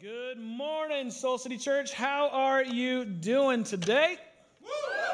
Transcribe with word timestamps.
Good 0.00 0.38
morning, 0.38 1.10
Soul 1.10 1.36
City 1.36 1.58
Church. 1.58 1.92
How 1.92 2.30
are 2.30 2.64
you 2.64 3.04
doing 3.04 3.64
today? 3.64 4.16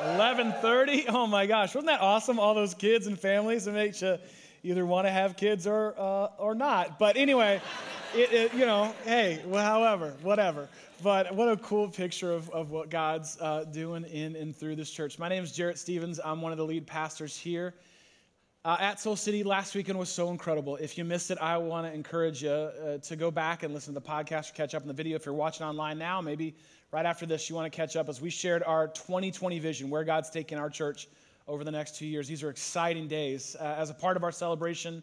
11:30. 0.01 1.07
Oh 1.09 1.27
my 1.27 1.47
gosh, 1.47 1.75
wasn't 1.75 1.87
that 1.87 2.01
awesome? 2.01 2.39
All 2.39 2.55
those 2.55 2.73
kids 2.73 3.09
and 3.09 3.19
families 3.19 3.65
that 3.65 3.73
make 3.73 4.01
you 4.01 4.19
either 4.63 4.87
want 4.87 5.09
to 5.09 5.11
have 5.11 5.37
kids 5.37 5.67
or 5.67 5.93
uh, 5.99 6.29
or 6.39 6.55
not. 6.55 7.01
But 7.01 7.17
anyway, 7.17 7.61
it, 8.15 8.33
it, 8.33 8.55
you 8.55 8.65
know, 8.65 8.95
hey, 9.05 9.43
well, 9.47 9.65
however, 9.65 10.15
whatever. 10.23 10.69
But 11.03 11.35
what 11.35 11.49
a 11.49 11.57
cool 11.57 11.89
picture 11.89 12.33
of, 12.33 12.49
of 12.51 12.71
what 12.71 12.89
God's 12.89 13.37
uh, 13.41 13.65
doing 13.65 14.05
in 14.05 14.37
and 14.37 14.55
through 14.55 14.77
this 14.77 14.93
church. 14.93 15.19
My 15.19 15.29
name 15.29 15.43
is 15.43 15.51
Jarrett 15.51 15.79
Stevens. 15.79 16.21
I'm 16.25 16.41
one 16.41 16.53
of 16.53 16.59
the 16.59 16.65
lead 16.65 16.87
pastors 16.87 17.37
here 17.37 17.75
uh, 18.67 18.77
at 18.81 18.99
Soul 18.99 19.15
City 19.15 19.45
last 19.45 19.77
weekend 19.77 19.97
was 19.97 20.09
so 20.09 20.29
incredible. 20.31 20.75
If 20.75 20.99
you 20.99 21.05
missed 21.05 21.31
it, 21.31 21.39
I 21.41 21.57
want 21.57 21.87
to 21.87 21.93
encourage 21.93 22.43
you 22.43 22.51
uh, 22.51 22.99
to 22.99 23.15
go 23.15 23.31
back 23.31 23.63
and 23.63 23.73
listen 23.73 23.95
to 23.95 24.01
the 24.01 24.05
podcast 24.05 24.51
or 24.51 24.55
catch 24.55 24.75
up 24.75 24.83
on 24.83 24.89
the 24.89 24.95
video. 24.95 25.15
If 25.15 25.25
you're 25.25 25.37
watching 25.37 25.65
online 25.65 25.99
now, 25.99 26.21
maybe 26.21 26.57
right 26.91 27.07
after 27.07 27.27
this, 27.27 27.49
you 27.49 27.55
want 27.55 27.73
to 27.73 27.77
catch 27.77 27.95
up 27.95 28.09
as 28.09 28.21
we 28.21 28.29
shared 28.29 28.65
our 28.65 28.89
2020 28.89 29.61
vision, 29.61 29.89
where 29.89 30.03
God's 30.03 30.31
taking 30.31 30.59
our 30.59 30.69
church 30.69 31.07
over 31.47 31.63
the 31.63 31.71
next 31.71 31.95
two 31.95 32.09
years. 32.09 32.27
These 32.27 32.43
are 32.43 32.51
exciting 32.51 33.07
days. 33.07 33.55
Uh, 33.61 33.77
as 33.79 33.91
a 33.91 33.95
part 33.95 34.17
of 34.17 34.25
our 34.25 34.33
celebration, 34.33 35.01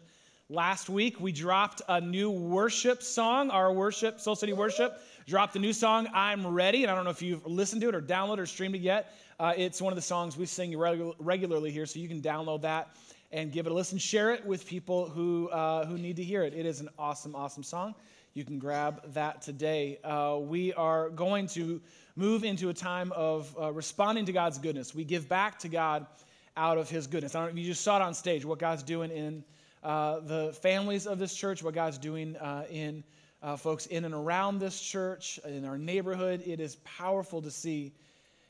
last 0.50 0.90
week 0.90 1.18
we 1.18 1.32
dropped 1.32 1.80
a 1.88 1.98
new 2.02 2.30
worship 2.30 3.02
song. 3.02 3.48
Our 3.48 3.72
worship, 3.72 4.20
Soul 4.20 4.36
City 4.36 4.52
Worship, 4.52 5.00
dropped 5.26 5.56
a 5.56 5.58
new 5.58 5.72
song, 5.72 6.06
I'm 6.12 6.46
Ready. 6.46 6.82
And 6.82 6.90
I 6.90 6.94
don't 6.94 7.04
know 7.04 7.10
if 7.10 7.22
you've 7.22 7.46
listened 7.46 7.80
to 7.80 7.88
it 7.88 7.94
or 7.94 8.02
downloaded 8.02 8.40
or 8.40 8.46
streamed 8.46 8.74
it 8.74 8.82
yet. 8.82 9.14
Uh, 9.40 9.54
it's 9.56 9.80
one 9.80 9.90
of 9.90 9.96
the 9.96 10.02
songs 10.02 10.36
we 10.36 10.44
sing 10.44 10.72
regu- 10.72 11.14
regularly 11.18 11.70
here, 11.70 11.86
so 11.86 11.98
you 11.98 12.08
can 12.08 12.20
download 12.20 12.60
that 12.60 12.94
and 13.34 13.50
give 13.50 13.66
it 13.66 13.72
a 13.72 13.74
listen. 13.74 13.98
Share 13.98 14.32
it 14.32 14.46
with 14.46 14.64
people 14.64 15.08
who, 15.08 15.48
uh, 15.48 15.84
who 15.86 15.98
need 15.98 16.16
to 16.16 16.22
hear 16.22 16.44
it. 16.44 16.54
It 16.54 16.66
is 16.66 16.80
an 16.80 16.88
awesome, 16.96 17.34
awesome 17.34 17.64
song. 17.64 17.96
You 18.32 18.44
can 18.44 18.60
grab 18.60 19.12
that 19.12 19.42
today. 19.42 19.98
Uh, 20.04 20.38
we 20.40 20.72
are 20.74 21.10
going 21.10 21.48
to 21.48 21.80
move 22.14 22.44
into 22.44 22.68
a 22.68 22.74
time 22.74 23.10
of 23.12 23.54
uh, 23.60 23.72
responding 23.72 24.24
to 24.26 24.32
God's 24.32 24.58
goodness. 24.58 24.94
We 24.94 25.02
give 25.04 25.28
back 25.28 25.58
to 25.60 25.68
God 25.68 26.06
out 26.56 26.78
of 26.78 26.88
His 26.88 27.08
goodness. 27.08 27.34
I 27.34 27.40
don't 27.40 27.48
know 27.48 27.58
if 27.58 27.58
you 27.58 27.72
just 27.72 27.82
saw 27.82 27.96
it 27.96 28.02
on 28.02 28.14
stage, 28.14 28.44
what 28.44 28.60
God's 28.60 28.84
doing 28.84 29.10
in 29.10 29.44
uh, 29.82 30.20
the 30.20 30.52
families 30.62 31.06
of 31.08 31.18
this 31.18 31.34
church, 31.34 31.60
what 31.60 31.74
God's 31.74 31.98
doing 31.98 32.36
uh, 32.36 32.66
in 32.70 33.02
uh, 33.42 33.56
folks 33.56 33.86
in 33.86 34.04
and 34.04 34.14
around 34.14 34.60
this 34.60 34.80
church, 34.80 35.40
in 35.44 35.64
our 35.64 35.76
neighborhood. 35.76 36.40
It 36.46 36.60
is 36.60 36.76
powerful 36.84 37.42
to 37.42 37.50
see 37.50 37.92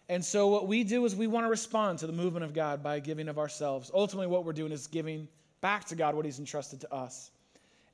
and 0.09 0.23
so, 0.25 0.49
what 0.49 0.69
we 0.69 0.85
do 0.85 1.05
is 1.07 1.17
we 1.17 1.27
want 1.27 1.47
to 1.47 1.51
respond 1.51 1.99
to 2.01 2.07
the 2.07 2.13
movement 2.13 2.45
of 2.45 2.53
God 2.53 2.83
by 2.83 3.01
giving 3.01 3.29
of 3.29 3.39
ourselves. 3.39 3.91
Ultimately, 3.95 4.27
what 4.27 4.45
we're 4.45 4.53
doing 4.53 4.73
is 4.73 4.87
giving 4.87 5.29
back 5.63 5.87
to 5.87 5.97
God 5.97 6.15
what 6.15 6.27
He's 6.27 6.39
entrusted 6.39 6.81
to 6.83 6.93
us. 6.93 7.31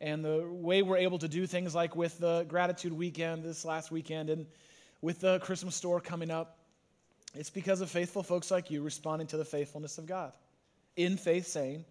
And 0.00 0.24
the 0.24 0.48
way 0.50 0.82
we're 0.82 0.96
able 0.96 1.18
to 1.18 1.28
do 1.28 1.46
things 1.46 1.74
like 1.74 1.94
with 1.94 2.18
the 2.18 2.44
gratitude 2.48 2.92
weekend 2.92 3.44
this 3.44 3.64
last 3.64 3.92
weekend 3.92 4.30
and 4.30 4.46
with 5.02 5.20
the 5.20 5.38
Christmas 5.40 5.76
store 5.76 6.00
coming 6.00 6.30
up, 6.30 6.58
it's 7.34 7.50
because 7.50 7.80
of 7.80 7.90
faithful 7.90 8.22
folks 8.22 8.50
like 8.50 8.70
you 8.70 8.82
responding 8.82 9.28
to 9.28 9.36
the 9.36 9.44
faithfulness 9.44 9.98
of 9.98 10.06
God. 10.06 10.32
In 10.96 11.16
faith, 11.16 11.46
saying, 11.46 11.84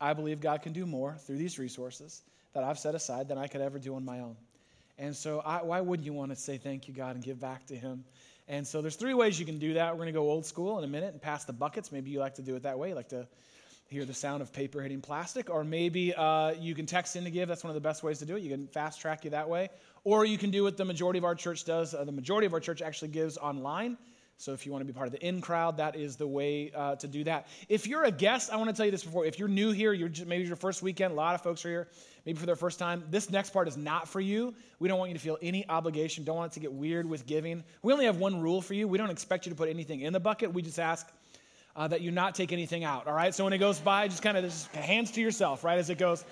I 0.00 0.14
believe 0.14 0.40
God 0.40 0.62
can 0.62 0.72
do 0.72 0.84
more 0.84 1.16
through 1.26 1.36
these 1.36 1.58
resources 1.58 2.22
that 2.54 2.64
I've 2.64 2.78
set 2.78 2.94
aside 2.94 3.28
than 3.28 3.38
I 3.38 3.46
could 3.46 3.60
ever 3.60 3.78
do 3.78 3.94
on 3.94 4.04
my 4.04 4.18
own. 4.20 4.36
And 4.98 5.14
so, 5.14 5.40
I, 5.40 5.62
why 5.62 5.80
wouldn't 5.80 6.04
you 6.04 6.12
want 6.12 6.30
to 6.30 6.36
say 6.36 6.58
thank 6.58 6.88
you, 6.88 6.94
God, 6.94 7.14
and 7.14 7.24
give 7.24 7.38
back 7.40 7.66
to 7.66 7.76
Him? 7.76 8.04
And 8.50 8.66
so 8.66 8.82
there's 8.82 8.96
three 8.96 9.14
ways 9.14 9.38
you 9.38 9.46
can 9.46 9.60
do 9.60 9.74
that. 9.74 9.92
We're 9.92 9.98
going 9.98 10.06
to 10.08 10.12
go 10.12 10.28
old 10.28 10.44
school 10.44 10.76
in 10.78 10.84
a 10.84 10.88
minute 10.88 11.12
and 11.12 11.22
pass 11.22 11.44
the 11.44 11.52
buckets. 11.52 11.92
Maybe 11.92 12.10
you 12.10 12.18
like 12.18 12.34
to 12.34 12.42
do 12.42 12.56
it 12.56 12.64
that 12.64 12.76
way. 12.76 12.88
You 12.88 12.96
like 12.96 13.10
to 13.10 13.28
hear 13.86 14.04
the 14.04 14.12
sound 14.12 14.42
of 14.42 14.52
paper 14.52 14.82
hitting 14.82 15.00
plastic. 15.00 15.48
Or 15.48 15.62
maybe 15.62 16.12
uh, 16.12 16.54
you 16.58 16.74
can 16.74 16.84
text 16.84 17.14
in 17.14 17.22
to 17.22 17.30
give. 17.30 17.48
That's 17.48 17.62
one 17.62 17.70
of 17.70 17.76
the 17.76 17.80
best 17.80 18.02
ways 18.02 18.18
to 18.18 18.26
do 18.26 18.34
it. 18.34 18.42
You 18.42 18.50
can 18.50 18.66
fast 18.66 19.00
track 19.00 19.22
you 19.24 19.30
that 19.30 19.48
way. 19.48 19.68
Or 20.02 20.24
you 20.24 20.36
can 20.36 20.50
do 20.50 20.64
what 20.64 20.76
the 20.76 20.84
majority 20.84 21.20
of 21.20 21.24
our 21.24 21.36
church 21.36 21.64
does. 21.64 21.94
Uh, 21.94 22.02
the 22.02 22.10
majority 22.10 22.46
of 22.46 22.52
our 22.52 22.58
church 22.58 22.82
actually 22.82 23.12
gives 23.12 23.38
online. 23.38 23.96
So 24.40 24.54
if 24.54 24.64
you 24.64 24.72
want 24.72 24.80
to 24.80 24.86
be 24.86 24.94
part 24.94 25.06
of 25.06 25.12
the 25.12 25.22
in 25.22 25.42
crowd, 25.42 25.76
that 25.76 25.96
is 25.96 26.16
the 26.16 26.26
way 26.26 26.72
uh, 26.74 26.96
to 26.96 27.06
do 27.06 27.24
that. 27.24 27.46
If 27.68 27.86
you're 27.86 28.04
a 28.04 28.10
guest, 28.10 28.50
I 28.50 28.56
want 28.56 28.70
to 28.70 28.74
tell 28.74 28.86
you 28.86 28.90
this 28.90 29.04
before. 29.04 29.26
If 29.26 29.38
you're 29.38 29.48
new 29.48 29.70
here, 29.70 29.92
you're 29.92 30.08
just, 30.08 30.26
maybe 30.26 30.44
your 30.44 30.56
first 30.56 30.82
weekend. 30.82 31.12
A 31.12 31.14
lot 31.14 31.34
of 31.34 31.42
folks 31.42 31.62
are 31.66 31.68
here, 31.68 31.88
maybe 32.24 32.38
for 32.38 32.46
their 32.46 32.56
first 32.56 32.78
time. 32.78 33.04
This 33.10 33.28
next 33.28 33.50
part 33.50 33.68
is 33.68 33.76
not 33.76 34.08
for 34.08 34.18
you. 34.18 34.54
We 34.78 34.88
don't 34.88 34.98
want 34.98 35.10
you 35.10 35.14
to 35.14 35.20
feel 35.20 35.36
any 35.42 35.68
obligation. 35.68 36.24
Don't 36.24 36.36
want 36.36 36.52
it 36.52 36.54
to 36.54 36.60
get 36.60 36.72
weird 36.72 37.06
with 37.06 37.26
giving. 37.26 37.62
We 37.82 37.92
only 37.92 38.06
have 38.06 38.16
one 38.16 38.40
rule 38.40 38.62
for 38.62 38.72
you. 38.72 38.88
We 38.88 38.96
don't 38.96 39.10
expect 39.10 39.44
you 39.44 39.50
to 39.50 39.56
put 39.56 39.68
anything 39.68 40.00
in 40.00 40.14
the 40.14 40.20
bucket. 40.20 40.54
We 40.54 40.62
just 40.62 40.78
ask 40.78 41.06
uh, 41.76 41.88
that 41.88 42.00
you 42.00 42.10
not 42.10 42.34
take 42.34 42.50
anything 42.50 42.82
out. 42.82 43.08
All 43.08 43.12
right. 43.12 43.34
So 43.34 43.44
when 43.44 43.52
it 43.52 43.58
goes 43.58 43.78
by, 43.78 44.08
just 44.08 44.22
kind 44.22 44.38
of 44.38 44.72
hands 44.72 45.10
to 45.10 45.20
yourself, 45.20 45.64
right, 45.64 45.78
as 45.78 45.90
it 45.90 45.98
goes. 45.98 46.24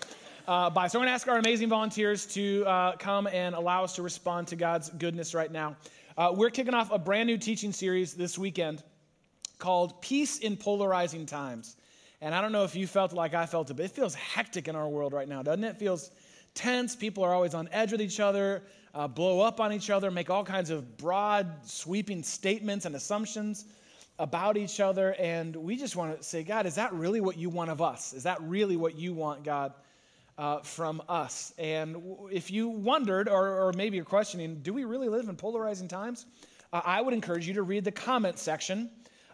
Uh, 0.46 0.70
by. 0.70 0.88
So 0.88 0.98
I'm 0.98 1.02
going 1.02 1.08
to 1.08 1.12
ask 1.12 1.28
our 1.28 1.36
amazing 1.36 1.68
volunteers 1.68 2.24
to 2.28 2.64
uh, 2.64 2.96
come 2.96 3.26
and 3.26 3.54
allow 3.54 3.84
us 3.84 3.96
to 3.96 4.02
respond 4.02 4.48
to 4.48 4.56
God's 4.56 4.88
goodness 4.88 5.34
right 5.34 5.52
now. 5.52 5.76
Uh, 6.18 6.32
we're 6.34 6.50
kicking 6.50 6.74
off 6.74 6.90
a 6.90 6.98
brand 6.98 7.28
new 7.28 7.38
teaching 7.38 7.72
series 7.72 8.12
this 8.12 8.36
weekend 8.36 8.82
called 9.60 10.02
Peace 10.02 10.38
in 10.38 10.56
Polarizing 10.56 11.26
Times. 11.26 11.76
And 12.20 12.34
I 12.34 12.40
don't 12.40 12.50
know 12.50 12.64
if 12.64 12.74
you 12.74 12.88
felt 12.88 13.12
like 13.12 13.34
I 13.34 13.46
felt 13.46 13.70
it, 13.70 13.74
but 13.74 13.84
it 13.84 13.92
feels 13.92 14.16
hectic 14.16 14.66
in 14.66 14.74
our 14.74 14.88
world 14.88 15.12
right 15.12 15.28
now, 15.28 15.44
doesn't 15.44 15.62
it? 15.62 15.68
It 15.68 15.78
feels 15.78 16.10
tense. 16.54 16.96
People 16.96 17.22
are 17.22 17.32
always 17.32 17.54
on 17.54 17.68
edge 17.70 17.92
with 17.92 18.02
each 18.02 18.18
other, 18.18 18.64
uh, 18.94 19.06
blow 19.06 19.40
up 19.40 19.60
on 19.60 19.72
each 19.72 19.90
other, 19.90 20.10
make 20.10 20.28
all 20.28 20.42
kinds 20.42 20.70
of 20.70 20.96
broad, 20.96 21.46
sweeping 21.62 22.24
statements 22.24 22.84
and 22.84 22.96
assumptions 22.96 23.66
about 24.18 24.56
each 24.56 24.80
other. 24.80 25.14
And 25.20 25.54
we 25.54 25.76
just 25.76 25.94
want 25.94 26.18
to 26.18 26.24
say, 26.24 26.42
God, 26.42 26.66
is 26.66 26.74
that 26.74 26.92
really 26.92 27.20
what 27.20 27.38
you 27.38 27.48
want 27.48 27.70
of 27.70 27.80
us? 27.80 28.12
Is 28.12 28.24
that 28.24 28.42
really 28.42 28.76
what 28.76 28.98
you 28.98 29.14
want, 29.14 29.44
God, 29.44 29.72
uh, 30.38 30.60
from 30.60 31.02
us. 31.08 31.52
And 31.58 31.96
if 32.30 32.50
you 32.50 32.68
wondered, 32.68 33.28
or, 33.28 33.66
or, 33.66 33.72
maybe 33.72 33.96
you're 33.96 34.04
questioning, 34.04 34.60
do 34.62 34.72
we 34.72 34.84
really 34.84 35.08
live 35.08 35.28
in 35.28 35.36
polarizing 35.36 35.88
times? 35.88 36.26
Uh, 36.72 36.80
I 36.84 37.00
would 37.00 37.12
encourage 37.12 37.46
you 37.48 37.54
to 37.54 37.62
read 37.62 37.84
the 37.84 37.92
comment 37.92 38.38
section 38.38 38.88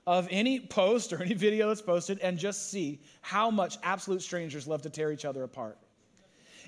of 0.06 0.26
any 0.30 0.60
post 0.60 1.12
or 1.12 1.22
any 1.22 1.34
video 1.34 1.68
that's 1.68 1.82
posted 1.82 2.18
and 2.20 2.38
just 2.38 2.70
see 2.70 3.00
how 3.20 3.50
much 3.50 3.76
absolute 3.82 4.22
strangers 4.22 4.66
love 4.66 4.82
to 4.82 4.90
tear 4.90 5.12
each 5.12 5.26
other 5.26 5.42
apart. 5.44 5.78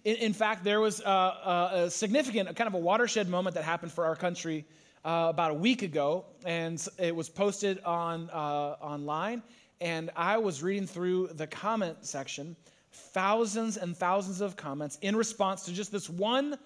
In, 0.05 0.17
in 0.17 0.33
fact, 0.35 0.65
there 0.65 0.81
was 0.81 1.01
a, 1.01 1.09
uh, 1.09 1.71
a, 1.87 1.91
significant, 1.91 2.55
kind 2.57 2.69
of 2.69 2.75
a 2.75 2.79
watershed 2.79 3.29
moment 3.29 3.55
that 3.55 3.65
happened 3.65 3.93
for 3.93 4.05
our 4.05 4.17
country 4.17 4.67
uh, 5.05 5.29
about 5.31 5.51
a 5.51 5.55
week 5.55 5.83
ago, 5.83 6.27
and 6.45 6.85
it 6.99 7.15
was 7.15 7.31
posted 7.31 7.83
on 7.85 8.29
uh, 8.31 8.77
online. 8.83 9.43
And 9.81 10.11
I 10.15 10.39
was 10.39 10.63
reading 10.63 10.87
through 10.87 11.29
the 11.29 11.47
comment 11.47 11.99
section, 12.03 12.57
thousands 12.97 13.77
and 13.77 13.97
thousands 13.97 14.41
of 14.41 14.57
comments 14.57 14.99
in 15.03 15.15
response 15.17 15.65
to 15.65 15.73
just 15.73 15.93
this 15.93 16.09
one 16.09 16.59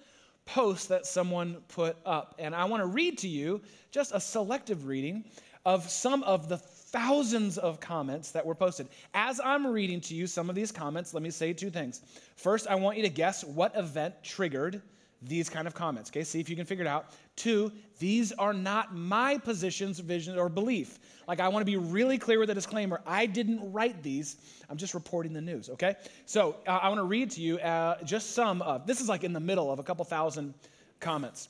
post 0.45 0.89
that 0.89 1.05
someone 1.05 1.57
put 1.67 1.97
up. 2.05 2.35
And 2.39 2.55
I 2.55 2.65
want 2.65 2.81
to 2.81 2.87
read 2.87 3.17
to 3.19 3.27
you 3.27 3.61
just 3.91 4.11
a 4.13 4.19
selective 4.19 4.87
reading 4.87 5.25
of 5.65 5.87
some 5.89 6.23
of 6.23 6.49
the 6.49 6.57
thousands 6.57 7.57
of 7.57 7.79
comments 7.79 8.31
that 8.31 8.45
were 8.45 8.55
posted. 8.55 8.87
As 9.13 9.39
I'm 9.43 9.67
reading 9.67 10.01
to 10.01 10.15
you 10.15 10.27
some 10.27 10.49
of 10.49 10.55
these 10.55 10.71
comments, 10.71 11.13
let 11.13 11.23
me 11.23 11.29
say 11.29 11.53
two 11.53 11.69
things. 11.69 12.01
First, 12.35 12.67
I 12.67 12.75
want 12.75 12.97
you 12.97 13.03
to 13.03 13.09
guess 13.09 13.43
what 13.43 13.75
event 13.77 14.15
triggered 14.23 14.81
these 15.21 15.49
kind 15.49 15.67
of 15.67 15.73
comments. 15.73 16.09
Okay, 16.09 16.23
see 16.23 16.39
if 16.39 16.49
you 16.49 16.55
can 16.55 16.65
figure 16.65 16.83
it 16.83 16.87
out. 16.87 17.11
Two, 17.35 17.71
these 17.99 18.31
are 18.33 18.53
not 18.53 18.95
my 18.95 19.37
positions, 19.37 19.99
vision, 19.99 20.37
or 20.37 20.49
belief. 20.49 20.99
Like, 21.27 21.39
I 21.39 21.47
want 21.47 21.61
to 21.61 21.65
be 21.65 21.77
really 21.77 22.17
clear 22.17 22.39
with 22.39 22.49
a 22.49 22.55
disclaimer. 22.55 23.01
I 23.05 23.27
didn't 23.27 23.71
write 23.71 24.01
these. 24.01 24.37
I'm 24.69 24.77
just 24.77 24.93
reporting 24.93 25.33
the 25.33 25.41
news, 25.41 25.69
okay? 25.69 25.95
So, 26.25 26.57
uh, 26.67 26.79
I 26.81 26.89
want 26.89 26.99
to 26.99 27.05
read 27.05 27.29
to 27.31 27.41
you 27.41 27.59
uh, 27.59 28.01
just 28.03 28.31
some 28.31 28.61
of 28.63 28.87
this 28.87 28.99
is 28.99 29.07
like 29.07 29.23
in 29.23 29.33
the 29.33 29.39
middle 29.39 29.71
of 29.71 29.79
a 29.79 29.83
couple 29.83 30.03
thousand 30.05 30.53
comments. 30.99 31.49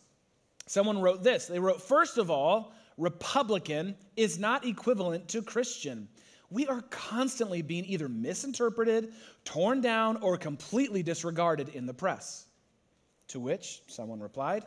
Someone 0.67 0.99
wrote 1.01 1.23
this. 1.23 1.47
They 1.47 1.59
wrote, 1.59 1.81
first 1.81 2.17
of 2.17 2.29
all, 2.29 2.73
Republican 2.97 3.95
is 4.15 4.37
not 4.37 4.65
equivalent 4.65 5.27
to 5.29 5.41
Christian. 5.41 6.07
We 6.49 6.67
are 6.67 6.81
constantly 6.89 7.61
being 7.61 7.85
either 7.85 8.09
misinterpreted, 8.09 9.13
torn 9.45 9.79
down, 9.79 10.17
or 10.17 10.37
completely 10.37 11.01
disregarded 11.01 11.69
in 11.69 11.85
the 11.85 11.93
press. 11.93 12.47
To 13.31 13.39
which 13.39 13.81
someone 13.87 14.19
replied, 14.19 14.65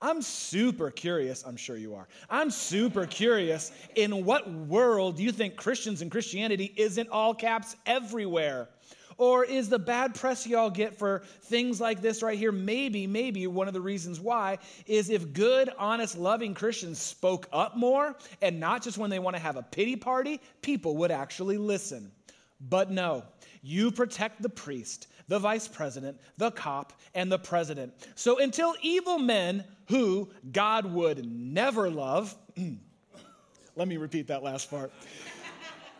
I'm 0.00 0.22
super 0.22 0.88
curious, 0.92 1.42
I'm 1.44 1.56
sure 1.56 1.76
you 1.76 1.96
are. 1.96 2.06
I'm 2.30 2.48
super 2.48 3.06
curious 3.06 3.72
in 3.96 4.24
what 4.24 4.48
world 4.48 5.16
do 5.16 5.24
you 5.24 5.32
think 5.32 5.56
Christians 5.56 6.00
and 6.00 6.08
Christianity 6.08 6.72
isn't 6.76 7.08
all 7.08 7.34
caps 7.34 7.74
everywhere? 7.86 8.68
Or 9.16 9.44
is 9.44 9.68
the 9.68 9.80
bad 9.80 10.14
press 10.14 10.46
y'all 10.46 10.70
get 10.70 10.96
for 10.96 11.24
things 11.42 11.80
like 11.80 12.00
this 12.00 12.22
right 12.22 12.38
here, 12.38 12.52
maybe, 12.52 13.08
maybe 13.08 13.48
one 13.48 13.66
of 13.66 13.74
the 13.74 13.80
reasons 13.80 14.20
why 14.20 14.58
is 14.86 15.10
if 15.10 15.32
good, 15.32 15.68
honest, 15.76 16.16
loving 16.16 16.54
Christians 16.54 17.00
spoke 17.00 17.48
up 17.52 17.76
more 17.76 18.14
and 18.40 18.60
not 18.60 18.84
just 18.84 18.96
when 18.96 19.10
they 19.10 19.18
want 19.18 19.34
to 19.34 19.42
have 19.42 19.56
a 19.56 19.62
pity 19.62 19.96
party, 19.96 20.40
people 20.62 20.96
would 20.98 21.10
actually 21.10 21.58
listen. 21.58 22.12
But 22.60 22.92
no, 22.92 23.24
you 23.60 23.90
protect 23.90 24.40
the 24.40 24.48
priest, 24.48 25.08
the 25.28 25.38
vice 25.38 25.68
president, 25.68 26.18
the 26.36 26.50
cop, 26.50 26.92
and 27.14 27.30
the 27.30 27.38
president. 27.38 27.92
So 28.14 28.38
until 28.38 28.74
evil 28.82 29.18
men 29.18 29.64
who 29.88 30.30
God 30.50 30.86
would 30.86 31.30
never 31.30 31.90
love, 31.90 32.34
let 33.76 33.88
me 33.88 33.96
repeat 33.96 34.28
that 34.28 34.42
last 34.42 34.70
part. 34.70 34.92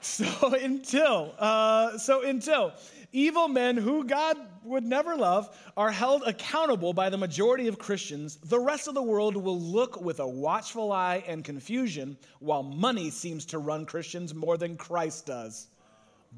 So 0.01 0.55
until, 0.55 1.35
uh, 1.41 1.99
so 1.99 2.23
until 2.23 2.73
evil 3.13 3.49
men 3.49 3.77
who 3.77 4.05
God 4.05 4.37
would 4.63 4.85
never 4.85 5.17
love 5.17 5.57
are 5.77 5.91
held 5.91 6.23
accountable 6.23 6.93
by 6.93 7.11
the 7.11 7.17
majority 7.17 7.67
of 7.67 7.79
Christians, 7.79 8.37
the 8.37 8.61
rest 8.61 8.87
of 8.87 8.95
the 8.95 9.03
world 9.03 9.37
will 9.37 9.61
look 9.61 10.01
with 10.01 10.21
a 10.21 10.27
watchful 10.27 10.93
eye 10.93 11.25
and 11.27 11.45
confusion 11.45 12.17
while 12.39 12.63
money 12.63 13.11
seems 13.11 13.45
to 13.47 13.59
run 13.59 13.87
Christians 13.87 14.35
more 14.35 14.57
than 14.57 14.77
Christ 14.77 15.27
does. 15.27 15.67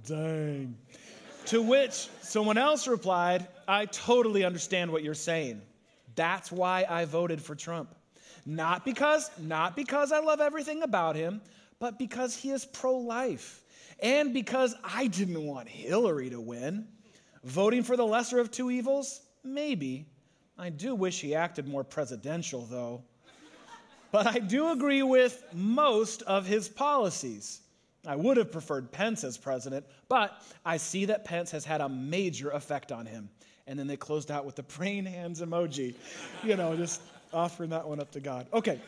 Dang. 0.06 0.76
To 1.50 1.60
which 1.60 2.08
someone 2.22 2.56
else 2.56 2.86
replied, 2.86 3.48
I 3.66 3.86
totally 3.86 4.44
understand 4.44 4.92
what 4.92 5.02
you're 5.02 5.14
saying. 5.14 5.60
That's 6.14 6.52
why 6.52 6.86
I 6.88 7.06
voted 7.06 7.42
for 7.42 7.56
Trump. 7.56 7.92
Not 8.46 8.84
because 8.84 9.28
not 9.36 9.74
because 9.74 10.12
I 10.12 10.20
love 10.20 10.40
everything 10.40 10.84
about 10.84 11.16
him, 11.16 11.40
but 11.80 11.98
because 11.98 12.36
he 12.36 12.50
is 12.50 12.64
pro-life 12.64 13.64
and 14.00 14.32
because 14.32 14.76
I 14.84 15.08
didn't 15.08 15.44
want 15.44 15.68
Hillary 15.68 16.30
to 16.30 16.40
win. 16.40 16.86
Voting 17.42 17.82
for 17.82 17.96
the 17.96 18.06
lesser 18.06 18.38
of 18.38 18.52
two 18.52 18.70
evils? 18.70 19.20
Maybe. 19.42 20.06
I 20.56 20.70
do 20.70 20.94
wish 20.94 21.20
he 21.20 21.34
acted 21.34 21.66
more 21.66 21.82
presidential, 21.82 22.64
though. 22.70 23.02
But 24.12 24.28
I 24.28 24.38
do 24.38 24.70
agree 24.70 25.02
with 25.02 25.42
most 25.52 26.22
of 26.22 26.46
his 26.46 26.68
policies. 26.68 27.62
I 28.06 28.16
would 28.16 28.36
have 28.38 28.50
preferred 28.50 28.92
Pence 28.92 29.24
as 29.24 29.36
president, 29.36 29.84
but 30.08 30.42
I 30.64 30.78
see 30.78 31.06
that 31.06 31.24
Pence 31.24 31.50
has 31.50 31.64
had 31.64 31.80
a 31.80 31.88
major 31.88 32.50
effect 32.50 32.92
on 32.92 33.06
him. 33.06 33.28
And 33.66 33.78
then 33.78 33.86
they 33.86 33.96
closed 33.96 34.30
out 34.30 34.46
with 34.46 34.56
the 34.56 34.62
praying 34.76 35.06
hands 35.06 35.40
emoji, 35.40 35.94
you 36.42 36.56
know, 36.56 36.76
just 36.76 37.02
offering 37.32 37.70
that 37.70 37.86
one 37.86 38.00
up 38.00 38.10
to 38.12 38.20
God. 38.20 38.46
Okay. 38.52 38.80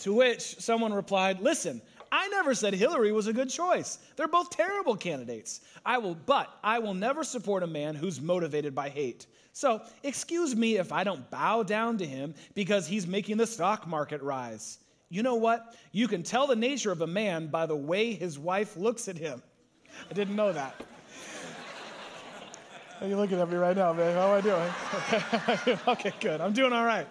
to 0.00 0.14
which 0.14 0.40
someone 0.60 0.92
replied, 0.92 1.40
Listen, 1.40 1.82
I 2.10 2.28
never 2.28 2.54
said 2.54 2.72
Hillary 2.74 3.12
was 3.12 3.26
a 3.26 3.32
good 3.32 3.50
choice. 3.50 3.98
They're 4.16 4.28
both 4.28 4.50
terrible 4.50 4.96
candidates. 4.96 5.60
I 5.84 5.98
will, 5.98 6.14
but 6.14 6.48
I 6.62 6.78
will 6.78 6.94
never 6.94 7.24
support 7.24 7.62
a 7.62 7.66
man 7.66 7.94
who's 7.94 8.20
motivated 8.20 8.74
by 8.74 8.88
hate. 8.88 9.26
So, 9.52 9.82
excuse 10.04 10.54
me 10.54 10.76
if 10.76 10.92
I 10.92 11.04
don't 11.04 11.28
bow 11.30 11.64
down 11.64 11.98
to 11.98 12.06
him 12.06 12.34
because 12.54 12.86
he's 12.86 13.06
making 13.06 13.38
the 13.38 13.46
stock 13.46 13.86
market 13.88 14.22
rise. 14.22 14.78
You 15.10 15.22
know 15.22 15.36
what? 15.36 15.74
You 15.92 16.06
can 16.06 16.22
tell 16.22 16.46
the 16.46 16.56
nature 16.56 16.92
of 16.92 17.00
a 17.00 17.06
man 17.06 17.48
by 17.48 17.66
the 17.66 17.76
way 17.76 18.12
his 18.12 18.38
wife 18.38 18.76
looks 18.76 19.08
at 19.08 19.16
him. 19.16 19.42
I 20.10 20.14
didn't 20.14 20.36
know 20.36 20.52
that. 20.52 20.74
Are 23.00 23.06
you 23.06 23.16
looking 23.16 23.40
at 23.40 23.48
me 23.48 23.56
right 23.56 23.76
now, 23.76 23.92
man? 23.92 24.14
How 24.14 24.34
am 24.34 24.38
I 24.38 25.66
doing? 25.66 25.78
okay, 25.88 26.12
good. 26.20 26.40
I'm 26.40 26.52
doing 26.52 26.72
all 26.72 26.84
right. 26.84 27.06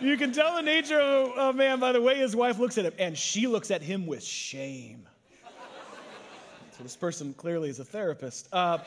You 0.00 0.16
can 0.16 0.32
tell 0.32 0.56
the 0.56 0.62
nature 0.62 1.00
of 1.00 1.36
a 1.36 1.52
man 1.52 1.78
by 1.78 1.92
the 1.92 2.00
way 2.00 2.16
his 2.16 2.36
wife 2.36 2.58
looks 2.58 2.78
at 2.78 2.84
him, 2.84 2.94
and 2.98 3.16
she 3.16 3.46
looks 3.46 3.70
at 3.70 3.82
him 3.82 4.06
with 4.06 4.22
shame. 4.22 5.06
So 6.76 6.84
this 6.84 6.96
person 6.96 7.34
clearly 7.34 7.68
is 7.68 7.78
a 7.78 7.84
therapist. 7.84 8.48
Uh, 8.52 8.78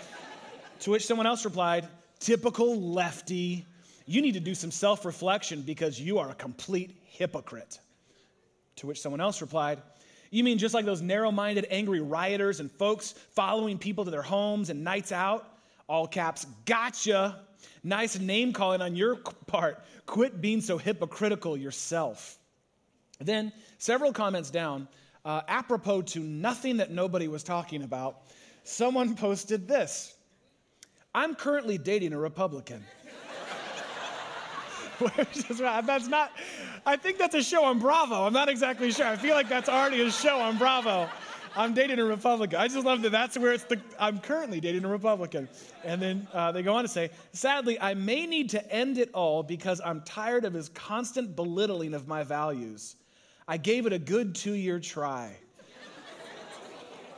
to 0.79 0.91
which 0.91 1.05
someone 1.05 1.27
else 1.27 1.45
replied, 1.45 1.87
typical 2.19 2.81
lefty. 2.81 3.65
You 4.05 4.21
need 4.21 4.33
to 4.33 4.39
do 4.39 4.55
some 4.55 4.71
self 4.71 5.05
reflection 5.05 5.61
because 5.61 5.99
you 5.99 6.17
are 6.17 6.29
a 6.31 6.35
complete 6.35 6.97
hypocrite. 7.03 7.79
To 8.77 8.87
which 8.87 9.01
someone 9.01 9.21
else 9.21 9.41
replied, 9.41 9.81
You 10.31 10.43
mean 10.43 10.57
just 10.57 10.73
like 10.73 10.85
those 10.85 11.01
narrow 11.01 11.31
minded, 11.31 11.67
angry 11.69 11.99
rioters 11.99 12.59
and 12.59 12.71
folks 12.71 13.13
following 13.31 13.77
people 13.77 14.05
to 14.05 14.11
their 14.11 14.21
homes 14.21 14.69
and 14.69 14.83
nights 14.83 15.11
out? 15.11 15.47
All 15.87 16.07
caps, 16.07 16.45
gotcha. 16.65 17.39
Nice 17.83 18.17
name 18.19 18.53
calling 18.53 18.81
on 18.81 18.95
your 18.95 19.15
part. 19.47 19.83
Quit 20.05 20.41
being 20.41 20.61
so 20.61 20.77
hypocritical 20.77 21.55
yourself. 21.57 22.37
Then, 23.19 23.53
several 23.77 24.11
comments 24.11 24.49
down, 24.49 24.87
uh, 25.25 25.41
apropos 25.47 26.01
to 26.01 26.19
nothing 26.19 26.77
that 26.77 26.91
nobody 26.91 27.27
was 27.27 27.43
talking 27.43 27.83
about, 27.83 28.21
someone 28.63 29.15
posted 29.17 29.67
this 29.67 30.15
I'm 31.15 31.35
currently 31.35 31.77
dating 31.77 32.13
a 32.13 32.17
Republican. 32.17 32.83
That's 34.99 36.07
not, 36.07 36.31
I 36.85 36.95
think 36.95 37.17
that's 37.17 37.35
a 37.35 37.43
show 37.43 37.63
on 37.63 37.79
Bravo. 37.79 38.25
I'm 38.25 38.33
not 38.33 38.49
exactly 38.49 38.91
sure. 38.91 39.05
I 39.05 39.15
feel 39.15 39.35
like 39.35 39.49
that's 39.49 39.69
already 39.69 40.01
a 40.01 40.11
show 40.11 40.39
on 40.39 40.57
Bravo. 40.57 41.09
I'm 41.55 41.73
dating 41.73 41.99
a 41.99 42.03
Republican. 42.03 42.59
I 42.59 42.67
just 42.67 42.85
love 42.85 43.03
that 43.03 43.11
that's 43.11 43.37
where 43.37 43.53
it's 43.53 43.63
the, 43.63 43.79
I'm 43.99 44.19
currently 44.19 44.59
dating 44.59 44.85
a 44.85 44.87
Republican. 44.87 45.47
And 45.83 46.01
then 46.01 46.27
uh, 46.33 46.51
they 46.51 46.63
go 46.63 46.75
on 46.75 46.83
to 46.83 46.87
say, 46.87 47.11
sadly, 47.31 47.79
I 47.79 47.93
may 47.93 48.25
need 48.25 48.49
to 48.51 48.71
end 48.71 48.97
it 48.97 49.11
all 49.13 49.43
because 49.43 49.79
I'm 49.83 50.01
tired 50.01 50.45
of 50.45 50.53
his 50.53 50.69
constant 50.69 51.35
belittling 51.35 51.93
of 51.93 52.07
my 52.07 52.23
values. 52.23 52.95
I 53.47 53.57
gave 53.57 53.85
it 53.85 53.93
a 53.93 53.99
good 53.99 54.33
two 54.33 54.53
year 54.53 54.79
try. 54.79 55.35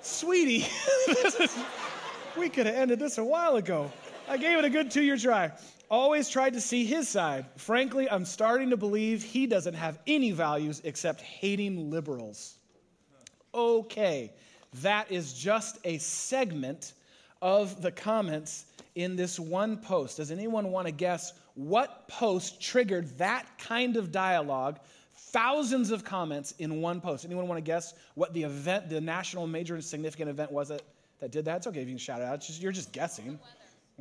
Sweetie, 0.01 0.67
is, 1.07 1.57
we 2.37 2.49
could 2.49 2.65
have 2.65 2.75
ended 2.75 2.99
this 2.99 3.17
a 3.17 3.23
while 3.23 3.55
ago. 3.55 3.91
I 4.27 4.37
gave 4.37 4.57
it 4.57 4.65
a 4.65 4.69
good 4.69 4.91
two 4.91 5.01
year 5.01 5.17
try. 5.17 5.51
Always 5.89 6.29
tried 6.29 6.53
to 6.53 6.61
see 6.61 6.85
his 6.85 7.07
side. 7.07 7.45
Frankly, 7.57 8.09
I'm 8.09 8.25
starting 8.25 8.71
to 8.71 8.77
believe 8.77 9.23
he 9.23 9.47
doesn't 9.47 9.75
have 9.75 9.99
any 10.07 10.31
values 10.31 10.81
except 10.83 11.21
hating 11.21 11.91
liberals 11.91 12.57
okay. 13.55 14.31
That 14.81 15.11
is 15.11 15.33
just 15.33 15.79
a 15.85 15.97
segment 15.97 16.93
of 17.41 17.81
the 17.81 17.91
comments 17.91 18.65
in 18.95 19.15
this 19.15 19.39
one 19.39 19.77
post. 19.77 20.17
Does 20.17 20.31
anyone 20.31 20.71
want 20.71 20.87
to 20.87 20.91
guess 20.91 21.33
what 21.55 22.07
post 22.07 22.61
triggered 22.61 23.17
that 23.17 23.45
kind 23.57 23.95
of 23.95 24.11
dialogue? 24.11 24.79
Thousands 25.13 25.91
of 25.91 26.03
comments 26.03 26.53
in 26.59 26.81
one 26.81 26.99
post. 26.99 27.25
Anyone 27.25 27.47
want 27.47 27.57
to 27.57 27.63
guess 27.63 27.93
what 28.15 28.33
the 28.33 28.43
event, 28.43 28.89
the 28.89 28.99
national 28.99 29.47
major 29.47 29.75
and 29.75 29.83
significant 29.83 30.29
event 30.29 30.51
was 30.51 30.69
that, 30.69 30.81
that 31.19 31.31
did 31.31 31.45
that? 31.45 31.57
It's 31.57 31.67
okay 31.67 31.81
if 31.81 31.87
you 31.87 31.93
can 31.93 31.97
shout 31.97 32.19
it 32.19 32.25
out. 32.25 32.41
Just, 32.41 32.61
you're 32.61 32.73
just 32.73 32.91
guessing. 32.91 33.39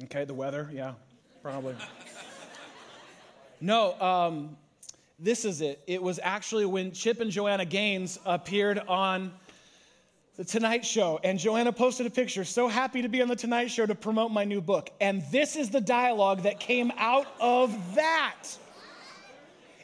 Okay, 0.05 0.25
the 0.25 0.35
weather, 0.35 0.69
yeah, 0.73 0.95
probably. 1.45 1.77
no, 3.61 4.01
um, 4.01 4.57
this 5.19 5.45
is 5.45 5.61
it. 5.61 5.79
It 5.87 6.03
was 6.03 6.19
actually 6.23 6.65
when 6.65 6.91
Chip 6.91 7.21
and 7.21 7.31
Joanna 7.31 7.67
Gaines 7.67 8.19
appeared 8.25 8.79
on 8.89 9.31
the 10.39 10.45
Tonight 10.45 10.87
Show, 10.87 11.21
and 11.23 11.39
Joanna 11.39 11.71
posted 11.71 12.07
a 12.07 12.11
picture, 12.11 12.45
so 12.45 12.67
happy 12.67 13.03
to 13.03 13.09
be 13.11 13.21
on 13.21 13.29
the 13.29 13.37
Tonight 13.37 13.67
Show 13.67 13.85
to 13.85 13.95
promote 13.95 14.33
my 14.33 14.47
new 14.47 14.63
book. 14.63 14.91
And 15.03 15.23
this 15.31 15.55
is 15.55 15.69
the 15.69 15.83
dialogue 15.83 16.41
that 16.45 16.61
came 16.61 16.91
out 16.97 17.27
of 17.39 17.95
that. 17.95 18.45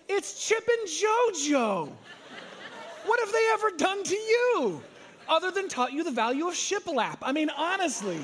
It's 0.09 0.49
Chip 0.49 0.67
and 0.67 0.89
JoJo. 0.89 1.93
What 3.05 3.21
have 3.21 3.33
they 3.33 3.49
ever 3.53 3.77
done 3.77 4.03
to 4.03 4.17
you 4.17 4.83
other 5.29 5.51
than 5.51 5.69
taught 5.69 5.93
you 5.93 6.05
the 6.05 6.11
value 6.11 6.49
of 6.49 6.55
shiplap? 6.55 7.19
I 7.21 7.33
mean, 7.33 7.51
honestly. 7.51 8.19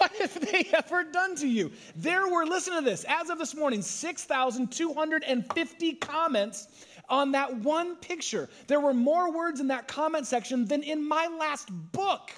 What 0.00 0.16
have 0.16 0.50
they 0.50 0.66
ever 0.72 1.04
done 1.04 1.36
to 1.36 1.46
you? 1.46 1.70
There 1.94 2.26
were, 2.26 2.46
listen 2.46 2.74
to 2.74 2.80
this, 2.80 3.04
as 3.06 3.28
of 3.28 3.38
this 3.38 3.54
morning, 3.54 3.82
6,250 3.82 5.92
comments 5.96 6.68
on 7.10 7.32
that 7.32 7.54
one 7.56 7.96
picture. 7.96 8.48
There 8.66 8.80
were 8.80 8.94
more 8.94 9.30
words 9.30 9.60
in 9.60 9.66
that 9.66 9.88
comment 9.88 10.26
section 10.26 10.64
than 10.64 10.82
in 10.82 11.06
my 11.06 11.26
last 11.38 11.68
book. 11.92 12.30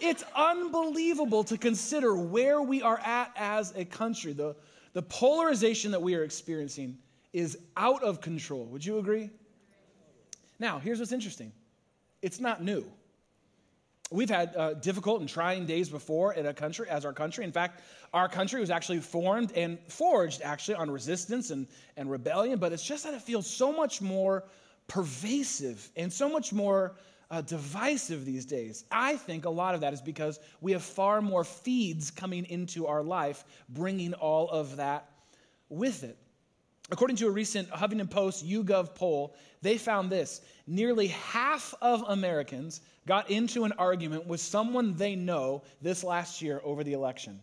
It's 0.00 0.24
unbelievable 0.34 1.44
to 1.44 1.56
consider 1.56 2.16
where 2.16 2.60
we 2.60 2.82
are 2.82 2.98
at 2.98 3.30
as 3.36 3.72
a 3.76 3.84
country. 3.84 4.32
The, 4.32 4.56
the 4.92 5.02
polarization 5.02 5.92
that 5.92 6.02
we 6.02 6.16
are 6.16 6.24
experiencing 6.24 6.98
is 7.32 7.56
out 7.76 8.02
of 8.02 8.20
control. 8.20 8.64
Would 8.64 8.84
you 8.84 8.98
agree? 8.98 9.30
Now, 10.58 10.80
here's 10.80 10.98
what's 10.98 11.12
interesting 11.12 11.52
it's 12.20 12.40
not 12.40 12.64
new. 12.64 12.84
We've 14.12 14.30
had 14.30 14.54
uh, 14.56 14.74
difficult 14.74 15.20
and 15.20 15.28
trying 15.28 15.66
days 15.66 15.88
before 15.88 16.34
in 16.34 16.46
a 16.46 16.54
country, 16.54 16.88
as 16.88 17.04
our 17.04 17.12
country. 17.12 17.44
In 17.44 17.50
fact, 17.50 17.82
our 18.14 18.28
country 18.28 18.60
was 18.60 18.70
actually 18.70 19.00
formed 19.00 19.50
and 19.52 19.78
forged 19.88 20.42
actually 20.42 20.76
on 20.76 20.90
resistance 20.90 21.50
and, 21.50 21.66
and 21.96 22.08
rebellion, 22.08 22.60
but 22.60 22.72
it's 22.72 22.84
just 22.84 23.02
that 23.02 23.14
it 23.14 23.22
feels 23.22 23.48
so 23.48 23.72
much 23.72 24.00
more 24.00 24.44
pervasive 24.86 25.90
and 25.96 26.12
so 26.12 26.28
much 26.28 26.52
more 26.52 26.94
uh, 27.32 27.40
divisive 27.40 28.24
these 28.24 28.44
days. 28.44 28.84
I 28.92 29.16
think 29.16 29.44
a 29.44 29.50
lot 29.50 29.74
of 29.74 29.80
that 29.80 29.92
is 29.92 30.00
because 30.00 30.38
we 30.60 30.70
have 30.70 30.84
far 30.84 31.20
more 31.20 31.42
feeds 31.42 32.12
coming 32.12 32.44
into 32.44 32.86
our 32.86 33.02
life, 33.02 33.44
bringing 33.68 34.14
all 34.14 34.48
of 34.50 34.76
that 34.76 35.10
with 35.68 36.04
it. 36.04 36.16
According 36.90 37.16
to 37.16 37.26
a 37.26 37.30
recent 37.30 37.68
Huffington 37.70 38.08
Post 38.08 38.46
YouGov 38.46 38.94
poll, 38.94 39.34
they 39.60 39.76
found 39.76 40.10
this 40.10 40.42
nearly 40.68 41.08
half 41.08 41.74
of 41.82 42.04
Americans 42.08 42.80
got 43.06 43.28
into 43.30 43.64
an 43.64 43.72
argument 43.72 44.26
with 44.26 44.40
someone 44.40 44.94
they 44.94 45.16
know 45.16 45.62
this 45.82 46.04
last 46.04 46.40
year 46.40 46.60
over 46.64 46.84
the 46.84 46.92
election. 46.92 47.40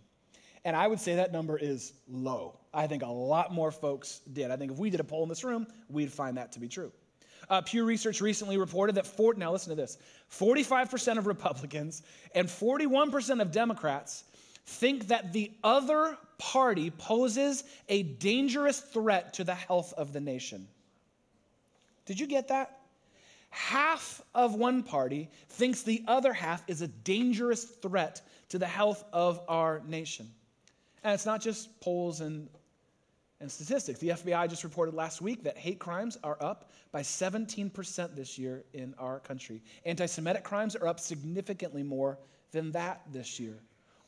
And 0.65 0.77
I 0.77 0.87
would 0.87 0.99
say 0.99 1.15
that 1.15 1.33
number 1.33 1.57
is 1.57 1.93
low. 2.07 2.57
I 2.73 2.87
think 2.87 3.03
a 3.03 3.07
lot 3.07 3.53
more 3.53 3.71
folks 3.71 4.21
did. 4.31 4.49
I 4.49 4.55
think 4.55 4.71
if 4.71 4.77
we 4.77 4.89
did 4.89 5.01
a 5.01 5.03
poll 5.03 5.23
in 5.23 5.29
this 5.29 5.43
room, 5.43 5.67
we'd 5.89 6.11
find 6.11 6.37
that 6.37 6.53
to 6.53 6.59
be 6.59 6.69
true. 6.69 6.91
Uh, 7.49 7.59
Pew 7.61 7.83
Research 7.83 8.21
recently 8.21 8.57
reported 8.57 8.95
that, 8.95 9.05
for, 9.05 9.33
now 9.33 9.51
listen 9.51 9.69
to 9.69 9.75
this 9.75 9.97
45% 10.31 11.17
of 11.17 11.27
Republicans 11.27 12.03
and 12.33 12.47
41% 12.47 13.41
of 13.41 13.51
Democrats 13.51 14.23
think 14.65 15.07
that 15.07 15.33
the 15.33 15.51
other 15.63 16.17
party 16.37 16.89
poses 16.91 17.63
a 17.89 18.03
dangerous 18.03 18.79
threat 18.79 19.33
to 19.33 19.43
the 19.43 19.55
health 19.55 19.93
of 19.97 20.13
the 20.13 20.21
nation. 20.21 20.67
Did 22.05 22.19
you 22.19 22.27
get 22.27 22.49
that? 22.49 22.79
half 23.53 24.19
of 24.33 24.55
one 24.55 24.81
party 24.81 25.29
thinks 25.49 25.83
the 25.83 26.03
other 26.07 26.33
half 26.33 26.63
is 26.67 26.81
a 26.81 26.87
dangerous 26.87 27.63
threat 27.63 28.19
to 28.49 28.57
the 28.57 28.65
health 28.65 29.03
of 29.13 29.39
our 29.47 29.83
nation. 29.87 30.27
And 31.03 31.13
it's 31.13 31.27
not 31.27 31.39
just 31.39 31.79
polls 31.79 32.21
and, 32.21 32.49
and 33.39 33.51
statistics. 33.51 33.99
The 33.99 34.09
FBI 34.09 34.49
just 34.49 34.63
reported 34.63 34.95
last 34.95 35.21
week 35.21 35.43
that 35.43 35.55
hate 35.55 35.77
crimes 35.77 36.17
are 36.23 36.37
up 36.41 36.71
by 36.91 37.01
17% 37.01 38.15
this 38.15 38.39
year 38.39 38.63
in 38.73 38.95
our 38.97 39.19
country. 39.19 39.61
Anti 39.85 40.07
Semitic 40.07 40.43
crimes 40.43 40.75
are 40.75 40.87
up 40.87 40.99
significantly 40.99 41.83
more 41.83 42.17
than 42.51 42.71
that 42.71 43.01
this 43.11 43.39
year. 43.39 43.59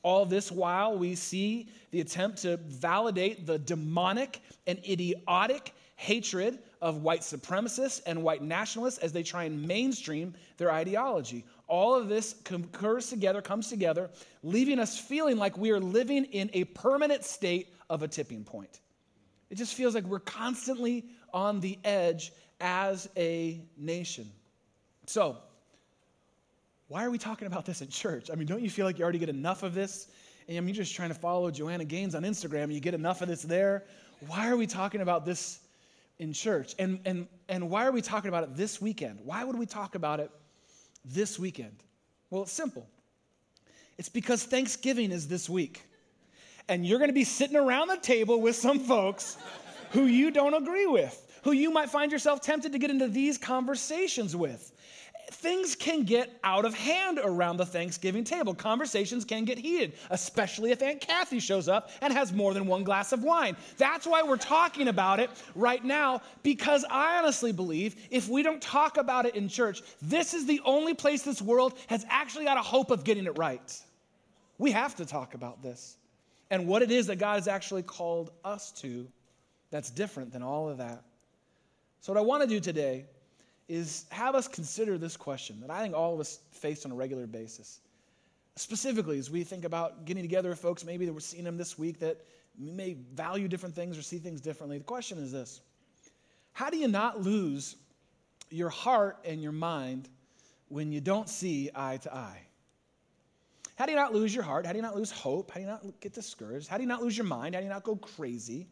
All 0.05 0.23
this 0.23 0.51
while, 0.51 0.95
we 0.95 1.15
see 1.15 1.67
the 1.89 1.99
attempt 1.99 2.43
to 2.43 2.57
validate 2.57 3.47
the 3.47 3.57
demonic 3.57 4.39
and 4.67 4.77
idiotic 4.87 5.73
hatred 5.95 6.59
of 6.79 7.01
white 7.01 7.21
supremacists 7.21 8.03
and 8.05 8.21
white 8.21 8.43
nationalists 8.43 8.99
as 8.99 9.11
they 9.11 9.23
try 9.23 9.45
and 9.45 9.67
mainstream 9.67 10.35
their 10.57 10.71
ideology. 10.71 11.43
All 11.67 11.95
of 11.95 12.07
this 12.07 12.35
concurs 12.43 13.09
together, 13.09 13.41
comes 13.41 13.67
together, 13.67 14.11
leaving 14.43 14.77
us 14.77 14.95
feeling 14.95 15.37
like 15.37 15.57
we 15.57 15.71
are 15.71 15.79
living 15.79 16.25
in 16.25 16.51
a 16.53 16.65
permanent 16.65 17.23
state 17.23 17.73
of 17.89 18.03
a 18.03 18.07
tipping 18.07 18.43
point. 18.43 18.81
It 19.49 19.55
just 19.55 19.73
feels 19.73 19.95
like 19.95 20.03
we're 20.03 20.19
constantly 20.19 21.05
on 21.33 21.59
the 21.61 21.79
edge 21.83 22.31
as 22.61 23.09
a 23.17 23.59
nation. 23.75 24.29
So, 25.07 25.37
why 26.87 27.03
are 27.03 27.09
we 27.09 27.17
talking 27.17 27.47
about 27.47 27.65
this 27.65 27.81
in 27.81 27.89
church? 27.89 28.29
I 28.31 28.35
mean, 28.35 28.47
don't 28.47 28.61
you 28.61 28.69
feel 28.69 28.85
like 28.85 28.99
you 28.99 29.03
already 29.03 29.19
get 29.19 29.29
enough 29.29 29.63
of 29.63 29.73
this? 29.73 30.07
And 30.47 30.57
I 30.57 30.59
mean, 30.59 30.75
you're 30.75 30.83
just 30.83 30.95
trying 30.95 31.09
to 31.09 31.15
follow 31.15 31.49
Joanna 31.49 31.85
Gaines 31.85 32.13
on 32.13 32.23
Instagram, 32.23 32.71
you 32.71 32.79
get 32.79 32.93
enough 32.93 33.21
of 33.21 33.27
this 33.27 33.41
there. 33.41 33.83
Why 34.27 34.49
are 34.49 34.57
we 34.57 34.67
talking 34.67 35.01
about 35.01 35.25
this 35.25 35.59
in 36.19 36.31
church? 36.31 36.75
And, 36.77 36.99
and, 37.05 37.27
and 37.49 37.69
why 37.69 37.85
are 37.85 37.91
we 37.91 38.01
talking 38.01 38.29
about 38.29 38.43
it 38.43 38.55
this 38.55 38.79
weekend? 38.79 39.19
Why 39.23 39.43
would 39.43 39.57
we 39.57 39.65
talk 39.65 39.95
about 39.95 40.19
it 40.19 40.29
this 41.03 41.39
weekend? 41.39 41.75
Well, 42.29 42.43
it's 42.43 42.51
simple. 42.51 42.87
It's 43.97 44.09
because 44.09 44.43
Thanksgiving 44.43 45.11
is 45.11 45.27
this 45.27 45.49
week. 45.49 45.83
And 46.67 46.85
you're 46.85 46.99
going 46.99 47.09
to 47.09 47.13
be 47.13 47.23
sitting 47.23 47.55
around 47.55 47.87
the 47.87 47.97
table 47.97 48.41
with 48.41 48.55
some 48.55 48.79
folks 48.79 49.37
who 49.91 50.05
you 50.05 50.31
don't 50.31 50.53
agree 50.53 50.87
with, 50.87 51.39
who 51.43 51.51
you 51.51 51.71
might 51.71 51.89
find 51.89 52.11
yourself 52.11 52.41
tempted 52.41 52.71
to 52.71 52.79
get 52.79 52.89
into 52.89 53.07
these 53.07 53.37
conversations 53.37 54.35
with 54.35 54.74
things 55.35 55.75
can 55.75 56.03
get 56.03 56.37
out 56.43 56.65
of 56.65 56.73
hand 56.73 57.19
around 57.23 57.57
the 57.57 57.65
Thanksgiving 57.65 58.23
table. 58.23 58.53
Conversations 58.53 59.25
can 59.25 59.45
get 59.45 59.57
heated, 59.57 59.93
especially 60.09 60.71
if 60.71 60.81
Aunt 60.81 61.01
Kathy 61.01 61.39
shows 61.39 61.67
up 61.67 61.89
and 62.01 62.11
has 62.11 62.33
more 62.33 62.53
than 62.53 62.65
one 62.67 62.83
glass 62.83 63.11
of 63.11 63.23
wine. 63.23 63.55
That's 63.77 64.07
why 64.07 64.23
we're 64.23 64.37
talking 64.37 64.87
about 64.87 65.19
it 65.19 65.29
right 65.55 65.83
now, 65.83 66.21
because 66.43 66.85
I 66.89 67.17
honestly 67.17 67.51
believe 67.51 67.95
if 68.09 68.27
we 68.27 68.43
don't 68.43 68.61
talk 68.61 68.97
about 68.97 69.25
it 69.25 69.35
in 69.35 69.47
church, 69.47 69.81
this 70.01 70.33
is 70.33 70.45
the 70.45 70.61
only 70.65 70.93
place 70.93 71.21
this 71.21 71.41
world 71.41 71.77
has 71.87 72.05
actually 72.09 72.45
got 72.45 72.57
a 72.57 72.61
hope 72.61 72.91
of 72.91 73.03
getting 73.03 73.25
it 73.25 73.37
right. 73.37 73.81
We 74.57 74.71
have 74.71 74.95
to 74.95 75.05
talk 75.05 75.33
about 75.33 75.61
this 75.61 75.97
and 76.49 76.67
what 76.67 76.81
it 76.81 76.91
is 76.91 77.07
that 77.07 77.17
God 77.17 77.35
has 77.35 77.47
actually 77.47 77.83
called 77.83 78.31
us 78.43 78.71
to 78.81 79.07
that's 79.71 79.89
different 79.89 80.31
than 80.31 80.43
all 80.43 80.69
of 80.69 80.77
that. 80.77 81.03
So, 81.99 82.13
what 82.13 82.19
I 82.19 82.23
want 82.23 82.43
to 82.43 82.47
do 82.47 82.59
today 82.59 83.05
is 83.67 84.05
have 84.09 84.35
us 84.35 84.47
consider 84.47 84.97
this 84.97 85.17
question 85.17 85.59
that 85.61 85.69
I 85.69 85.81
think 85.81 85.95
all 85.95 86.13
of 86.13 86.19
us 86.19 86.39
face 86.51 86.85
on 86.85 86.91
a 86.91 86.95
regular 86.95 87.27
basis. 87.27 87.79
Specifically, 88.55 89.17
as 89.17 89.29
we 89.29 89.43
think 89.43 89.65
about 89.65 90.05
getting 90.05 90.23
together 90.23 90.49
with 90.49 90.59
folks, 90.59 90.85
maybe 90.85 91.05
that 91.05 91.13
we're 91.13 91.19
seeing 91.19 91.43
them 91.43 91.57
this 91.57 91.77
week 91.77 91.99
that 91.99 92.25
may 92.57 92.93
value 93.13 93.47
different 93.47 93.75
things 93.75 93.97
or 93.97 94.01
see 94.01 94.17
things 94.17 94.39
differently. 94.39 94.77
The 94.77 94.83
question 94.83 95.17
is 95.17 95.31
this 95.31 95.61
How 96.53 96.69
do 96.69 96.77
you 96.77 96.87
not 96.87 97.21
lose 97.21 97.75
your 98.49 98.69
heart 98.69 99.17
and 99.25 99.41
your 99.41 99.51
mind 99.51 100.09
when 100.69 100.91
you 100.91 101.01
don't 101.01 101.27
see 101.27 101.69
eye 101.75 101.97
to 101.97 102.13
eye? 102.13 102.41
How 103.75 103.85
do 103.85 103.91
you 103.91 103.97
not 103.97 104.13
lose 104.13 104.33
your 104.33 104.43
heart? 104.43 104.65
How 104.65 104.71
do 104.71 104.77
you 104.77 104.83
not 104.83 104.95
lose 104.95 105.11
hope? 105.11 105.51
How 105.51 105.55
do 105.55 105.61
you 105.61 105.67
not 105.67 105.83
get 105.99 106.13
discouraged? 106.13 106.69
How 106.69 106.77
do 106.77 106.83
you 106.83 106.87
not 106.87 107.01
lose 107.01 107.17
your 107.17 107.25
mind? 107.25 107.55
How 107.55 107.61
do 107.61 107.65
you 107.65 107.73
not 107.73 107.83
go 107.83 107.97
crazy? 107.97 108.67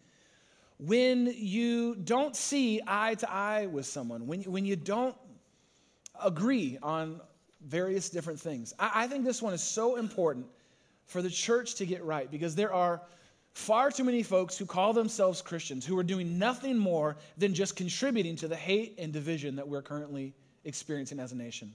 When 0.85 1.33
you 1.37 1.95
don't 1.95 2.35
see 2.35 2.81
eye 2.85 3.15
to 3.15 3.31
eye 3.31 3.67
with 3.67 3.85
someone, 3.85 4.27
when 4.27 4.41
when 4.43 4.65
you 4.65 4.75
don't 4.75 5.15
agree 6.21 6.77
on 6.83 7.21
various 7.65 8.09
different 8.09 8.39
things. 8.39 8.73
I, 8.77 9.03
I 9.03 9.07
think 9.07 9.23
this 9.23 9.41
one 9.41 9.53
is 9.53 9.63
so 9.63 9.95
important 9.95 10.45
for 11.05 11.21
the 11.21 11.29
church 11.29 11.75
to 11.75 11.85
get 11.85 12.03
right 12.03 12.29
because 12.29 12.55
there 12.55 12.73
are 12.73 13.01
far 13.53 13.91
too 13.91 14.03
many 14.03 14.23
folks 14.23 14.57
who 14.57 14.65
call 14.65 14.93
themselves 14.93 15.41
Christians 15.41 15.85
who 15.85 15.97
are 15.97 16.03
doing 16.03 16.37
nothing 16.37 16.77
more 16.77 17.17
than 17.37 17.53
just 17.53 17.75
contributing 17.75 18.35
to 18.37 18.47
the 18.47 18.55
hate 18.55 18.95
and 18.97 19.13
division 19.13 19.55
that 19.55 19.67
we're 19.67 19.81
currently 19.81 20.33
experiencing 20.65 21.19
as 21.19 21.31
a 21.31 21.35
nation. 21.35 21.73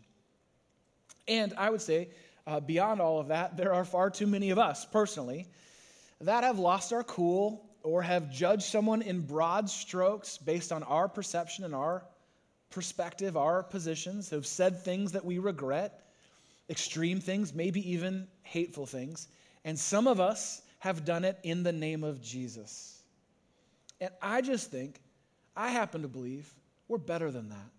And 1.27 1.55
I 1.57 1.71
would 1.71 1.83
say, 1.83 2.09
uh, 2.47 2.61
beyond 2.61 3.01
all 3.01 3.21
of 3.21 3.29
that, 3.29 3.57
there 3.57 3.73
are 3.73 3.85
far 3.85 4.11
too 4.11 4.27
many 4.27 4.51
of 4.51 4.59
us 4.59 4.85
personally 4.85 5.47
that 6.21 6.43
have 6.43 6.59
lost 6.59 6.93
our 6.93 7.05
cool 7.05 7.68
or 7.89 8.03
have 8.03 8.31
judged 8.31 8.65
someone 8.65 9.01
in 9.01 9.21
broad 9.21 9.69
strokes 9.71 10.37
based 10.37 10.73
on 10.73 10.83
our 10.83 11.09
perception 11.09 11.65
and 11.65 11.75
our 11.75 12.05
perspective, 12.71 13.37
our 13.37 13.63
positions, 13.63 14.29
have 14.31 14.47
said 14.47 14.83
things 14.85 15.13
that 15.13 15.25
we 15.25 15.39
regret, 15.39 16.03
extreme 16.69 17.19
things, 17.19 17.55
maybe 17.55 17.91
even 17.91 18.27
hateful 18.43 18.85
things. 18.85 19.29
And 19.65 19.79
some 19.79 20.07
of 20.07 20.21
us 20.21 20.61
have 20.81 21.05
done 21.05 21.25
it 21.25 21.39
in 21.43 21.63
the 21.63 21.73
name 21.73 22.05
of 22.05 22.21
Jesus. 22.21 23.03
And 24.01 24.11
I 24.21 24.43
just 24.43 24.71
think, 24.71 25.01
I 25.57 25.71
happen 25.71 26.03
to 26.03 26.09
believe 26.09 26.53
we're 26.89 26.99
better 26.99 27.31
than 27.31 27.49
that. 27.49 27.71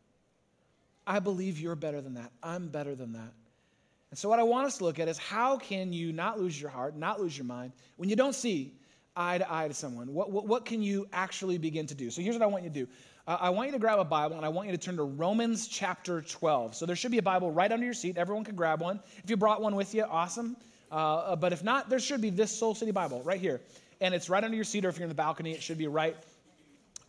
I 1.06 1.20
believe 1.20 1.60
you're 1.60 1.76
better 1.76 2.02
than 2.02 2.16
that. 2.16 2.32
I'm 2.42 2.68
better 2.68 2.96
than 2.96 3.14
that. 3.14 3.32
And 4.10 4.18
so, 4.18 4.28
what 4.28 4.40
I 4.40 4.44
want 4.44 4.66
us 4.66 4.80
to 4.80 4.84
look 4.84 5.00
at 5.00 5.08
is 5.08 5.18
how 5.20 5.58
can 5.58 5.94
you 5.94 6.12
not 6.12 6.40
lose 6.40 6.60
your 6.60 6.72
heart, 6.72 6.98
not 6.98 7.22
lose 7.22 7.38
your 7.38 7.46
mind, 7.46 7.74
when 7.98 8.10
you 8.10 8.16
don't 8.16 8.34
see 8.34 8.74
eye 9.16 9.38
to 9.38 9.54
eye 9.54 9.68
to 9.68 9.74
someone? 9.74 10.14
What, 10.14 10.32
what, 10.32 10.48
what 10.48 10.66
can 10.66 10.82
you 10.82 11.08
actually 11.14 11.58
begin 11.58 11.88
to 11.88 11.96
do? 11.96 12.10
So 12.10 12.22
here's 12.22 12.36
what 12.36 12.44
I 12.44 12.48
want 12.48 12.64
you 12.64 12.70
to 12.70 12.86
do. 12.86 12.88
Uh, 13.28 13.38
I 13.40 13.50
want 13.50 13.68
you 13.68 13.74
to 13.74 13.80
grab 13.80 14.00
a 14.00 14.06
Bible 14.06 14.38
and 14.38 14.46
I 14.46 14.50
want 14.50 14.68
you 14.68 14.72
to 14.72 14.78
turn 14.78 14.98
to 14.98 15.04
Romans 15.04 15.68
chapter 15.68 16.22
12. 16.22 16.76
So 16.76 16.86
there 16.86 16.96
should 16.96 17.12
be 17.12 17.20
a 17.20 17.24
Bible 17.24 17.52
right 17.52 17.72
under 17.72 17.86
your 17.86 17.94
seat. 17.94 18.18
Everyone 18.18 18.44
can 18.44 18.56
grab 18.56 18.82
one. 18.82 19.00
If 19.24 19.30
you 19.30 19.38
brought 19.38 19.62
one 19.62 19.76
with 19.76 19.94
you, 19.94 20.04
awesome. 20.04 20.58
Uh, 20.92 21.36
but 21.36 21.54
if 21.54 21.64
not, 21.64 21.90
there 21.90 22.00
should 22.00 22.22
be 22.22 22.30
this 22.30 22.52
Soul 22.52 22.74
City 22.74 22.92
Bible 22.92 23.22
right 23.24 23.40
here. 23.40 23.62
And 24.02 24.14
it's 24.14 24.30
right 24.30 24.44
under 24.44 24.56
your 24.56 24.66
seat, 24.66 24.86
or 24.86 24.90
if 24.90 24.98
you're 24.98 25.04
in 25.04 25.10
the 25.10 25.16
balcony, 25.16 25.52
it 25.52 25.62
should 25.62 25.78
be 25.78 25.88
right 25.88 26.16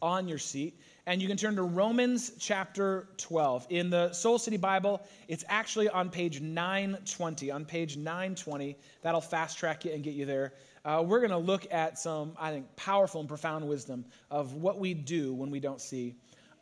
on 0.02 0.28
your 0.28 0.38
seat. 0.38 0.78
And 1.10 1.20
you 1.20 1.26
can 1.26 1.36
turn 1.36 1.56
to 1.56 1.62
Romans 1.62 2.30
chapter 2.38 3.08
12. 3.16 3.66
In 3.70 3.90
the 3.90 4.12
Soul 4.12 4.38
City 4.38 4.56
Bible, 4.56 5.02
it's 5.26 5.44
actually 5.48 5.88
on 5.88 6.08
page 6.08 6.40
920. 6.40 7.50
On 7.50 7.64
page 7.64 7.96
920, 7.96 8.76
that'll 9.02 9.20
fast 9.20 9.58
track 9.58 9.84
you 9.84 9.90
and 9.90 10.04
get 10.04 10.14
you 10.14 10.24
there 10.24 10.52
uh, 10.84 11.02
we're 11.04 11.18
going 11.18 11.30
to 11.30 11.36
look 11.36 11.66
at 11.72 11.98
some, 11.98 12.32
I 12.38 12.52
think, 12.52 12.64
powerful 12.76 13.20
and 13.20 13.28
profound 13.28 13.66
wisdom 13.66 14.04
of 14.30 14.54
what 14.54 14.78
we 14.78 14.94
do 14.94 15.34
when 15.34 15.50
we 15.50 15.60
don't 15.60 15.80
see 15.80 16.14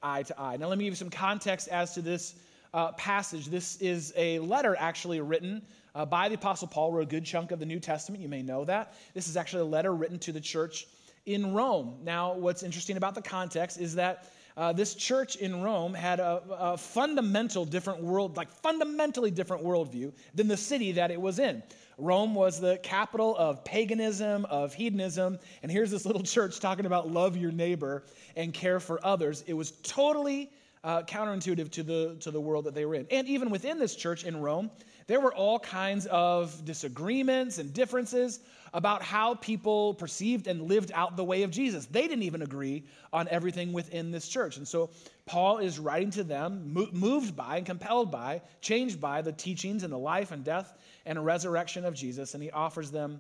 eye 0.02 0.22
to 0.22 0.40
eye. 0.40 0.56
Now, 0.56 0.68
let 0.68 0.78
me 0.78 0.84
give 0.84 0.92
you 0.92 0.96
some 0.96 1.10
context 1.10 1.68
as 1.68 1.92
to 1.94 2.02
this 2.02 2.34
uh, 2.74 2.92
passage. 2.92 3.46
This 3.46 3.76
is 3.76 4.12
a 4.16 4.38
letter 4.40 4.76
actually 4.78 5.20
written 5.20 5.62
uh, 5.94 6.04
by 6.04 6.28
the 6.28 6.36
Apostle 6.36 6.68
Paul, 6.68 6.92
wrote 6.92 7.02
a 7.02 7.06
good 7.06 7.24
chunk 7.24 7.52
of 7.52 7.60
the 7.60 7.66
New 7.66 7.80
Testament. 7.80 8.22
You 8.22 8.28
may 8.28 8.42
know 8.42 8.64
that. 8.64 8.94
This 9.14 9.28
is 9.28 9.36
actually 9.36 9.62
a 9.62 9.66
letter 9.66 9.94
written 9.94 10.18
to 10.20 10.32
the 10.32 10.40
church 10.40 10.86
in 11.26 11.52
Rome. 11.54 11.96
Now, 12.02 12.34
what's 12.34 12.62
interesting 12.62 12.96
about 12.96 13.14
the 13.14 13.22
context 13.22 13.78
is 13.78 13.94
that 13.96 14.32
uh, 14.58 14.72
this 14.72 14.96
church 14.96 15.36
in 15.36 15.62
Rome 15.62 15.94
had 15.94 16.18
a, 16.18 16.42
a, 16.50 16.76
fundamental 16.76 17.64
different 17.64 18.02
world, 18.02 18.36
like 18.36 18.50
fundamentally 18.50 19.30
different 19.30 19.64
worldview 19.64 20.12
than 20.34 20.48
the 20.48 20.56
city 20.56 20.90
that 20.92 21.12
it 21.12 21.20
was 21.20 21.38
in. 21.38 21.62
Rome 21.96 22.34
was 22.34 22.60
the 22.60 22.76
capital 22.82 23.36
of 23.36 23.64
paganism, 23.64 24.44
of 24.46 24.74
hedonism, 24.74 25.38
and 25.62 25.70
here's 25.70 25.92
this 25.92 26.04
little 26.04 26.22
church 26.24 26.58
talking 26.58 26.86
about 26.86 27.08
love 27.08 27.36
your 27.36 27.52
neighbor 27.52 28.02
and 28.34 28.52
care 28.52 28.80
for 28.80 28.98
others. 29.06 29.44
It 29.46 29.54
was 29.54 29.70
totally 29.84 30.50
uh, 30.82 31.02
counterintuitive 31.02 31.70
to 31.70 31.84
the, 31.84 32.16
to 32.20 32.32
the 32.32 32.40
world 32.40 32.64
that 32.64 32.74
they 32.74 32.84
were 32.84 32.96
in. 32.96 33.06
And 33.12 33.28
even 33.28 33.50
within 33.50 33.78
this 33.78 33.94
church 33.94 34.24
in 34.24 34.40
Rome, 34.40 34.72
there 35.08 35.20
were 35.20 35.34
all 35.34 35.58
kinds 35.58 36.06
of 36.06 36.64
disagreements 36.66 37.58
and 37.58 37.72
differences 37.72 38.40
about 38.74 39.02
how 39.02 39.34
people 39.34 39.94
perceived 39.94 40.46
and 40.46 40.62
lived 40.62 40.92
out 40.94 41.16
the 41.16 41.24
way 41.24 41.42
of 41.42 41.50
Jesus. 41.50 41.86
They 41.86 42.02
didn't 42.02 42.24
even 42.24 42.42
agree 42.42 42.84
on 43.10 43.26
everything 43.28 43.72
within 43.72 44.10
this 44.10 44.28
church. 44.28 44.58
And 44.58 44.68
so 44.68 44.90
Paul 45.24 45.58
is 45.58 45.78
writing 45.78 46.10
to 46.10 46.24
them, 46.24 46.70
moved 46.92 47.34
by 47.34 47.56
and 47.56 47.64
compelled 47.64 48.12
by, 48.12 48.42
changed 48.60 49.00
by 49.00 49.22
the 49.22 49.32
teachings 49.32 49.82
and 49.82 49.90
the 49.90 49.98
life 49.98 50.30
and 50.30 50.44
death 50.44 50.74
and 51.06 51.24
resurrection 51.24 51.86
of 51.86 51.94
Jesus. 51.94 52.34
And 52.34 52.42
he 52.42 52.50
offers 52.50 52.90
them 52.90 53.18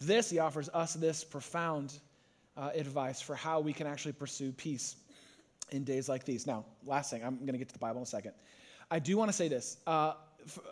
this, 0.00 0.30
he 0.30 0.38
offers 0.38 0.68
us 0.72 0.94
this 0.94 1.24
profound 1.24 1.98
uh, 2.56 2.70
advice 2.72 3.20
for 3.20 3.34
how 3.34 3.58
we 3.58 3.72
can 3.72 3.88
actually 3.88 4.12
pursue 4.12 4.52
peace 4.52 4.94
in 5.72 5.82
days 5.82 6.08
like 6.08 6.24
these. 6.24 6.46
Now, 6.46 6.64
last 6.84 7.10
thing, 7.10 7.24
I'm 7.24 7.38
going 7.38 7.52
to 7.52 7.58
get 7.58 7.68
to 7.68 7.74
the 7.74 7.80
Bible 7.80 7.98
in 7.98 8.04
a 8.04 8.06
second. 8.06 8.32
I 8.92 9.00
do 9.00 9.16
want 9.16 9.28
to 9.30 9.36
say 9.36 9.48
this. 9.48 9.78
Uh, 9.88 10.12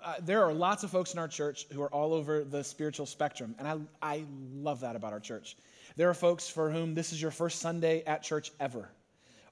uh, 0.03 0.15
there 0.23 0.43
are 0.45 0.53
lots 0.53 0.85
of 0.85 0.91
folks 0.91 1.13
in 1.13 1.19
our 1.19 1.29
church 1.29 1.67
who 1.73 1.83
are 1.83 1.93
all 1.93 2.13
over 2.13 2.45
the 2.45 2.63
spiritual 2.63 3.07
spectrum, 3.07 3.55
and 3.59 3.69
I, 3.69 3.79
I 4.03 4.25
love 4.55 4.81
that 4.81 4.97
about 4.97 5.13
our 5.13 5.21
church. 5.21 5.57
There 5.97 6.11
are 6.11 6.15
folks 6.15 6.49
for 6.49 6.71
whom 6.71 6.95
this 6.95 7.13
is 7.13 7.21
your 7.21 7.31
first 7.31 7.61
Sunday 7.61 8.03
at 8.05 8.23
church 8.23 8.53
ever, 8.59 8.89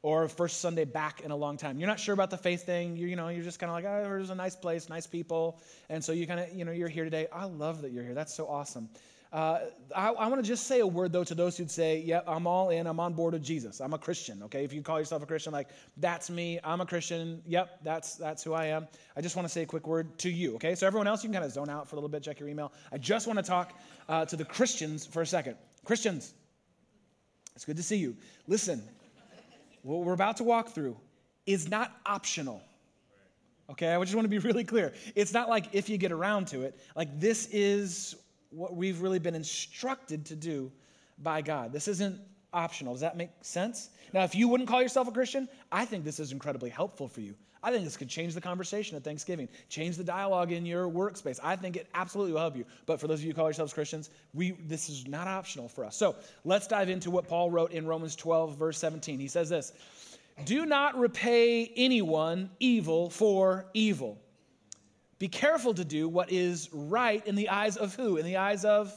or 0.02 0.28
first 0.28 0.60
Sunday 0.60 0.84
back 0.84 1.20
in 1.20 1.30
a 1.30 1.36
long 1.36 1.56
time. 1.56 1.78
You're 1.78 1.88
not 1.88 2.00
sure 2.00 2.14
about 2.14 2.30
the 2.30 2.36
faith 2.36 2.64
thing. 2.64 2.96
You, 2.96 3.06
you 3.06 3.16
know, 3.16 3.28
you're 3.28 3.44
just 3.44 3.60
kind 3.60 3.70
of 3.70 3.74
like, 3.74 3.84
oh, 3.84 4.02
there's 4.02 4.30
a 4.30 4.34
nice 4.34 4.56
place, 4.56 4.88
nice 4.88 5.06
people. 5.06 5.60
And 5.88 6.02
so 6.02 6.12
you 6.12 6.26
kind 6.26 6.40
of, 6.40 6.52
you 6.52 6.64
know, 6.64 6.72
you're 6.72 6.88
here 6.88 7.04
today. 7.04 7.28
I 7.32 7.44
love 7.44 7.82
that 7.82 7.92
you're 7.92 8.02
here. 8.02 8.14
That's 8.14 8.34
so 8.34 8.48
awesome. 8.48 8.88
Uh, 9.32 9.60
I, 9.96 10.08
I 10.08 10.26
want 10.26 10.42
to 10.42 10.46
just 10.46 10.66
say 10.66 10.80
a 10.80 10.86
word, 10.86 11.10
though, 11.10 11.24
to 11.24 11.34
those 11.34 11.56
who'd 11.56 11.70
say, 11.70 11.98
Yep, 12.00 12.24
yeah, 12.26 12.32
I'm 12.32 12.46
all 12.46 12.68
in. 12.68 12.86
I'm 12.86 13.00
on 13.00 13.14
board 13.14 13.32
with 13.32 13.42
Jesus. 13.42 13.80
I'm 13.80 13.94
a 13.94 13.98
Christian, 13.98 14.42
okay? 14.42 14.62
If 14.62 14.74
you 14.74 14.82
call 14.82 14.98
yourself 14.98 15.22
a 15.22 15.26
Christian, 15.26 15.54
like, 15.54 15.68
that's 15.96 16.28
me. 16.28 16.60
I'm 16.62 16.82
a 16.82 16.86
Christian. 16.86 17.40
Yep, 17.46 17.80
that's, 17.82 18.16
that's 18.16 18.44
who 18.44 18.52
I 18.52 18.66
am. 18.66 18.86
I 19.16 19.22
just 19.22 19.34
want 19.34 19.48
to 19.48 19.52
say 19.52 19.62
a 19.62 19.66
quick 19.66 19.86
word 19.86 20.18
to 20.18 20.30
you, 20.30 20.54
okay? 20.56 20.74
So, 20.74 20.86
everyone 20.86 21.06
else, 21.06 21.24
you 21.24 21.28
can 21.28 21.34
kind 21.34 21.46
of 21.46 21.52
zone 21.52 21.70
out 21.70 21.88
for 21.88 21.96
a 21.96 21.98
little 21.98 22.10
bit, 22.10 22.22
check 22.22 22.40
your 22.40 22.50
email. 22.50 22.72
I 22.92 22.98
just 22.98 23.26
want 23.26 23.38
to 23.38 23.42
talk 23.42 23.72
uh, 24.08 24.26
to 24.26 24.36
the 24.36 24.44
Christians 24.44 25.06
for 25.06 25.22
a 25.22 25.26
second. 25.26 25.56
Christians, 25.84 26.34
it's 27.54 27.64
good 27.64 27.78
to 27.78 27.82
see 27.82 27.96
you. 27.96 28.14
Listen, 28.46 28.82
what 29.82 30.00
we're 30.00 30.12
about 30.12 30.36
to 30.38 30.44
walk 30.44 30.68
through 30.74 30.96
is 31.46 31.70
not 31.70 31.90
optional. 32.04 32.60
Okay, 33.70 33.94
I 33.94 34.00
just 34.00 34.14
want 34.14 34.26
to 34.26 34.28
be 34.28 34.38
really 34.38 34.64
clear. 34.64 34.92
It's 35.14 35.32
not 35.32 35.48
like 35.48 35.68
if 35.72 35.88
you 35.88 35.96
get 35.96 36.12
around 36.12 36.48
to 36.48 36.62
it. 36.62 36.78
Like, 36.94 37.18
this 37.18 37.48
is 37.50 38.16
what 38.52 38.76
we've 38.76 39.00
really 39.00 39.18
been 39.18 39.34
instructed 39.34 40.26
to 40.26 40.36
do 40.36 40.70
by 41.18 41.42
God. 41.42 41.72
This 41.72 41.88
isn't 41.88 42.20
optional. 42.52 42.92
Does 42.94 43.00
that 43.00 43.16
make 43.16 43.30
sense? 43.40 43.90
Now, 44.12 44.24
if 44.24 44.34
you 44.34 44.48
wouldn't 44.48 44.68
call 44.68 44.82
yourself 44.82 45.08
a 45.08 45.12
Christian, 45.12 45.48
I 45.70 45.84
think 45.84 46.04
this 46.04 46.20
is 46.20 46.32
incredibly 46.32 46.70
helpful 46.70 47.08
for 47.08 47.20
you. 47.20 47.34
I 47.64 47.70
think 47.70 47.84
this 47.84 47.96
could 47.96 48.08
change 48.08 48.34
the 48.34 48.40
conversation 48.40 48.96
at 48.96 49.04
Thanksgiving, 49.04 49.48
change 49.68 49.96
the 49.96 50.02
dialogue 50.02 50.50
in 50.50 50.66
your 50.66 50.88
workspace. 50.88 51.38
I 51.42 51.54
think 51.54 51.76
it 51.76 51.86
absolutely 51.94 52.32
will 52.32 52.40
help 52.40 52.56
you. 52.56 52.64
But 52.86 52.98
for 53.00 53.06
those 53.06 53.20
of 53.20 53.24
you 53.24 53.30
who 53.30 53.36
call 53.36 53.46
yourselves 53.46 53.72
Christians, 53.72 54.10
we, 54.34 54.50
this 54.66 54.88
is 54.88 55.06
not 55.06 55.28
optional 55.28 55.68
for 55.68 55.84
us. 55.84 55.96
So 55.96 56.16
let's 56.44 56.66
dive 56.66 56.90
into 56.90 57.10
what 57.10 57.28
Paul 57.28 57.50
wrote 57.50 57.70
in 57.70 57.86
Romans 57.86 58.16
12, 58.16 58.58
verse 58.58 58.78
17. 58.78 59.20
He 59.20 59.28
says 59.28 59.48
this 59.48 59.72
Do 60.44 60.66
not 60.66 60.98
repay 60.98 61.72
anyone 61.76 62.50
evil 62.58 63.10
for 63.10 63.66
evil. 63.74 64.20
Be 65.22 65.28
careful 65.28 65.72
to 65.74 65.84
do 65.84 66.08
what 66.08 66.32
is 66.32 66.68
right 66.72 67.24
in 67.28 67.36
the 67.36 67.48
eyes 67.50 67.76
of 67.76 67.94
who? 67.94 68.16
In 68.16 68.26
the 68.26 68.38
eyes 68.38 68.64
of 68.64 68.92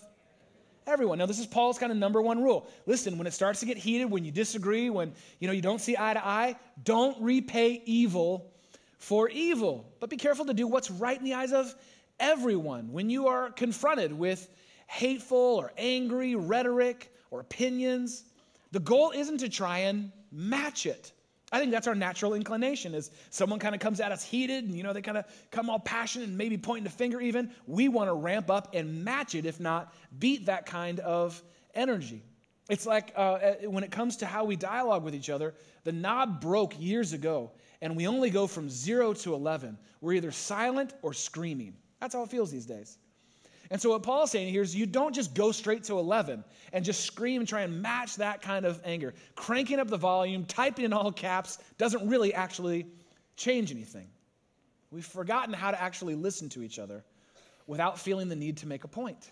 everyone. 0.87 1.19
Now, 1.19 1.27
this 1.27 1.37
is 1.37 1.45
Paul's 1.45 1.77
kind 1.77 1.91
of 1.91 1.99
number 1.99 2.19
one 2.19 2.41
rule. 2.41 2.67
Listen, 2.87 3.19
when 3.19 3.27
it 3.27 3.33
starts 3.33 3.59
to 3.59 3.67
get 3.67 3.77
heated, 3.77 4.09
when 4.09 4.25
you 4.25 4.31
disagree, 4.31 4.89
when 4.89 5.13
you 5.39 5.45
know 5.45 5.53
you 5.53 5.61
don't 5.61 5.79
see 5.79 5.95
eye 5.95 6.15
to 6.15 6.27
eye, 6.27 6.55
don't 6.83 7.21
repay 7.21 7.79
evil 7.85 8.51
for 8.97 9.29
evil. 9.29 9.93
But 9.99 10.09
be 10.09 10.17
careful 10.17 10.45
to 10.45 10.55
do 10.55 10.65
what's 10.65 10.89
right 10.89 11.15
in 11.15 11.23
the 11.23 11.35
eyes 11.35 11.53
of 11.53 11.75
everyone. 12.19 12.91
When 12.91 13.11
you 13.11 13.27
are 13.27 13.51
confronted 13.51 14.11
with 14.11 14.49
hateful 14.87 15.37
or 15.37 15.73
angry 15.77 16.33
rhetoric 16.33 17.13
or 17.29 17.39
opinions, 17.39 18.23
the 18.71 18.79
goal 18.79 19.11
isn't 19.11 19.41
to 19.41 19.49
try 19.49 19.77
and 19.77 20.11
match 20.31 20.87
it. 20.87 21.11
I 21.55 21.59
think 21.59 21.71
that's 21.71 21.87
our 21.87 21.95
natural 21.95 22.33
inclination 22.33 22.93
is 22.93 23.11
someone 23.29 23.59
kind 23.59 23.73
of 23.73 23.79
comes 23.79 24.01
at 24.01 24.11
us 24.11 24.25
heated 24.25 24.65
and 24.65 24.75
you 24.75 24.83
know 24.83 24.91
they 24.91 25.01
kind 25.01 25.17
of 25.17 25.23
come 25.51 25.69
all 25.69 25.79
passionate 25.79 26.27
and 26.27 26.37
maybe 26.37 26.57
pointing 26.57 26.85
a 26.85 26.89
finger 26.89 27.21
even. 27.21 27.49
We 27.65 27.87
want 27.87 28.09
to 28.09 28.13
ramp 28.13 28.51
up 28.51 28.71
and 28.73 29.05
match 29.05 29.35
it, 29.35 29.45
if 29.45 29.57
not 29.57 29.93
beat 30.19 30.47
that 30.47 30.65
kind 30.65 30.99
of 30.99 31.41
energy. 31.73 32.21
It's 32.69 32.85
like 32.85 33.13
uh, 33.15 33.53
when 33.63 33.85
it 33.85 33.91
comes 33.91 34.17
to 34.17 34.25
how 34.25 34.43
we 34.43 34.57
dialogue 34.57 35.05
with 35.05 35.15
each 35.15 35.29
other, 35.29 35.53
the 35.85 35.93
knob 35.93 36.41
broke 36.41 36.77
years 36.77 37.13
ago 37.13 37.51
and 37.81 37.95
we 37.95 38.05
only 38.05 38.29
go 38.29 38.47
from 38.47 38.69
zero 38.69 39.13
to 39.13 39.33
11. 39.33 39.77
We're 40.01 40.13
either 40.13 40.31
silent 40.31 40.93
or 41.03 41.13
screaming. 41.13 41.73
That's 42.01 42.15
how 42.15 42.23
it 42.23 42.29
feels 42.29 42.51
these 42.51 42.65
days. 42.65 42.97
And 43.71 43.81
so, 43.81 43.89
what 43.89 44.03
Paul's 44.03 44.31
saying 44.31 44.49
here 44.49 44.61
is 44.61 44.75
you 44.75 44.85
don't 44.85 45.13
just 45.13 45.33
go 45.33 45.51
straight 45.51 45.83
to 45.85 45.97
11 45.97 46.43
and 46.73 46.85
just 46.85 47.01
scream 47.01 47.41
and 47.41 47.47
try 47.47 47.61
and 47.61 47.81
match 47.81 48.15
that 48.17 48.41
kind 48.41 48.65
of 48.65 48.79
anger. 48.83 49.13
Cranking 49.35 49.79
up 49.79 49.87
the 49.87 49.97
volume, 49.97 50.45
typing 50.45 50.85
in 50.85 50.93
all 50.93 51.11
caps, 51.11 51.57
doesn't 51.77 52.07
really 52.07 52.33
actually 52.33 52.85
change 53.35 53.71
anything. 53.71 54.07
We've 54.91 55.05
forgotten 55.05 55.53
how 55.53 55.71
to 55.71 55.81
actually 55.81 56.15
listen 56.15 56.49
to 56.49 56.63
each 56.63 56.79
other 56.79 57.03
without 57.67 57.99
feeling 57.99 58.29
the 58.29 58.35
need 58.35 58.57
to 58.57 58.67
make 58.67 58.83
a 58.83 58.87
point. 58.87 59.31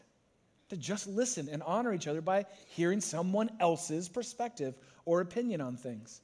To 0.69 0.77
just 0.77 1.07
listen 1.07 1.47
and 1.49 1.61
honor 1.63 1.93
each 1.93 2.07
other 2.07 2.21
by 2.21 2.45
hearing 2.67 2.99
someone 2.99 3.51
else's 3.59 4.09
perspective 4.09 4.77
or 5.05 5.21
opinion 5.21 5.61
on 5.61 5.77
things. 5.77 6.21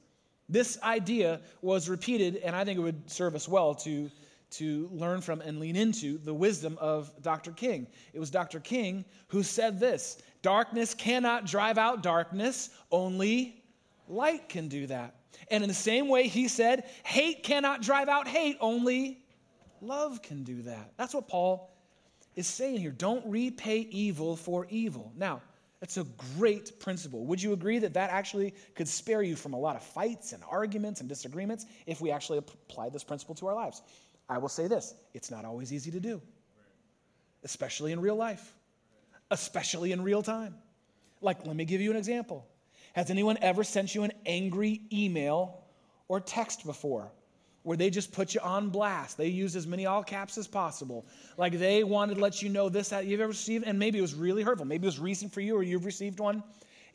This 0.48 0.82
idea 0.82 1.42
was 1.62 1.88
repeated, 1.88 2.38
and 2.38 2.56
I 2.56 2.66
think 2.66 2.80
it 2.80 2.82
would 2.82 3.10
serve 3.10 3.36
us 3.36 3.48
well 3.48 3.76
to 3.76 4.10
to 4.52 4.90
learn 4.92 5.22
from 5.22 5.42
and 5.42 5.60
lean 5.60 5.76
into 5.76 6.18
the 6.18 6.34
wisdom 6.34 6.78
of 6.80 7.12
Dr. 7.22 7.52
King. 7.52 7.88
It 8.14 8.20
was 8.20 8.30
Dr. 8.30 8.60
King 8.60 9.06
who 9.28 9.44
said 9.44 9.80
this 9.80 10.18
Darkness 10.42 10.94
cannot 10.94 11.46
drive 11.46 11.78
out 11.78 12.02
darkness, 12.02 12.70
only 12.92 13.64
light 14.08 14.50
can 14.50 14.68
do 14.68 14.88
that. 14.88 15.16
And 15.52 15.64
in 15.64 15.68
the 15.68 15.74
same 15.74 16.08
way, 16.08 16.28
he 16.28 16.48
said, 16.48 16.86
Hate 17.04 17.44
cannot 17.44 17.82
drive 17.82 18.10
out 18.10 18.28
hate, 18.28 18.58
only 18.60 19.24
love 19.82 20.22
can 20.22 20.44
do 20.44 20.62
that. 20.64 20.94
That's 20.98 21.14
what 21.14 21.28
Paul 21.28 21.76
is 22.36 22.48
saying 22.48 22.80
here. 22.80 22.92
Don't 22.92 23.26
repay 23.26 23.80
evil 23.92 24.36
for 24.36 24.66
evil. 24.70 25.12
Now, 25.16 25.42
that's 25.80 25.98
a 25.98 26.06
great 26.38 26.80
principle. 26.80 27.26
Would 27.26 27.42
you 27.42 27.54
agree 27.54 27.80
that 27.80 27.94
that 27.94 28.10
actually 28.10 28.54
could 28.76 28.88
spare 28.88 29.22
you 29.22 29.36
from 29.36 29.54
a 29.54 29.60
lot 29.60 29.76
of 29.76 29.84
fights 29.84 30.34
and 30.34 30.44
arguments 30.50 31.00
and 31.00 31.08
disagreements 31.08 31.66
if 31.86 32.02
we 32.02 32.12
actually 32.12 32.40
applied 32.40 32.92
this 32.92 33.04
principle 33.04 33.34
to 33.36 33.48
our 33.48 33.56
lives? 33.56 33.82
I 34.30 34.38
will 34.38 34.50
say 34.50 34.68
this 34.68 34.94
it's 35.14 35.32
not 35.32 35.44
always 35.44 35.74
easy 35.74 35.92
to 35.92 36.00
do, 36.00 36.22
especially 37.44 37.92
in 37.92 38.00
real 38.00 38.16
life, 38.16 38.56
especially 39.32 39.92
in 39.92 40.02
real 40.02 40.22
time. 40.22 40.56
Like, 41.22 41.46
let 41.46 41.56
me 41.56 41.66
give 41.66 41.82
you 41.82 41.92
an 41.92 41.98
example. 41.98 42.48
Has 42.94 43.10
anyone 43.10 43.38
ever 43.42 43.64
sent 43.64 43.94
you 43.94 44.04
an 44.04 44.14
angry 44.26 44.82
email 44.94 45.64
or 46.08 46.20
text 46.20 46.66
before? 46.66 47.12
Where 47.64 47.76
they 47.76 47.90
just 47.90 48.14
put 48.14 48.34
you 48.34 48.40
on 48.40 48.70
blast. 48.70 49.18
They 49.18 49.28
use 49.28 49.56
as 49.58 49.68
many 49.68 49.86
all 49.86 50.02
caps 50.02 50.38
as 50.38 50.48
possible. 50.48 51.06
Like 51.38 51.60
they 51.60 51.84
wanted 51.84 52.16
to 52.16 52.22
let 52.22 52.42
you 52.42 52.48
know 52.50 52.70
this, 52.70 52.90
that 52.90 53.06
you've 53.06 53.20
ever 53.20 53.30
received, 53.30 53.66
and 53.66 53.78
maybe 53.78 54.00
it 54.00 54.02
was 54.02 54.16
really 54.16 54.44
hurtful. 54.44 54.66
Maybe 54.66 54.86
it 54.86 54.88
was 54.88 55.00
recent 55.00 55.34
for 55.34 55.42
you 55.42 55.56
or 55.56 55.64
you've 55.64 55.86
received 55.86 56.20
one 56.20 56.42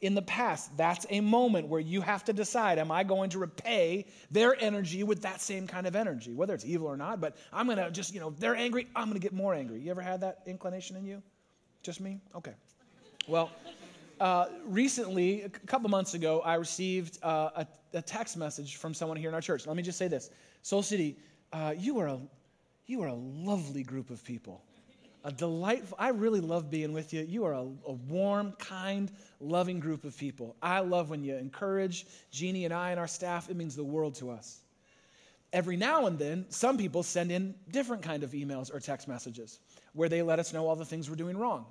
in 0.01 0.15
the 0.15 0.23
past. 0.23 0.77
That's 0.77 1.07
a 1.11 1.21
moment 1.21 1.69
where 1.69 1.81
you 1.81 2.01
have 2.01 2.25
to 2.25 2.33
decide 2.33 2.79
am 2.79 2.91
I 2.91 3.05
going 3.05 3.31
to 3.31 3.39
repay 3.39 4.07
their 4.31 4.57
energy 4.63 5.03
with 5.03 5.23
that 5.23 5.41
same 5.41 5.67
kind 5.67 5.87
of 5.87 5.97
energy, 5.97 6.33
whether 6.35 6.55
it's 6.55 6.65
evil 6.65 6.87
or 6.87 6.97
not, 6.97 7.21
but 7.21 7.37
I'm 7.53 7.67
going 7.67 7.79
to 7.79 7.91
just, 7.91 8.15
you 8.15 8.21
know, 8.21 8.31
they're 8.39 8.57
angry, 8.57 8.89
I'm 8.95 9.07
going 9.07 9.21
to 9.21 9.25
get 9.25 9.33
more 9.33 9.55
angry. 9.55 9.81
You 9.81 9.91
ever 9.91 10.03
had 10.03 10.21
that 10.21 10.43
inclination 10.47 10.97
in 10.97 11.05
you? 11.05 11.23
Just 11.83 12.01
me? 12.01 12.21
Okay. 12.35 12.55
Well, 13.29 13.51
uh, 14.21 14.47
recently, 14.67 15.43
a 15.43 15.49
couple 15.49 15.89
months 15.91 16.15
ago, 16.15 16.41
I 16.41 16.55
received 16.55 17.19
uh, 17.23 17.51
a, 17.57 17.67
a, 17.95 18.03
text 18.03 18.37
message 18.37 18.77
from 18.77 18.95
someone 18.95 19.17
here 19.17 19.29
in 19.29 19.35
our 19.35 19.41
church. 19.41 19.67
Let 19.67 19.77
me 19.77 19.83
just 19.83 19.99
say 19.99 20.09
this 20.09 20.31
Soul 20.63 20.83
City, 20.83 21.17
uh, 21.53 21.75
you, 21.77 21.99
are 21.99 22.07
a, 22.07 22.21
you 22.87 23.03
are 23.03 23.09
a 23.09 23.15
lovely 23.15 23.83
group 23.83 24.11
of 24.11 24.23
people 24.25 24.63
a 25.25 25.33
delightful, 25.33 25.97
I 25.99 26.11
really 26.11 26.41
love 26.41 26.71
being 26.71 26.93
with 26.93 27.13
you. 27.15 27.23
You 27.23 27.45
are 27.47 27.55
a, 27.55 27.63
a, 27.87 27.93
warm, 27.93 28.53
kind, 28.59 29.11
loving 29.45 29.81
group 29.81 30.05
of 30.05 30.17
people. 30.17 30.57
I 30.63 30.81
love 30.81 31.11
when 31.11 31.23
you 31.23 31.37
encourage 31.37 32.07
Jeannie 32.31 32.65
and 32.65 32.75
I 32.75 32.91
and 32.91 33.01
our 33.01 33.07
staff. 33.07 33.51
It 33.51 33.57
means 33.57 33.77
the 33.77 33.85
world 33.85 34.15
to 34.17 34.31
us. 34.31 34.61
Every 35.53 35.77
now 35.77 36.07
and 36.07 36.19
then, 36.19 36.47
some 36.49 36.77
people 36.77 37.03
send 37.03 37.31
in 37.31 37.55
different 37.71 38.03
kind 38.03 38.25
of 38.25 38.33
emails 38.33 38.75
or 38.75 38.81
text 38.81 39.07
messages 39.07 39.61
where 39.93 40.09
they 40.09 40.23
let 40.23 40.39
us 40.39 40.53
know 40.53 40.67
all 40.67 40.75
the 40.75 40.85
things 40.85 41.09
we're 41.09 41.17
doing 41.17 41.37
wrong. 41.37 41.67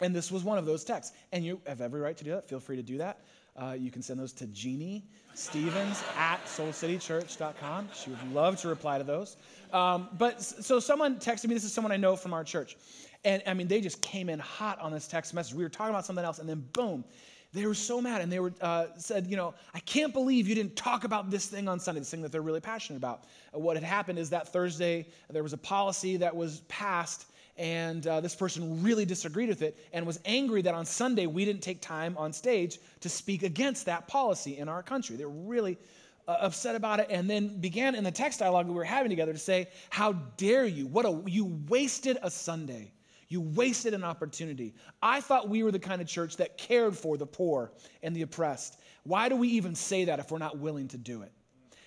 And 0.00 0.14
this 0.14 0.32
was 0.32 0.42
one 0.42 0.58
of 0.58 0.66
those 0.66 0.84
texts. 0.84 1.14
And 1.32 1.44
you 1.44 1.60
have 1.66 1.80
every 1.80 2.00
right 2.00 2.16
to 2.16 2.24
do 2.24 2.30
that. 2.30 2.48
Feel 2.48 2.60
free 2.60 2.76
to 2.76 2.82
do 2.82 2.98
that. 2.98 3.20
Uh, 3.56 3.76
you 3.78 3.90
can 3.90 4.02
send 4.02 4.18
those 4.18 4.32
to 4.32 4.46
Jeannie 4.48 5.04
Stevens 5.34 6.02
at 6.16 6.44
soulcitychurch.com. 6.46 7.88
She 7.94 8.10
would 8.10 8.32
love 8.32 8.56
to 8.62 8.68
reply 8.68 8.98
to 8.98 9.04
those. 9.04 9.36
Um, 9.72 10.08
but 10.18 10.42
so 10.42 10.80
someone 10.80 11.16
texted 11.16 11.46
me, 11.46 11.54
this 11.54 11.64
is 11.64 11.72
someone 11.72 11.92
I 11.92 11.96
know 11.96 12.16
from 12.16 12.32
our 12.32 12.42
church. 12.42 12.76
And 13.24 13.42
I 13.46 13.54
mean, 13.54 13.68
they 13.68 13.80
just 13.80 14.00
came 14.02 14.28
in 14.28 14.38
hot 14.38 14.78
on 14.80 14.92
this 14.92 15.06
text 15.06 15.34
message. 15.34 15.54
We 15.54 15.62
were 15.62 15.70
talking 15.70 15.90
about 15.90 16.04
something 16.06 16.24
else, 16.24 16.38
and 16.38 16.48
then 16.48 16.64
boom, 16.72 17.04
they 17.52 17.66
were 17.66 17.74
so 17.74 18.00
mad. 18.00 18.20
And 18.20 18.30
they 18.30 18.40
were 18.40 18.52
uh, 18.60 18.86
said, 18.96 19.26
you 19.26 19.36
know, 19.36 19.54
I 19.72 19.80
can't 19.80 20.12
believe 20.12 20.48
you 20.48 20.54
didn't 20.54 20.76
talk 20.76 21.04
about 21.04 21.30
this 21.30 21.46
thing 21.46 21.68
on 21.68 21.78
Sunday, 21.80 22.00
this 22.00 22.10
thing 22.10 22.22
that 22.22 22.32
they're 22.32 22.42
really 22.42 22.60
passionate 22.60 22.98
about. 22.98 23.24
Uh, 23.54 23.60
what 23.60 23.76
had 23.76 23.84
happened 23.84 24.18
is 24.18 24.30
that 24.30 24.48
Thursday, 24.48 25.06
there 25.30 25.42
was 25.42 25.52
a 25.52 25.58
policy 25.58 26.16
that 26.18 26.34
was 26.34 26.60
passed 26.68 27.26
and 27.56 28.06
uh, 28.06 28.20
this 28.20 28.34
person 28.34 28.82
really 28.82 29.04
disagreed 29.04 29.48
with 29.48 29.62
it 29.62 29.78
and 29.92 30.04
was 30.04 30.18
angry 30.24 30.60
that 30.62 30.74
on 30.74 30.84
Sunday 30.84 31.26
we 31.26 31.44
didn't 31.44 31.62
take 31.62 31.80
time 31.80 32.16
on 32.18 32.32
stage 32.32 32.78
to 33.00 33.08
speak 33.08 33.42
against 33.42 33.86
that 33.86 34.08
policy 34.08 34.58
in 34.58 34.68
our 34.68 34.82
country. 34.82 35.16
They 35.16 35.24
were 35.24 35.30
really 35.30 35.78
uh, 36.26 36.36
upset 36.40 36.74
about 36.74 37.00
it 37.00 37.06
and 37.10 37.30
then 37.30 37.60
began 37.60 37.94
in 37.94 38.02
the 38.02 38.10
text 38.10 38.40
dialogue 38.40 38.66
we 38.66 38.74
were 38.74 38.82
having 38.82 39.10
together 39.10 39.32
to 39.32 39.38
say, 39.38 39.68
How 39.90 40.12
dare 40.36 40.66
you? 40.66 40.86
What 40.86 41.06
a, 41.06 41.22
you 41.26 41.44
wasted 41.68 42.18
a 42.22 42.30
Sunday. 42.30 42.90
You 43.28 43.40
wasted 43.40 43.94
an 43.94 44.04
opportunity. 44.04 44.74
I 45.02 45.20
thought 45.20 45.48
we 45.48 45.62
were 45.62 45.72
the 45.72 45.78
kind 45.78 46.00
of 46.00 46.08
church 46.08 46.36
that 46.36 46.58
cared 46.58 46.96
for 46.96 47.16
the 47.16 47.26
poor 47.26 47.72
and 48.02 48.14
the 48.14 48.22
oppressed. 48.22 48.80
Why 49.04 49.28
do 49.28 49.36
we 49.36 49.48
even 49.48 49.74
say 49.74 50.04
that 50.06 50.18
if 50.18 50.30
we're 50.30 50.38
not 50.38 50.58
willing 50.58 50.88
to 50.88 50.98
do 50.98 51.22
it? 51.22 51.32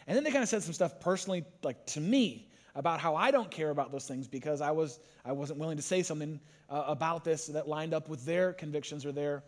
And 0.08 0.16
then 0.16 0.24
they 0.24 0.32
kind 0.32 0.44
of 0.44 0.50
said 0.50 0.64
some 0.64 0.74
stuff 0.74 1.00
personally, 1.00 1.46
like 1.64 1.86
to 1.88 2.00
me, 2.00 2.50
about 2.76 3.00
how 3.00 3.16
I 3.16 3.32
don't 3.32 3.50
care 3.50 3.72
about 3.72 3.92
those 3.92 4.08
things 4.08 4.28
because 4.28 4.62
I, 4.62 4.70
was, 4.70 5.00
I 5.26 5.32
wasn't 5.32 5.60
willing 5.60 5.78
to 5.78 5.84
say 5.84 6.04
something 6.04 6.40
uh, 6.70 6.84
about 6.88 7.24
this 7.24 7.48
that 7.48 7.68
lined 7.68 7.94
up 7.94 8.08
with 8.08 8.24
their 8.24 8.54
convictions 8.54 9.04
or 9.04 9.12
their 9.12 9.44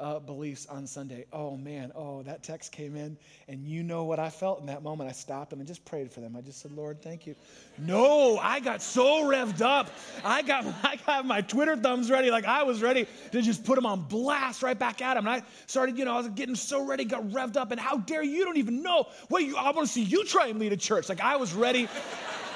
uh, 0.00 0.18
beliefs 0.18 0.66
on 0.66 0.86
Sunday. 0.86 1.26
Oh 1.32 1.56
man, 1.56 1.92
oh, 1.94 2.22
that 2.22 2.42
text 2.42 2.72
came 2.72 2.96
in, 2.96 3.16
and 3.48 3.64
you 3.66 3.82
know 3.82 4.04
what 4.04 4.18
I 4.18 4.30
felt 4.30 4.60
in 4.60 4.66
that 4.66 4.82
moment. 4.82 5.10
I 5.10 5.12
stopped 5.12 5.52
and 5.52 5.60
I 5.60 5.64
just 5.64 5.84
prayed 5.84 6.10
for 6.10 6.20
them. 6.20 6.34
I 6.36 6.40
just 6.40 6.60
said, 6.60 6.72
Lord, 6.72 7.02
thank 7.02 7.26
you. 7.26 7.34
No, 7.78 8.38
I 8.38 8.60
got 8.60 8.82
so 8.82 9.24
revved 9.24 9.60
up. 9.60 9.90
I 10.24 10.42
got, 10.42 10.64
I 10.82 10.96
got 11.06 11.26
my 11.26 11.42
Twitter 11.42 11.76
thumbs 11.76 12.10
ready, 12.10 12.30
like 12.30 12.46
I 12.46 12.62
was 12.62 12.82
ready 12.82 13.06
to 13.32 13.42
just 13.42 13.64
put 13.64 13.74
them 13.74 13.86
on 13.86 14.02
blast 14.02 14.62
right 14.62 14.78
back 14.78 15.02
at 15.02 15.14
them. 15.14 15.26
And 15.26 15.42
I 15.42 15.46
started, 15.66 15.98
you 15.98 16.04
know, 16.04 16.14
I 16.14 16.18
was 16.18 16.28
getting 16.30 16.54
so 16.54 16.84
ready, 16.84 17.04
got 17.04 17.28
revved 17.28 17.56
up, 17.56 17.70
and 17.70 17.78
how 17.80 17.98
dare 17.98 18.22
you, 18.22 18.30
you 18.32 18.44
don't 18.44 18.56
even 18.56 18.82
know. 18.82 19.06
Wait, 19.28 19.46
you, 19.46 19.56
I 19.56 19.70
want 19.70 19.86
to 19.86 19.92
see 19.92 20.02
you 20.02 20.24
try 20.24 20.46
and 20.46 20.58
lead 20.58 20.72
a 20.72 20.76
church. 20.76 21.08
Like 21.08 21.20
I 21.20 21.36
was 21.36 21.52
ready. 21.52 21.88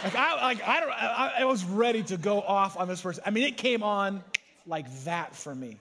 Like 0.02 0.14
I, 0.14 0.34
like 0.42 0.66
I 0.66 0.80
don't, 0.80 0.90
I, 0.90 1.32
I 1.40 1.44
was 1.44 1.64
ready 1.64 2.02
to 2.04 2.16
go 2.16 2.40
off 2.40 2.78
on 2.78 2.88
this 2.88 3.02
person. 3.02 3.22
I 3.26 3.30
mean, 3.30 3.44
it 3.44 3.56
came 3.56 3.82
on 3.82 4.24
like 4.66 4.86
that 5.04 5.34
for 5.34 5.54
me. 5.54 5.78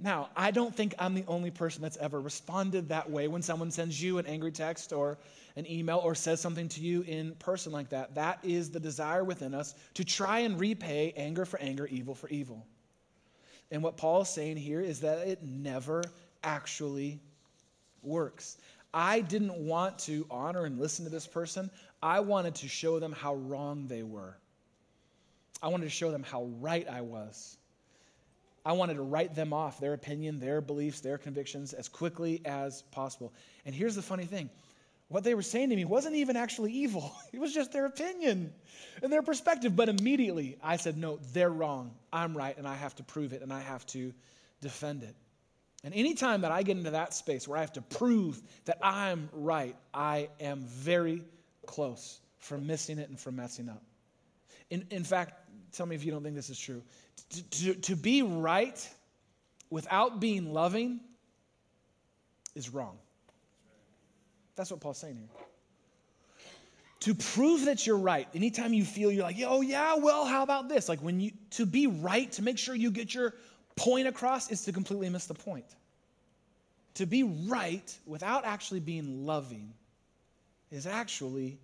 Now, 0.00 0.28
I 0.36 0.50
don't 0.50 0.74
think 0.74 0.94
I'm 0.98 1.14
the 1.14 1.24
only 1.28 1.50
person 1.50 1.80
that's 1.80 1.96
ever 1.98 2.20
responded 2.20 2.88
that 2.88 3.08
way 3.08 3.28
when 3.28 3.42
someone 3.42 3.70
sends 3.70 4.02
you 4.02 4.18
an 4.18 4.26
angry 4.26 4.50
text 4.50 4.92
or 4.92 5.18
an 5.56 5.70
email 5.70 5.98
or 5.98 6.14
says 6.14 6.40
something 6.40 6.68
to 6.70 6.80
you 6.80 7.02
in 7.02 7.34
person 7.36 7.72
like 7.72 7.90
that. 7.90 8.14
That 8.14 8.40
is 8.42 8.70
the 8.70 8.80
desire 8.80 9.22
within 9.22 9.54
us 9.54 9.74
to 9.94 10.04
try 10.04 10.40
and 10.40 10.58
repay 10.58 11.14
anger 11.16 11.44
for 11.44 11.60
anger, 11.60 11.86
evil 11.86 12.14
for 12.14 12.28
evil. 12.28 12.66
And 13.70 13.82
what 13.82 13.96
Paul 13.96 14.22
is 14.22 14.28
saying 14.28 14.56
here 14.56 14.80
is 14.80 15.00
that 15.00 15.26
it 15.26 15.42
never 15.42 16.02
actually 16.42 17.20
works. 18.02 18.58
I 18.92 19.20
didn't 19.20 19.56
want 19.56 19.98
to 20.00 20.26
honor 20.30 20.64
and 20.64 20.78
listen 20.78 21.04
to 21.04 21.10
this 21.10 21.26
person. 21.26 21.70
I 22.02 22.20
wanted 22.20 22.56
to 22.56 22.68
show 22.68 22.98
them 22.98 23.12
how 23.12 23.34
wrong 23.36 23.86
they 23.86 24.02
were. 24.02 24.36
I 25.62 25.68
wanted 25.68 25.84
to 25.84 25.90
show 25.90 26.10
them 26.10 26.22
how 26.22 26.44
right 26.60 26.86
I 26.88 27.00
was. 27.00 27.56
I 28.64 28.72
wanted 28.72 28.94
to 28.94 29.02
write 29.02 29.34
them 29.34 29.52
off, 29.52 29.78
their 29.78 29.92
opinion, 29.92 30.40
their 30.40 30.60
beliefs, 30.60 31.00
their 31.00 31.18
convictions, 31.18 31.72
as 31.72 31.88
quickly 31.88 32.40
as 32.44 32.82
possible. 32.90 33.32
And 33.66 33.74
here's 33.74 33.94
the 33.94 34.02
funny 34.02 34.24
thing 34.24 34.50
what 35.08 35.22
they 35.22 35.34
were 35.34 35.42
saying 35.42 35.70
to 35.70 35.76
me 35.76 35.84
wasn't 35.84 36.16
even 36.16 36.36
actually 36.36 36.72
evil, 36.72 37.14
it 37.32 37.38
was 37.38 37.52
just 37.52 37.72
their 37.72 37.86
opinion 37.86 38.52
and 39.02 39.12
their 39.12 39.22
perspective. 39.22 39.76
But 39.76 39.88
immediately 39.88 40.56
I 40.62 40.76
said, 40.76 40.96
No, 40.96 41.18
they're 41.32 41.50
wrong. 41.50 41.92
I'm 42.12 42.36
right, 42.36 42.56
and 42.56 42.66
I 42.66 42.74
have 42.74 42.94
to 42.96 43.02
prove 43.02 43.32
it, 43.32 43.42
and 43.42 43.52
I 43.52 43.60
have 43.60 43.84
to 43.86 44.12
defend 44.60 45.02
it. 45.02 45.14
And 45.84 45.92
anytime 45.92 46.40
that 46.40 46.50
I 46.50 46.62
get 46.62 46.78
into 46.78 46.92
that 46.92 47.12
space 47.12 47.46
where 47.46 47.58
I 47.58 47.60
have 47.60 47.74
to 47.74 47.82
prove 47.82 48.40
that 48.64 48.78
I'm 48.82 49.28
right, 49.32 49.76
I 49.92 50.30
am 50.40 50.60
very 50.60 51.22
close 51.66 52.20
from 52.38 52.66
missing 52.66 52.98
it 52.98 53.10
and 53.10 53.20
from 53.20 53.36
messing 53.36 53.68
up. 53.68 53.82
In, 54.70 54.86
in 54.90 55.04
fact, 55.04 55.34
tell 55.72 55.84
me 55.84 55.94
if 55.94 56.04
you 56.04 56.10
don't 56.10 56.22
think 56.22 56.34
this 56.34 56.48
is 56.48 56.58
true. 56.58 56.82
To, 57.30 57.42
to, 57.50 57.74
to 57.74 57.96
be 57.96 58.22
right 58.22 58.88
without 59.70 60.20
being 60.20 60.52
loving 60.52 61.00
is 62.54 62.72
wrong. 62.72 62.96
That's 64.56 64.70
what 64.70 64.80
Paul's 64.80 64.98
saying 64.98 65.16
here. 65.16 65.28
To 67.00 67.14
prove 67.14 67.66
that 67.66 67.86
you're 67.86 67.98
right, 67.98 68.26
anytime 68.34 68.72
you 68.72 68.84
feel 68.84 69.10
you're 69.10 69.24
like, 69.24 69.36
oh, 69.44 69.60
yeah, 69.60 69.96
well, 69.96 70.24
how 70.24 70.42
about 70.42 70.68
this? 70.68 70.88
Like 70.88 71.00
when 71.00 71.20
you, 71.20 71.32
to 71.50 71.66
be 71.66 71.86
right, 71.86 72.30
to 72.32 72.42
make 72.42 72.56
sure 72.56 72.74
you 72.74 72.90
get 72.90 73.12
your 73.12 73.34
point 73.76 74.06
across 74.06 74.50
is 74.50 74.64
to 74.64 74.72
completely 74.72 75.08
miss 75.10 75.26
the 75.26 75.34
point. 75.34 75.66
To 76.94 77.06
be 77.06 77.24
right 77.24 77.98
without 78.06 78.44
actually 78.44 78.80
being 78.80 79.26
loving 79.26 79.74
is 80.70 80.86
actually 80.86 81.58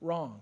wrong. 0.00 0.40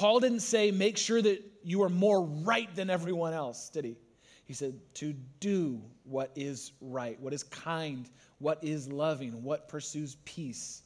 Paul 0.00 0.18
didn't 0.20 0.40
say, 0.40 0.70
make 0.70 0.96
sure 0.96 1.20
that 1.20 1.42
you 1.62 1.82
are 1.82 1.90
more 1.90 2.22
right 2.24 2.74
than 2.74 2.88
everyone 2.88 3.34
else, 3.34 3.68
did 3.68 3.84
he? 3.84 3.98
He 4.46 4.54
said, 4.54 4.80
to 4.94 5.12
do 5.40 5.78
what 6.04 6.30
is 6.34 6.72
right, 6.80 7.20
what 7.20 7.34
is 7.34 7.42
kind, 7.42 8.08
what 8.38 8.64
is 8.64 8.88
loving, 8.88 9.42
what 9.42 9.68
pursues 9.68 10.16
peace 10.24 10.84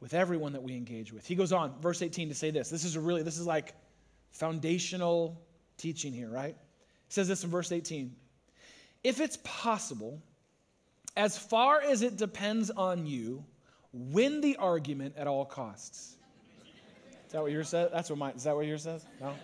with 0.00 0.12
everyone 0.12 0.52
that 0.52 0.62
we 0.62 0.76
engage 0.76 1.10
with. 1.10 1.26
He 1.26 1.34
goes 1.34 1.54
on, 1.54 1.80
verse 1.80 2.02
18, 2.02 2.28
to 2.28 2.34
say 2.34 2.50
this. 2.50 2.68
This 2.68 2.84
is 2.84 2.96
a 2.96 3.00
really, 3.00 3.22
this 3.22 3.38
is 3.38 3.46
like 3.46 3.72
foundational 4.30 5.40
teaching 5.78 6.12
here, 6.12 6.28
right? 6.28 6.54
He 7.06 7.12
says 7.14 7.28
this 7.28 7.44
in 7.44 7.48
verse 7.48 7.72
18. 7.72 8.14
If 9.04 9.22
it's 9.22 9.38
possible, 9.42 10.20
as 11.16 11.38
far 11.38 11.80
as 11.80 12.02
it 12.02 12.18
depends 12.18 12.68
on 12.68 13.06
you, 13.06 13.42
win 13.94 14.42
the 14.42 14.56
argument 14.56 15.14
at 15.16 15.26
all 15.26 15.46
costs. 15.46 16.17
Is 17.28 17.32
that 17.32 17.42
what 17.42 17.52
yours 17.52 17.68
says? 17.68 17.90
That's 17.92 18.08
what 18.08 18.18
mine. 18.18 18.32
Is 18.36 18.44
that 18.44 18.56
what 18.56 18.64
yours 18.64 18.84
says? 18.84 19.04
No. 19.20 19.34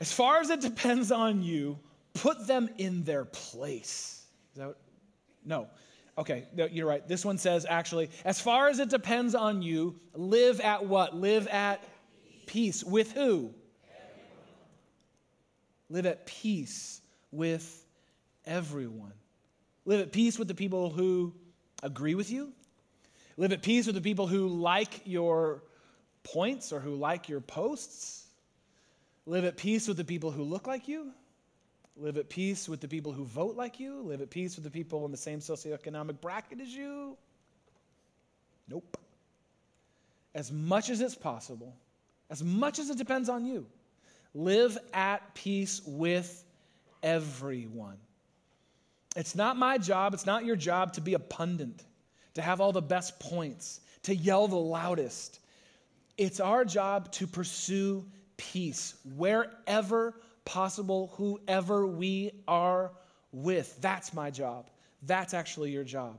As 0.00 0.12
far 0.12 0.38
as 0.38 0.50
it 0.50 0.60
depends 0.60 1.10
on 1.10 1.42
you, 1.42 1.78
put 2.12 2.46
them 2.46 2.68
in 2.76 3.04
their 3.04 3.24
place. 3.24 4.26
Is 4.52 4.58
that 4.58 4.66
what? 4.66 4.80
No. 5.46 5.68
Okay, 6.18 6.44
no, 6.54 6.66
you're 6.66 6.86
right. 6.86 7.08
This 7.08 7.24
one 7.24 7.38
says 7.38 7.64
actually, 7.66 8.10
as 8.22 8.38
far 8.38 8.68
as 8.68 8.80
it 8.80 8.90
depends 8.90 9.34
on 9.34 9.62
you, 9.62 9.98
live 10.12 10.60
at 10.60 10.84
what? 10.84 11.16
Live 11.16 11.48
at 11.48 11.82
peace. 12.44 12.84
With 12.84 13.12
who? 13.12 13.54
Live 15.88 16.04
at 16.04 16.26
peace 16.26 17.00
with 17.30 17.86
everyone. 18.44 19.14
Live 19.86 20.00
at 20.00 20.12
peace 20.12 20.38
with 20.38 20.48
the 20.48 20.54
people 20.54 20.90
who 20.90 21.32
agree 21.82 22.14
with 22.14 22.30
you. 22.30 22.52
Live 23.38 23.52
at 23.52 23.62
peace 23.62 23.86
with 23.86 23.94
the 23.94 24.02
people 24.02 24.26
who 24.26 24.48
like 24.48 25.00
your 25.06 25.62
points 26.32 26.72
or 26.72 26.80
who 26.80 26.94
like 26.94 27.28
your 27.28 27.40
posts. 27.40 28.26
Live 29.26 29.44
at 29.44 29.56
peace 29.56 29.88
with 29.88 29.96
the 29.96 30.04
people 30.04 30.30
who 30.30 30.42
look 30.42 30.66
like 30.66 30.88
you. 30.88 31.12
Live 31.96 32.16
at 32.16 32.28
peace 32.28 32.68
with 32.68 32.80
the 32.80 32.88
people 32.88 33.12
who 33.12 33.24
vote 33.24 33.56
like 33.56 33.80
you. 33.80 34.02
Live 34.02 34.20
at 34.20 34.30
peace 34.30 34.56
with 34.56 34.64
the 34.64 34.70
people 34.70 35.04
in 35.04 35.10
the 35.10 35.16
same 35.16 35.40
socioeconomic 35.40 36.20
bracket 36.20 36.60
as 36.60 36.68
you. 36.68 37.16
Nope. 38.68 38.96
As 40.34 40.52
much 40.52 40.90
as 40.90 41.00
it's 41.00 41.14
possible, 41.14 41.74
as 42.30 42.42
much 42.42 42.78
as 42.78 42.90
it 42.90 42.98
depends 42.98 43.28
on 43.28 43.44
you, 43.44 43.66
live 44.34 44.78
at 44.92 45.34
peace 45.34 45.82
with 45.86 46.44
everyone. 47.02 47.96
It's 49.16 49.34
not 49.34 49.56
my 49.56 49.78
job, 49.78 50.14
it's 50.14 50.26
not 50.26 50.44
your 50.44 50.56
job 50.56 50.92
to 50.92 51.00
be 51.00 51.14
a 51.14 51.18
pundit, 51.18 51.82
to 52.34 52.42
have 52.42 52.60
all 52.60 52.72
the 52.72 52.82
best 52.82 53.18
points, 53.18 53.80
to 54.02 54.14
yell 54.14 54.46
the 54.46 54.56
loudest, 54.56 55.40
it's 56.18 56.40
our 56.40 56.64
job 56.64 57.10
to 57.12 57.26
pursue 57.26 58.04
peace 58.36 58.94
wherever 59.16 60.14
possible, 60.44 61.12
whoever 61.16 61.86
we 61.86 62.32
are 62.46 62.92
with. 63.32 63.80
That's 63.80 64.12
my 64.12 64.30
job. 64.30 64.68
That's 65.04 65.32
actually 65.32 65.70
your 65.70 65.84
job. 65.84 66.18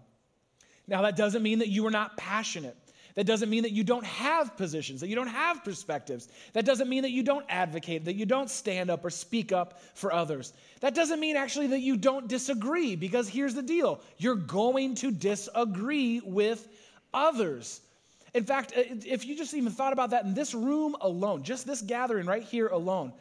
Now, 0.88 1.02
that 1.04 1.16
doesn't 1.16 1.44
mean 1.44 1.60
that 1.60 1.68
you 1.68 1.86
are 1.86 1.92
not 1.92 2.18
passionate. 2.18 2.76
That 3.16 3.26
doesn't 3.26 3.50
mean 3.50 3.64
that 3.64 3.72
you 3.72 3.84
don't 3.84 4.06
have 4.06 4.56
positions, 4.56 5.02
that 5.02 5.10
you 5.10 5.16
don't 5.16 5.28
have 5.28 5.64
perspectives. 5.64 6.30
That 6.54 6.64
doesn't 6.64 6.88
mean 6.88 7.02
that 7.02 7.12
you 7.12 7.24
don't 7.24 7.46
advocate, 7.50 8.06
that 8.06 8.16
you 8.16 8.26
don't 8.26 8.50
stand 8.50 8.90
up 8.90 9.04
or 9.04 9.10
speak 9.10 9.52
up 9.52 9.82
for 9.96 10.14
others. 10.14 10.54
That 10.80 10.96
doesn't 10.96 11.20
mean 11.20 11.36
actually 11.36 11.68
that 11.68 11.82
you 11.82 11.98
don't 11.98 12.28
disagree, 12.28 12.96
because 12.96 13.28
here's 13.28 13.56
the 13.56 13.62
deal 13.62 14.00
you're 14.18 14.36
going 14.36 14.96
to 14.96 15.12
disagree 15.12 16.22
with 16.24 16.68
others. 17.14 17.82
In 18.34 18.44
fact, 18.44 18.74
uh, 18.76 18.82
if 19.06 19.26
you 19.26 19.36
just 19.36 19.54
even 19.54 19.72
thought 19.72 19.94
about 19.94 20.12
that 20.12 20.26
in 20.26 20.34
this 20.34 20.54
room 20.54 20.96
alone, 21.02 21.44
just 21.44 21.66
this 21.66 21.82
gathering 21.82 22.26
right 22.26 22.44
here 22.44 22.68
alone, 22.68 23.14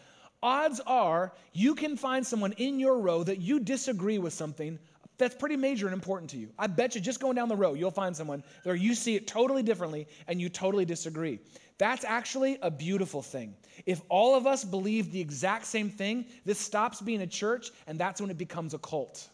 odds 0.42 0.80
are 0.86 1.32
you 1.52 1.74
can 1.74 1.96
find 1.96 2.26
someone 2.26 2.52
in 2.52 2.78
your 2.78 2.98
row 2.98 3.22
that 3.22 3.38
you 3.38 3.60
disagree 3.60 4.18
with 4.18 4.32
something 4.32 4.78
that's 5.18 5.34
pretty 5.34 5.56
major 5.56 5.86
and 5.86 5.94
important 5.94 6.30
to 6.30 6.38
you. 6.38 6.48
I 6.58 6.68
bet 6.68 6.94
you 6.94 7.00
just 7.00 7.18
going 7.20 7.34
down 7.34 7.48
the 7.48 7.56
row, 7.56 7.74
you'll 7.74 7.90
find 7.90 8.16
someone 8.16 8.44
where 8.62 8.76
you 8.76 8.94
see 8.94 9.16
it 9.16 9.26
totally 9.26 9.64
differently 9.64 10.06
and 10.28 10.40
you 10.40 10.48
totally 10.48 10.84
disagree. 10.84 11.40
That's 11.76 12.04
actually 12.04 12.58
a 12.62 12.70
beautiful 12.70 13.22
thing. 13.22 13.54
If 13.84 14.00
all 14.08 14.36
of 14.36 14.46
us 14.46 14.64
believe 14.64 15.10
the 15.10 15.20
exact 15.20 15.66
same 15.66 15.90
thing, 15.90 16.26
this 16.44 16.58
stops 16.58 17.00
being 17.00 17.22
a 17.22 17.26
church 17.26 17.70
and 17.86 17.98
that's 17.98 18.20
when 18.20 18.30
it 18.30 18.38
becomes 18.38 18.74
a 18.74 18.78
cult. 18.78 19.28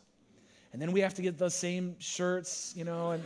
And 0.72 0.80
then 0.80 0.90
we 0.90 1.00
have 1.00 1.14
to 1.14 1.22
get 1.22 1.38
those 1.38 1.54
same 1.54 1.96
shirts, 1.98 2.72
you 2.76 2.84
know, 2.84 3.12
and. 3.12 3.22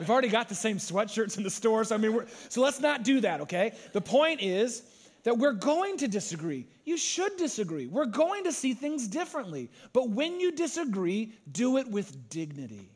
We've 0.00 0.08
already 0.08 0.28
got 0.28 0.48
the 0.48 0.54
same 0.54 0.78
sweatshirts 0.78 1.36
in 1.36 1.42
the 1.42 1.50
store. 1.50 1.84
So, 1.84 1.94
I 1.94 1.98
mean, 1.98 2.22
so 2.48 2.62
let's 2.62 2.80
not 2.80 3.04
do 3.04 3.20
that, 3.20 3.42
okay? 3.42 3.74
The 3.92 4.00
point 4.00 4.40
is 4.40 4.82
that 5.24 5.36
we're 5.36 5.52
going 5.52 5.98
to 5.98 6.08
disagree. 6.08 6.66
You 6.86 6.96
should 6.96 7.36
disagree. 7.36 7.86
We're 7.86 8.06
going 8.06 8.44
to 8.44 8.52
see 8.52 8.72
things 8.72 9.06
differently. 9.06 9.70
But 9.92 10.08
when 10.08 10.40
you 10.40 10.52
disagree, 10.52 11.34
do 11.52 11.76
it 11.76 11.86
with 11.86 12.30
dignity. 12.30 12.90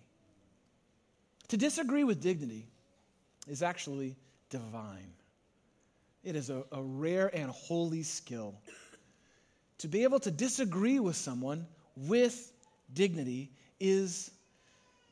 To 1.49 1.59
disagree 1.59 2.05
with 2.05 2.23
dignity 2.23 2.67
is 3.47 3.63
actually 3.63 4.17
divine, 4.49 5.13
it 6.23 6.37
is 6.37 6.49
a, 6.49 6.65
a 6.73 6.83
rare 6.83 7.31
and 7.37 7.51
holy 7.51 8.03
skill. 8.03 8.55
To 9.79 9.89
be 9.89 10.05
able 10.05 10.21
to 10.21 10.31
disagree 10.31 11.01
with 11.01 11.17
someone 11.17 11.67
with 11.97 12.51
dignity 12.95 13.51
is 13.79 14.31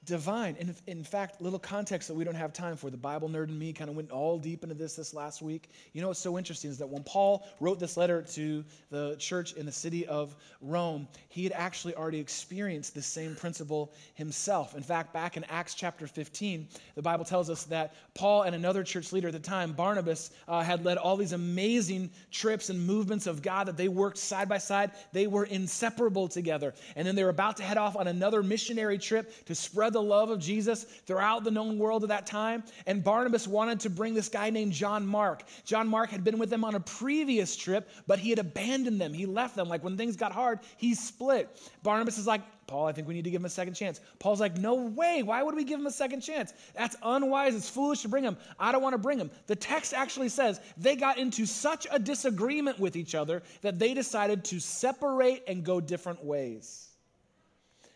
divine. 0.05 0.57
And 0.59 0.75
in 0.87 1.05
fact, 1.05 1.41
little 1.41 1.59
context 1.59 2.09
that 2.09 2.15
we 2.15 2.25
don't 2.25 2.35
have 2.35 2.53
time 2.53 2.77
for. 2.77 2.91
The 2.91 2.97
Bible 2.97 3.29
nerd 3.29 3.45
and 3.45 3.59
me 3.59 3.73
kind 3.73 3.89
of 3.89 3.95
went 3.95 4.11
all 4.11 4.39
deep 4.39 4.65
into 4.65 4.75
this 4.75 4.97
this 4.97 5.15
last 5.15 5.43
week. 5.43 5.71
You 5.93 6.03
know 6.03 6.09
what's 6.09 6.21
so 6.21 6.37
interesting 6.37 6.71
is 6.71 6.79
that 6.79 6.89
when 6.89 7.05
Paul 7.05 7.47
wrote 7.61 7.79
this 7.79 7.97
letter 7.97 8.23
to 8.23 8.65
the 8.91 9.15
church 9.19 9.53
in 9.53 9.65
the 9.65 9.73
city 9.73 10.05
of 10.07 10.35
Rome, 10.61 11.07
he 11.29 11.45
had 11.45 11.53
actually 11.53 11.95
already 11.95 12.19
experienced 12.19 12.95
the 12.95 13.03
same 13.03 13.37
principle 13.37 13.93
himself. 14.15 14.77
In 14.77 14.83
fact, 14.83 15.13
back 15.13 15.37
in 15.37 15.45
Acts 15.45 15.75
chapter 15.75 16.07
15, 16.07 16.67
the 16.97 17.03
Bible 17.03 17.25
tells 17.25 17.49
us 17.49 17.65
that 17.65 17.95
Paul 18.15 18.43
and 18.43 18.57
another 18.57 18.83
church 18.83 19.13
leader 19.13 19.29
at 19.29 19.35
the 19.35 19.39
time, 19.39 19.73
Barnabas, 19.73 20.33
uh, 20.49 20.63
had 20.63 20.85
led 20.85 20.99
all 20.99 21.17
these 21.17 21.33
amazing 21.33 22.11
trips 22.33 22.71
and 22.71 22.85
movements 22.85 23.29
of 23.29 23.41
God 23.41 23.69
that 23.69 23.77
they 23.77 23.89
worked 23.89 24.19
side 24.19 24.49
by 24.49 24.59
side. 24.59 24.91
They 25.13 25.29
were 25.29 25.45
inseparable 25.45 26.27
together. 26.27 26.75
And 26.97 27.07
then 27.07 27.15
they 27.15 27.23
were 27.23 27.31
about 27.31 27.57
to 27.59 27.63
head 27.63 27.79
off 27.79 27.97
on 27.97 28.09
another 28.09 28.43
missionary 28.43 28.99
trip 28.99 29.45
to 29.47 29.55
spread 29.55 29.92
spread 29.93 30.03
the 30.03 30.09
love 30.09 30.31
of 30.31 30.39
Jesus 30.39 30.85
throughout 31.07 31.45
the 31.45 31.51
known 31.51 31.79
world 31.79 32.03
at 32.03 32.09
that 32.09 32.27
time. 32.27 32.65
And 32.87 33.05
Barnabas 33.05 33.47
wanted 33.47 33.81
to 33.81 33.91
bring 33.91 34.15
this 34.15 34.29
guy 34.29 34.51
named 34.51 34.73
John 34.73 35.07
Mark. 35.07 35.45
John 35.65 35.89
Mark 35.89 36.11
had 36.11 36.25
been 36.25 36.39
with 36.39 36.51
them 36.51 36.65
on 36.65 36.75
a 36.75 36.81
previous 36.81 37.57
trip, 37.57 37.89
but 38.07 38.19
he 38.19 38.31
had 38.31 38.39
abandoned 38.39 39.01
them. 39.01 39.13
He 39.13 39.27
left 39.27 39.55
them. 39.55 39.69
Like 39.69 39.85
when 39.85 39.97
things 39.97 40.17
got 40.17 40.33
hard, 40.33 40.61
he 40.77 40.95
split. 40.95 41.49
Barnabas 41.83 42.19
is 42.19 42.27
like, 42.27 42.43
Paul, 42.67 42.87
I 42.87 42.93
think 42.93 43.07
we 43.07 43.15
need 43.15 43.25
to 43.25 43.31
give 43.31 43.41
him 43.41 43.45
a 43.45 43.51
second 43.51 43.75
chance. 43.75 44.01
Paul's 44.19 44.41
like, 44.41 44.57
no 44.57 44.75
way. 44.75 45.23
Why 45.23 45.43
would 45.43 45.55
we 45.55 45.65
give 45.65 45.79
him 45.79 45.87
a 45.87 45.91
second 45.91 46.21
chance? 46.21 46.55
That's 46.75 46.97
unwise. 47.03 47.55
It's 47.55 47.69
foolish 47.69 48.01
to 48.03 48.09
bring 48.09 48.25
him. 48.25 48.37
I 48.59 48.73
don't 48.73 48.83
want 48.83 48.95
to 48.95 48.99
bring 48.99 49.19
him. 49.19 49.31
The 49.47 49.57
text 49.57 49.93
actually 49.93 50.31
says 50.31 50.61
they 50.79 50.97
got 50.97 51.19
into 51.19 51.45
such 51.45 51.87
a 51.91 51.99
disagreement 51.99 52.79
with 52.79 52.97
each 52.97 53.15
other 53.15 53.43
that 53.61 53.79
they 53.79 53.93
decided 53.93 54.45
to 54.47 54.61
separate 54.61 55.43
and 55.47 55.65
go 55.65 55.81
different 55.81 56.25
ways. 56.25 56.89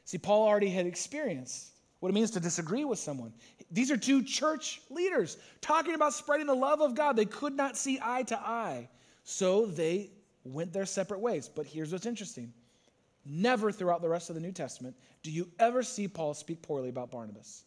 See, 0.05 0.19
Paul 0.19 0.47
already 0.47 0.71
had 0.71 0.87
experienced 0.87 1.73
what 2.07 2.13
it 2.13 2.15
means 2.15 2.31
to 2.31 2.41
disagree 2.41 2.85
with 2.85 3.01
someone. 3.01 3.33
These 3.73 3.91
are 3.91 3.97
two 3.97 4.23
church 4.23 4.81
leaders 4.91 5.39
talking 5.61 5.95
about 5.95 6.15
spreading 6.15 6.47
the 6.47 6.55
love 6.55 6.81
of 6.81 6.95
God. 6.95 7.17
They 7.17 7.25
could 7.25 7.57
not 7.57 7.77
see 7.77 7.99
eye 8.01 8.23
to 8.29 8.39
eye. 8.39 8.89
So 9.25 9.67
they 9.67 10.11
went 10.45 10.73
their 10.73 10.87
separate 10.87 11.19
ways. 11.19 11.51
But 11.53 11.67
here's 11.67 11.91
what's 11.91 12.07
interesting 12.07 12.53
never 13.25 13.73
throughout 13.73 14.03
the 14.03 14.09
rest 14.09 14.31
of 14.31 14.37
the 14.37 14.41
New 14.41 14.53
Testament 14.53 14.95
do 15.25 15.33
you 15.33 15.49
ever 15.59 15.83
see 15.83 16.07
Paul 16.07 16.33
speak 16.33 16.63
poorly 16.63 16.91
about 16.91 17.11
Barnabas. 17.11 17.65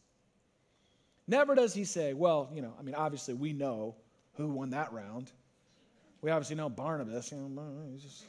Never 1.28 1.54
does 1.54 1.74
he 1.74 1.84
say, 1.84 2.14
well, 2.14 2.50
you 2.54 2.62
know, 2.62 2.74
I 2.80 2.82
mean, 2.82 2.96
obviously 2.96 3.34
we 3.34 3.52
know 3.52 3.98
who 4.36 4.48
won 4.48 4.70
that 4.70 4.94
round. 4.94 5.34
We 6.22 6.32
obviously 6.32 6.56
know 6.56 6.70
Barnabas. 6.70 7.30
You 7.34 7.40
know, 7.40 7.90
just, 8.02 8.24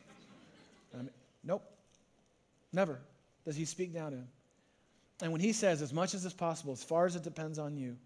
I 0.92 0.96
mean, 0.96 1.10
nope. 1.44 1.62
Never 2.72 2.98
does 3.44 3.54
he 3.54 3.64
speak 3.64 3.94
down 3.94 4.10
to 4.10 4.16
him. 4.16 4.28
And 5.22 5.33
when 5.33 5.40
he 5.40 5.52
says, 5.52 5.83
as 5.83 5.92
much 5.92 6.14
as 6.14 6.24
is 6.24 6.33
possible, 6.33 6.72
as 6.72 6.83
far 6.83 7.06
as 7.06 7.16
it 7.16 7.22
depends 7.22 7.59
on 7.59 7.76
you, 7.76 7.96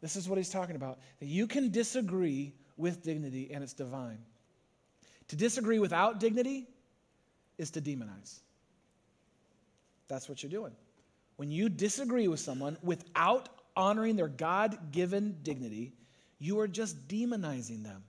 this 0.00 0.16
is 0.16 0.28
what 0.28 0.38
he's 0.38 0.50
talking 0.50 0.76
about 0.76 0.98
that 1.20 1.26
you 1.26 1.46
can 1.46 1.70
disagree 1.70 2.52
with 2.76 3.02
dignity 3.02 3.50
and 3.52 3.64
it's 3.64 3.72
divine. 3.72 4.18
To 5.28 5.36
disagree 5.36 5.78
without 5.78 6.20
dignity 6.20 6.66
is 7.58 7.70
to 7.72 7.80
demonize. 7.80 8.40
That's 10.08 10.28
what 10.28 10.42
you're 10.42 10.50
doing. 10.50 10.72
When 11.36 11.50
you 11.50 11.68
disagree 11.68 12.28
with 12.28 12.40
someone 12.40 12.76
without 12.82 13.48
honoring 13.76 14.16
their 14.16 14.28
God 14.28 14.92
given 14.92 15.36
dignity, 15.42 15.92
you 16.38 16.60
are 16.60 16.68
just 16.68 17.08
demonizing 17.08 17.82
them. 17.82 18.04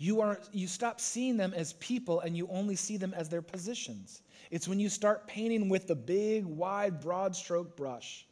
You, 0.00 0.22
are, 0.22 0.40
you 0.50 0.66
stop 0.66 0.98
seeing 0.98 1.36
them 1.36 1.52
as 1.54 1.74
people 1.74 2.20
and 2.20 2.34
you 2.34 2.48
only 2.50 2.74
see 2.74 2.96
them 2.96 3.12
as 3.12 3.28
their 3.28 3.42
positions. 3.42 4.22
It's 4.50 4.66
when 4.66 4.80
you 4.80 4.88
start 4.88 5.26
painting 5.26 5.68
with 5.68 5.86
the 5.88 5.94
big, 5.94 6.46
wide, 6.46 7.02
broad 7.02 7.36
stroke 7.36 7.76
brush. 7.76 8.26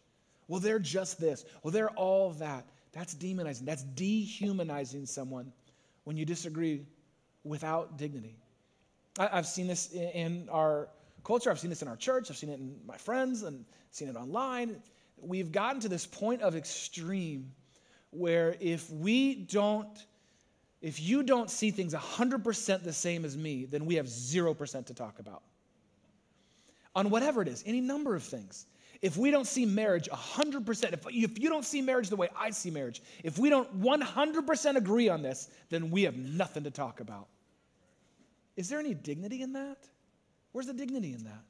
Well, 0.48 0.60
they're 0.60 0.78
just 0.78 1.20
this. 1.20 1.44
Well, 1.62 1.70
they're 1.70 1.90
all 1.90 2.30
that. 2.30 2.64
That's 2.92 3.14
demonizing. 3.14 3.66
That's 3.66 3.82
dehumanizing 3.82 5.04
someone 5.04 5.52
when 6.04 6.16
you 6.16 6.24
disagree 6.24 6.86
without 7.44 7.98
dignity. 7.98 8.38
I, 9.18 9.26
have 9.26 9.46
seen 9.46 9.66
this 9.66 9.92
in 9.92 10.48
our 10.50 10.88
culture. 11.22 11.50
I've 11.50 11.60
seen 11.60 11.68
this 11.68 11.82
in 11.82 11.88
our 11.88 11.96
church. 11.96 12.30
I've 12.30 12.38
seen 12.38 12.48
it 12.48 12.60
in 12.60 12.76
my 12.86 12.96
friends 12.96 13.42
and 13.42 13.66
seen 13.90 14.08
it 14.08 14.16
online. 14.16 14.80
We've 15.18 15.52
gotten 15.52 15.82
to 15.82 15.90
this 15.90 16.06
point 16.06 16.40
of 16.40 16.56
extreme 16.56 17.52
where 18.08 18.56
if 18.58 18.88
we 18.90 19.34
don't, 19.34 20.06
if 20.80 21.00
you 21.00 21.22
don't 21.22 21.50
see 21.50 21.70
things 21.70 21.94
100% 21.94 22.82
the 22.84 22.92
same 22.92 23.24
as 23.24 23.36
me, 23.36 23.64
then 23.64 23.84
we 23.84 23.96
have 23.96 24.06
0% 24.06 24.86
to 24.86 24.94
talk 24.94 25.18
about 25.18 25.42
on 26.94 27.10
whatever 27.10 27.42
it 27.42 27.48
is, 27.48 27.62
any 27.66 27.80
number 27.80 28.14
of 28.14 28.22
things. 28.22 28.66
If 29.00 29.16
we 29.16 29.30
don't 29.30 29.46
see 29.46 29.64
marriage 29.64 30.08
100%, 30.10 30.92
if, 30.92 31.06
if 31.08 31.38
you 31.38 31.48
don't 31.48 31.64
see 31.64 31.80
marriage 31.80 32.08
the 32.08 32.16
way 32.16 32.28
I 32.36 32.50
see 32.50 32.70
marriage, 32.70 33.02
if 33.22 33.38
we 33.38 33.50
don't 33.50 33.80
100% 33.80 34.76
agree 34.76 35.08
on 35.08 35.22
this, 35.22 35.48
then 35.70 35.90
we 35.90 36.02
have 36.02 36.16
nothing 36.16 36.64
to 36.64 36.70
talk 36.70 36.98
about. 36.98 37.28
Is 38.56 38.68
there 38.68 38.80
any 38.80 38.94
dignity 38.94 39.42
in 39.42 39.52
that? 39.52 39.78
Where's 40.50 40.66
the 40.66 40.72
dignity 40.72 41.12
in 41.12 41.22
that? 41.24 41.44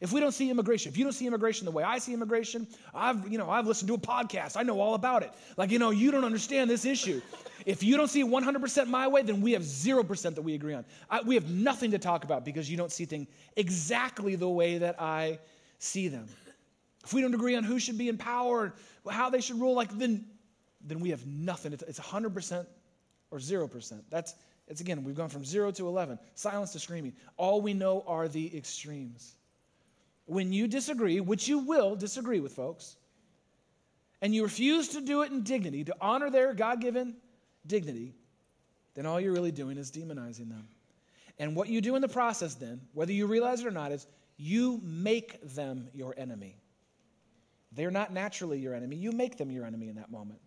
If 0.00 0.12
we 0.12 0.20
don't 0.20 0.32
see 0.32 0.50
immigration, 0.50 0.92
if 0.92 0.98
you 0.98 1.04
don't 1.04 1.12
see 1.12 1.26
immigration 1.26 1.64
the 1.64 1.70
way 1.70 1.82
I 1.82 1.98
see 1.98 2.14
immigration, 2.14 2.66
I've, 2.94 3.30
you 3.30 3.38
know, 3.38 3.50
I've 3.50 3.66
listened 3.66 3.88
to 3.88 3.94
a 3.94 3.98
podcast. 3.98 4.56
I 4.56 4.62
know 4.62 4.80
all 4.80 4.94
about 4.94 5.22
it. 5.22 5.32
Like, 5.56 5.70
you 5.70 5.78
know, 5.78 5.90
you 5.90 6.10
don't 6.10 6.24
understand 6.24 6.70
this 6.70 6.84
issue. 6.84 7.20
If 7.66 7.82
you 7.82 7.96
don't 7.96 8.08
see 8.08 8.22
100% 8.22 8.86
my 8.86 9.08
way, 9.08 9.22
then 9.22 9.40
we 9.40 9.52
have 9.52 9.62
0% 9.62 10.34
that 10.34 10.42
we 10.42 10.54
agree 10.54 10.74
on. 10.74 10.84
I, 11.10 11.20
we 11.22 11.34
have 11.34 11.50
nothing 11.50 11.90
to 11.90 11.98
talk 11.98 12.24
about 12.24 12.44
because 12.44 12.70
you 12.70 12.76
don't 12.76 12.92
see 12.92 13.04
things 13.04 13.26
exactly 13.56 14.36
the 14.36 14.48
way 14.48 14.78
that 14.78 15.00
I 15.00 15.38
see 15.78 16.08
them. 16.08 16.26
If 17.04 17.12
we 17.12 17.20
don't 17.20 17.34
agree 17.34 17.56
on 17.56 17.64
who 17.64 17.78
should 17.78 17.98
be 17.98 18.08
in 18.08 18.18
power, 18.18 18.74
how 19.08 19.30
they 19.30 19.40
should 19.40 19.60
rule, 19.60 19.74
like 19.74 19.96
then, 19.98 20.26
then 20.80 21.00
we 21.00 21.10
have 21.10 21.26
nothing. 21.26 21.72
It's 21.72 21.98
100% 21.98 22.66
or 23.30 23.38
0%. 23.38 24.02
That's, 24.10 24.34
it's 24.68 24.80
again, 24.80 25.02
we've 25.04 25.16
gone 25.16 25.28
from 25.28 25.44
0 25.44 25.72
to 25.72 25.88
11, 25.88 26.18
silence 26.34 26.72
to 26.72 26.78
screaming. 26.78 27.14
All 27.36 27.60
we 27.60 27.74
know 27.74 28.04
are 28.06 28.28
the 28.28 28.54
extremes. 28.56 29.34
When 30.28 30.52
you 30.52 30.68
disagree, 30.68 31.20
which 31.20 31.48
you 31.48 31.58
will 31.58 31.96
disagree 31.96 32.40
with 32.40 32.52
folks, 32.52 32.96
and 34.20 34.34
you 34.34 34.42
refuse 34.42 34.88
to 34.88 35.00
do 35.00 35.22
it 35.22 35.32
in 35.32 35.42
dignity, 35.42 35.84
to 35.84 35.96
honor 36.02 36.28
their 36.28 36.52
God 36.52 36.82
given 36.82 37.16
dignity, 37.66 38.14
then 38.94 39.06
all 39.06 39.18
you're 39.18 39.32
really 39.32 39.52
doing 39.52 39.78
is 39.78 39.90
demonizing 39.90 40.50
them. 40.50 40.68
And 41.38 41.56
what 41.56 41.68
you 41.68 41.80
do 41.80 41.96
in 41.96 42.02
the 42.02 42.08
process, 42.08 42.54
then, 42.54 42.82
whether 42.92 43.10
you 43.10 43.26
realize 43.26 43.62
it 43.62 43.66
or 43.66 43.70
not, 43.70 43.90
is 43.90 44.06
you 44.36 44.82
make 44.84 45.40
them 45.54 45.88
your 45.94 46.14
enemy. 46.18 46.58
They're 47.72 47.90
not 47.90 48.12
naturally 48.12 48.58
your 48.58 48.74
enemy, 48.74 48.96
you 48.96 49.12
make 49.12 49.38
them 49.38 49.50
your 49.50 49.64
enemy 49.64 49.88
in 49.88 49.96
that 49.96 50.10
moment. 50.10 50.40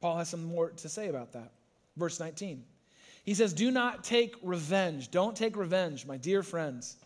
Paul 0.00 0.18
has 0.18 0.28
some 0.28 0.42
more 0.42 0.70
to 0.70 0.88
say 0.88 1.06
about 1.06 1.32
that. 1.34 1.52
Verse 1.96 2.18
19. 2.18 2.64
He 3.22 3.34
says, 3.34 3.52
Do 3.52 3.70
not 3.70 4.02
take 4.02 4.34
revenge. 4.42 5.12
Don't 5.12 5.36
take 5.36 5.56
revenge, 5.56 6.06
my 6.06 6.16
dear 6.16 6.42
friends 6.42 6.96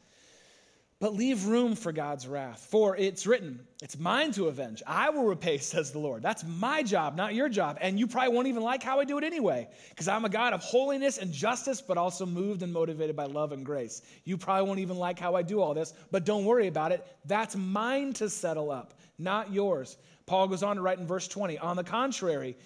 but 1.05 1.13
leave 1.13 1.45
room 1.45 1.75
for 1.77 1.93
God's 1.93 2.27
wrath. 2.27 2.67
For 2.71 2.97
it's 2.97 3.27
written, 3.27 3.61
It's 3.83 3.99
mine 3.99 4.33
to 4.33 4.49
avenge. 4.49 4.83
I 4.87 5.11
will 5.11 5.25
repay, 5.25 5.59
says 5.59 5.91
the 5.91 5.99
Lord. 5.99 6.23
That's 6.23 6.45
my 6.45 6.83
job, 6.83 7.15
not 7.15 7.35
your 7.35 7.51
job. 7.51 7.77
And 7.83 7.99
you 7.99 8.07
probably 8.07 8.35
won't 8.35 8.49
even 8.49 8.63
like 8.63 8.83
how 8.83 9.01
I 9.01 9.05
do 9.05 9.19
it 9.19 9.23
anyway, 9.23 9.69
because 9.91 10.09
I'm 10.09 10.25
a 10.25 10.31
God 10.31 10.55
of 10.55 10.63
holiness 10.63 11.19
and 11.19 11.31
justice, 11.31 11.83
but 11.83 11.99
also 11.99 12.25
moved 12.25 12.63
and 12.63 12.73
motivated 12.73 13.15
by 13.15 13.27
love 13.27 13.53
and 13.53 13.67
grace. 13.67 14.01
You 14.25 14.39
probably 14.39 14.67
won't 14.67 14.79
even 14.79 14.97
like 14.97 15.19
how 15.19 15.35
I 15.35 15.43
do 15.43 15.61
all 15.61 15.75
this, 15.75 15.93
but 16.11 16.25
don't 16.25 16.47
worry 16.47 16.69
about 16.69 16.91
it. 16.91 17.07
That's 17.27 17.55
mine 17.55 18.15
to 18.15 18.31
settle 18.31 18.71
up, 18.71 18.95
not 19.19 19.53
yours. 19.53 19.99
Paul 20.25 20.49
goes 20.49 20.63
on 20.63 20.77
to 20.77 20.81
write 20.81 21.01
in 21.01 21.07
verse 21.07 21.29
20 21.29 21.59
On 21.59 21.77
the 21.77 21.85
contrary, 21.85 22.57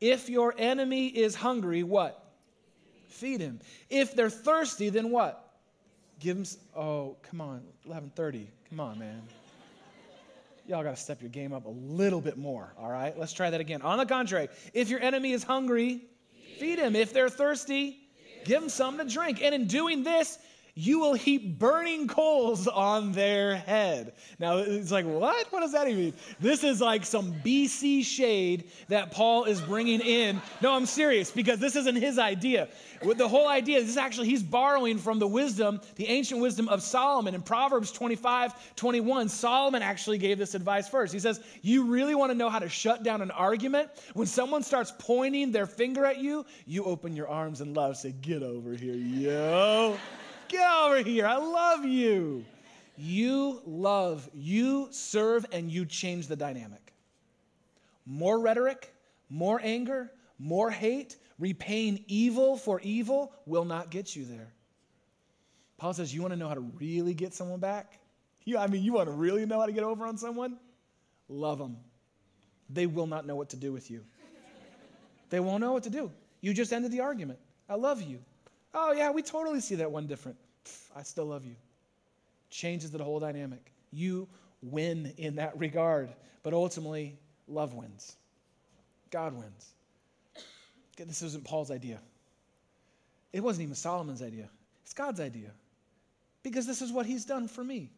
if 0.00 0.28
your 0.28 0.54
enemy 0.56 1.08
is 1.08 1.34
hungry, 1.34 1.82
what? 1.82 2.32
Feed 3.08 3.40
him. 3.40 3.58
If 3.90 4.14
they're 4.14 4.30
thirsty, 4.30 4.88
then 4.88 5.10
what? 5.10 5.47
Give 6.20 6.36
them, 6.36 6.44
oh, 6.76 7.16
come 7.22 7.40
on, 7.40 7.62
1130. 7.84 8.48
Come 8.70 8.80
on, 8.80 8.98
man. 8.98 9.22
Y'all 10.66 10.82
got 10.82 10.96
to 10.96 11.00
step 11.00 11.22
your 11.22 11.30
game 11.30 11.52
up 11.52 11.64
a 11.64 11.70
little 11.70 12.20
bit 12.20 12.36
more, 12.36 12.74
all 12.78 12.90
right? 12.90 13.18
Let's 13.18 13.32
try 13.32 13.50
that 13.50 13.60
again. 13.60 13.80
On 13.82 13.98
the 13.98 14.04
contrary, 14.04 14.48
if 14.74 14.90
your 14.90 15.00
enemy 15.00 15.32
is 15.32 15.42
hungry, 15.42 16.02
feed 16.58 16.78
him. 16.78 16.94
If 16.94 17.12
they're 17.12 17.30
thirsty, 17.30 17.98
give 18.44 18.60
them 18.60 18.68
something 18.68 19.06
to 19.06 19.12
drink. 19.12 19.42
And 19.42 19.54
in 19.54 19.66
doing 19.66 20.02
this, 20.02 20.38
you 20.78 21.00
will 21.00 21.14
heap 21.14 21.58
burning 21.58 22.06
coals 22.06 22.68
on 22.68 23.10
their 23.10 23.56
head. 23.56 24.12
Now, 24.38 24.58
it's 24.58 24.92
like, 24.92 25.06
what? 25.06 25.50
What 25.50 25.58
does 25.58 25.72
that 25.72 25.88
even 25.88 26.00
mean? 26.00 26.14
This 26.38 26.62
is 26.62 26.80
like 26.80 27.04
some 27.04 27.34
BC 27.44 28.04
shade 28.04 28.70
that 28.86 29.10
Paul 29.10 29.42
is 29.44 29.60
bringing 29.60 30.00
in. 30.00 30.40
No, 30.62 30.72
I'm 30.72 30.86
serious 30.86 31.32
because 31.32 31.58
this 31.58 31.74
isn't 31.74 31.96
his 31.96 32.16
idea. 32.16 32.68
The 33.02 33.26
whole 33.26 33.48
idea, 33.48 33.78
is 33.78 33.96
actually, 33.96 34.28
he's 34.28 34.42
borrowing 34.44 34.98
from 34.98 35.18
the 35.18 35.26
wisdom, 35.26 35.80
the 35.96 36.06
ancient 36.06 36.40
wisdom 36.40 36.68
of 36.68 36.80
Solomon. 36.80 37.34
In 37.34 37.42
Proverbs 37.42 37.90
25, 37.90 38.76
21, 38.76 39.28
Solomon 39.28 39.82
actually 39.82 40.18
gave 40.18 40.38
this 40.38 40.54
advice 40.54 40.88
first. 40.88 41.12
He 41.12 41.18
says, 41.18 41.40
You 41.60 41.86
really 41.86 42.14
want 42.14 42.30
to 42.30 42.38
know 42.38 42.48
how 42.48 42.60
to 42.60 42.68
shut 42.68 43.02
down 43.02 43.20
an 43.20 43.32
argument? 43.32 43.90
When 44.14 44.28
someone 44.28 44.62
starts 44.62 44.92
pointing 44.96 45.50
their 45.50 45.66
finger 45.66 46.04
at 46.04 46.18
you, 46.18 46.46
you 46.66 46.84
open 46.84 47.16
your 47.16 47.26
arms 47.26 47.62
in 47.62 47.74
love, 47.74 47.96
say, 47.96 48.12
Get 48.12 48.44
over 48.44 48.74
here, 48.74 48.94
yo. 48.94 49.96
Get 50.48 50.70
over 50.70 51.02
here. 51.02 51.26
I 51.26 51.36
love 51.36 51.84
you. 51.84 52.44
You 52.96 53.62
love, 53.64 54.28
you 54.34 54.88
serve, 54.90 55.46
and 55.52 55.70
you 55.70 55.86
change 55.86 56.26
the 56.26 56.34
dynamic. 56.34 56.92
More 58.06 58.40
rhetoric, 58.40 58.92
more 59.28 59.60
anger, 59.62 60.10
more 60.38 60.70
hate, 60.70 61.16
repaying 61.38 62.04
evil 62.08 62.56
for 62.56 62.80
evil 62.80 63.32
will 63.46 63.64
not 63.64 63.90
get 63.90 64.16
you 64.16 64.24
there. 64.24 64.52
Paul 65.76 65.92
says, 65.92 66.12
You 66.12 66.22
want 66.22 66.32
to 66.32 66.38
know 66.38 66.48
how 66.48 66.54
to 66.54 66.60
really 66.60 67.14
get 67.14 67.34
someone 67.34 67.60
back? 67.60 68.00
You, 68.44 68.58
I 68.58 68.66
mean, 68.66 68.82
you 68.82 68.94
want 68.94 69.08
to 69.08 69.14
really 69.14 69.46
know 69.46 69.60
how 69.60 69.66
to 69.66 69.72
get 69.72 69.84
over 69.84 70.06
on 70.06 70.16
someone? 70.16 70.58
Love 71.28 71.58
them. 71.58 71.76
They 72.70 72.86
will 72.86 73.06
not 73.06 73.26
know 73.26 73.36
what 73.36 73.50
to 73.50 73.56
do 73.56 73.72
with 73.72 73.90
you. 73.90 74.04
They 75.30 75.40
won't 75.40 75.60
know 75.60 75.72
what 75.72 75.82
to 75.84 75.90
do. 75.90 76.10
You 76.40 76.54
just 76.54 76.72
ended 76.72 76.90
the 76.90 77.00
argument. 77.00 77.38
I 77.68 77.74
love 77.74 78.00
you. 78.02 78.20
Oh, 78.74 78.92
yeah, 78.92 79.10
we 79.10 79.22
totally 79.22 79.60
see 79.60 79.76
that 79.76 79.90
one 79.90 80.06
different. 80.06 80.36
I 80.94 81.02
still 81.02 81.26
love 81.26 81.44
you. 81.44 81.56
Changes 82.50 82.90
the 82.90 83.02
whole 83.02 83.20
dynamic. 83.20 83.72
You 83.90 84.28
win 84.62 85.12
in 85.16 85.36
that 85.36 85.58
regard, 85.58 86.10
but 86.42 86.52
ultimately, 86.52 87.18
love 87.46 87.74
wins. 87.74 88.16
God 89.10 89.32
wins. 89.32 89.74
This 90.96 91.22
isn't 91.22 91.44
Paul's 91.44 91.70
idea. 91.70 92.00
It 93.32 93.40
wasn't 93.40 93.64
even 93.64 93.74
Solomon's 93.74 94.22
idea. 94.22 94.48
It's 94.82 94.92
God's 94.92 95.20
idea. 95.20 95.50
Because 96.42 96.66
this 96.66 96.82
is 96.82 96.92
what 96.92 97.06
he's 97.06 97.24
done 97.24 97.48
for 97.48 97.62
me. 97.62 97.90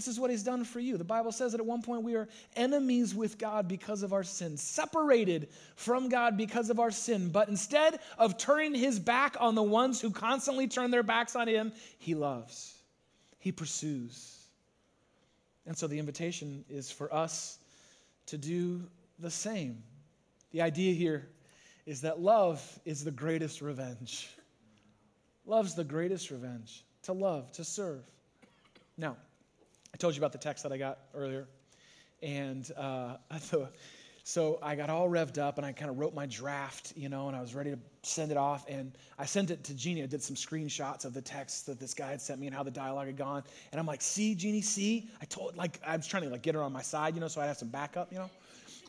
This 0.00 0.08
is 0.08 0.18
what 0.18 0.30
he's 0.30 0.42
done 0.42 0.64
for 0.64 0.80
you. 0.80 0.96
The 0.96 1.04
Bible 1.04 1.30
says 1.30 1.52
that 1.52 1.60
at 1.60 1.66
one 1.66 1.82
point 1.82 2.04
we 2.04 2.14
are 2.14 2.26
enemies 2.56 3.14
with 3.14 3.36
God 3.36 3.68
because 3.68 4.02
of 4.02 4.14
our 4.14 4.22
sin, 4.22 4.56
separated 4.56 5.50
from 5.76 6.08
God 6.08 6.38
because 6.38 6.70
of 6.70 6.80
our 6.80 6.90
sin. 6.90 7.28
But 7.28 7.50
instead 7.50 8.00
of 8.16 8.38
turning 8.38 8.74
his 8.74 8.98
back 8.98 9.36
on 9.38 9.54
the 9.54 9.62
ones 9.62 10.00
who 10.00 10.10
constantly 10.10 10.68
turn 10.68 10.90
their 10.90 11.02
backs 11.02 11.36
on 11.36 11.48
him, 11.48 11.74
he 11.98 12.14
loves, 12.14 12.78
he 13.40 13.52
pursues. 13.52 14.38
And 15.66 15.76
so 15.76 15.86
the 15.86 15.98
invitation 15.98 16.64
is 16.70 16.90
for 16.90 17.12
us 17.12 17.58
to 18.24 18.38
do 18.38 18.82
the 19.18 19.30
same. 19.30 19.82
The 20.52 20.62
idea 20.62 20.94
here 20.94 21.28
is 21.84 22.00
that 22.00 22.18
love 22.18 22.66
is 22.86 23.04
the 23.04 23.10
greatest 23.10 23.60
revenge. 23.60 24.30
Love's 25.44 25.74
the 25.74 25.84
greatest 25.84 26.30
revenge 26.30 26.86
to 27.02 27.12
love, 27.12 27.52
to 27.52 27.64
serve. 27.64 28.00
Now, 28.96 29.18
told 30.00 30.14
you 30.14 30.20
about 30.20 30.32
the 30.32 30.38
text 30.38 30.62
that 30.62 30.72
I 30.72 30.78
got 30.78 30.98
earlier. 31.14 31.46
And 32.22 32.70
uh, 32.76 33.16
so 34.24 34.58
I 34.62 34.74
got 34.74 34.90
all 34.90 35.08
revved 35.08 35.38
up 35.38 35.58
and 35.58 35.66
I 35.66 35.72
kind 35.72 35.90
of 35.90 35.98
wrote 35.98 36.14
my 36.14 36.26
draft, 36.26 36.92
you 36.96 37.08
know, 37.08 37.28
and 37.28 37.36
I 37.36 37.40
was 37.40 37.54
ready 37.54 37.70
to 37.70 37.78
send 38.02 38.30
it 38.30 38.36
off. 38.36 38.64
And 38.68 38.92
I 39.18 39.26
sent 39.26 39.50
it 39.50 39.62
to 39.64 39.74
Jeannie. 39.74 40.02
I 40.02 40.06
did 40.06 40.22
some 40.22 40.36
screenshots 40.36 41.04
of 41.04 41.12
the 41.12 41.22
text 41.22 41.66
that 41.66 41.78
this 41.78 41.94
guy 41.94 42.10
had 42.10 42.20
sent 42.20 42.40
me 42.40 42.46
and 42.46 42.56
how 42.56 42.62
the 42.62 42.70
dialogue 42.70 43.06
had 43.06 43.16
gone. 43.16 43.44
And 43.72 43.78
I'm 43.78 43.86
like, 43.86 44.02
see, 44.02 44.34
Jeannie, 44.34 44.62
see? 44.62 45.10
I 45.20 45.26
told, 45.26 45.56
like, 45.56 45.80
I 45.86 45.96
was 45.96 46.06
trying 46.06 46.22
to 46.24 46.30
like 46.30 46.42
get 46.42 46.54
her 46.54 46.62
on 46.62 46.72
my 46.72 46.82
side, 46.82 47.14
you 47.14 47.20
know, 47.20 47.28
so 47.28 47.40
I'd 47.40 47.46
have 47.46 47.58
some 47.58 47.68
backup, 47.68 48.10
you 48.12 48.18
know. 48.18 48.30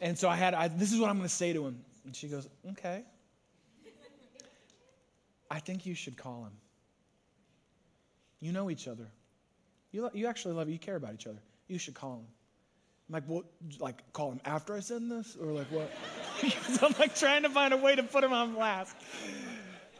And 0.01 0.17
so 0.17 0.29
I 0.29 0.35
had, 0.35 0.53
I, 0.53 0.67
this 0.67 0.91
is 0.91 0.99
what 0.99 1.09
I'm 1.09 1.17
going 1.17 1.29
to 1.29 1.35
say 1.35 1.53
to 1.53 1.67
him. 1.67 1.83
And 2.05 2.15
she 2.15 2.27
goes, 2.27 2.47
okay. 2.71 3.03
I 5.49 5.59
think 5.59 5.85
you 5.85 5.93
should 5.93 6.15
call 6.15 6.45
him. 6.45 6.53
You 8.39 8.53
know 8.53 8.71
each 8.71 8.87
other. 8.87 9.11
You, 9.91 10.09
you 10.13 10.27
actually 10.27 10.55
love, 10.55 10.69
you 10.69 10.79
care 10.79 10.95
about 10.95 11.13
each 11.13 11.27
other. 11.27 11.41
You 11.67 11.77
should 11.77 11.93
call 11.93 12.15
him. 12.15 12.25
I'm 13.09 13.13
like, 13.13 13.25
what? 13.25 13.45
Like, 13.79 14.13
call 14.13 14.31
him 14.31 14.41
after 14.45 14.73
I 14.73 14.79
send 14.79 15.11
this? 15.11 15.35
Or 15.35 15.51
like, 15.51 15.71
what? 15.71 15.91
Because 16.41 16.81
I'm 16.81 16.95
like 16.97 17.15
trying 17.15 17.43
to 17.43 17.49
find 17.49 17.73
a 17.73 17.77
way 17.77 17.95
to 17.95 18.03
put 18.03 18.23
him 18.23 18.33
on 18.33 18.53
blast. 18.53 18.95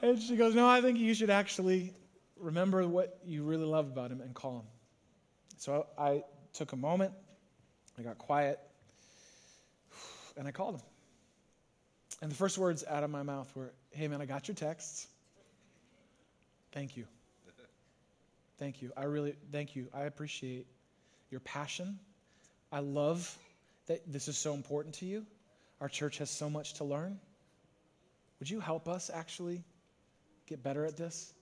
And 0.02 0.20
she 0.20 0.36
goes, 0.36 0.56
no, 0.56 0.68
I 0.68 0.82
think 0.82 0.98
you 0.98 1.14
should 1.14 1.30
actually 1.30 1.94
remember 2.40 2.88
what 2.88 3.20
you 3.26 3.44
really 3.44 3.66
love 3.66 3.88
about 3.88 4.12
him 4.12 4.22
and 4.22 4.34
call 4.34 4.60
him. 4.60 4.66
So 5.58 5.86
I 5.98 6.24
took 6.54 6.72
a 6.72 6.76
moment, 6.76 7.14
I 8.00 8.02
got 8.02 8.18
quiet, 8.18 8.60
and 10.36 10.48
I 10.48 10.52
called 10.52 10.76
him. 10.76 10.82
And 12.22 12.32
the 12.32 12.36
first 12.36 12.58
words 12.58 12.84
out 12.88 13.04
of 13.04 13.10
my 13.10 13.24
mouth 13.24 13.52
were, 13.56 13.72
Hey, 13.92 14.08
man, 14.08 14.22
I 14.22 14.26
got 14.26 14.48
your 14.48 14.56
texts. 14.56 15.08
Thank 16.72 16.98
you. 16.98 17.06
Thank 18.62 18.84
you. 18.84 18.92
I 18.96 19.06
really, 19.06 19.34
thank 19.52 19.76
you. 19.76 19.88
I 19.92 20.04
appreciate 20.04 20.68
your 21.32 21.40
passion. 21.40 21.98
I 22.72 22.82
love 22.82 23.36
that 23.88 24.02
this 24.06 24.28
is 24.28 24.38
so 24.38 24.54
important 24.54 24.94
to 25.00 25.08
you. 25.08 25.26
Our 25.82 25.90
church 25.90 26.20
has 26.20 26.30
so 26.30 26.48
much 26.48 26.76
to 26.76 26.84
learn. 26.84 27.20
Would 28.38 28.52
you 28.52 28.60
help 28.60 28.88
us 28.88 29.10
actually 29.12 29.64
get 30.46 30.62
better 30.62 30.86
at 30.86 30.96
this? 30.96 31.34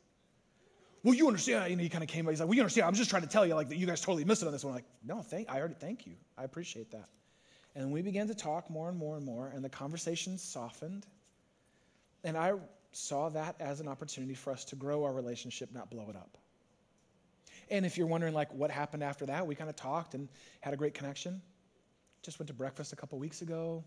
Well, 1.03 1.13
you 1.13 1.27
understand. 1.27 1.69
You 1.69 1.75
know, 1.75 1.83
he 1.83 1.89
kind 1.89 2.05
of 2.05 2.09
came. 2.09 2.25
He's 2.25 2.39
like, 2.39 2.47
"Well, 2.47 2.55
you 2.55 2.61
understand. 2.61 2.87
I'm 2.87 2.93
just 2.93 3.09
trying 3.09 3.23
to 3.23 3.27
tell 3.27 3.45
you, 3.45 3.53
like, 3.53 3.67
that 3.67 3.75
you 3.75 3.85
guys 3.85 3.99
totally 3.99 4.23
missed 4.23 4.41
it 4.41 4.45
on 4.45 4.53
this 4.53 4.63
one." 4.63 4.71
I'm 4.71 4.77
like, 4.77 4.85
no, 5.03 5.21
thank. 5.21 5.49
I 5.49 5.59
already 5.59 5.73
thank 5.73 6.07
you. 6.07 6.13
I 6.37 6.45
appreciate 6.45 6.91
that. 6.91 7.09
And 7.75 7.91
we 7.91 8.01
began 8.01 8.27
to 8.29 8.33
talk 8.33 8.69
more 8.69 8.87
and 8.87 8.97
more 8.97 9.17
and 9.17 9.25
more, 9.25 9.49
and 9.49 9.61
the 9.61 9.69
conversation 9.69 10.37
softened. 10.37 11.05
And 12.23 12.37
I 12.37 12.53
saw 12.93 13.27
that 13.27 13.57
as 13.59 13.81
an 13.81 13.89
opportunity 13.89 14.35
for 14.35 14.53
us 14.53 14.63
to 14.65 14.77
grow 14.77 15.03
our 15.03 15.11
relationship, 15.11 15.73
not 15.73 15.89
blow 15.89 16.09
it 16.09 16.15
up. 16.15 16.37
And 17.71 17.85
if 17.85 17.97
you're 17.97 18.07
wondering, 18.07 18.33
like, 18.33 18.53
what 18.53 18.71
happened 18.71 19.03
after 19.03 19.25
that, 19.27 19.45
we 19.45 19.55
kind 19.55 19.69
of 19.69 19.75
talked 19.75 20.13
and 20.13 20.27
had 20.61 20.73
a 20.73 20.77
great 20.77 20.93
connection. 20.93 21.41
Just 22.23 22.39
went 22.39 22.47
to 22.47 22.53
breakfast 22.53 22.93
a 22.93 22.95
couple 22.95 23.19
weeks 23.19 23.41
ago. 23.41 23.83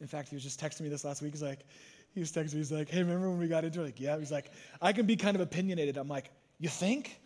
In 0.00 0.06
fact, 0.06 0.28
he 0.28 0.36
was 0.36 0.42
just 0.42 0.60
texting 0.60 0.82
me 0.82 0.88
this 0.88 1.04
last 1.04 1.20
week. 1.20 1.32
He's 1.32 1.42
like, 1.42 1.66
he 2.14 2.20
was 2.20 2.32
texting 2.32 2.54
me, 2.54 2.58
he's 2.58 2.72
like, 2.72 2.88
hey, 2.88 3.00
remember 3.00 3.30
when 3.30 3.38
we 3.38 3.48
got 3.48 3.64
into 3.64 3.80
it? 3.80 3.84
Like, 3.84 4.00
yeah. 4.00 4.18
He's 4.18 4.32
like, 4.32 4.50
I 4.80 4.92
can 4.92 5.06
be 5.06 5.16
kind 5.16 5.34
of 5.34 5.40
opinionated. 5.40 5.96
I'm 5.96 6.08
like, 6.08 6.30
you 6.58 6.68
think? 6.68 7.20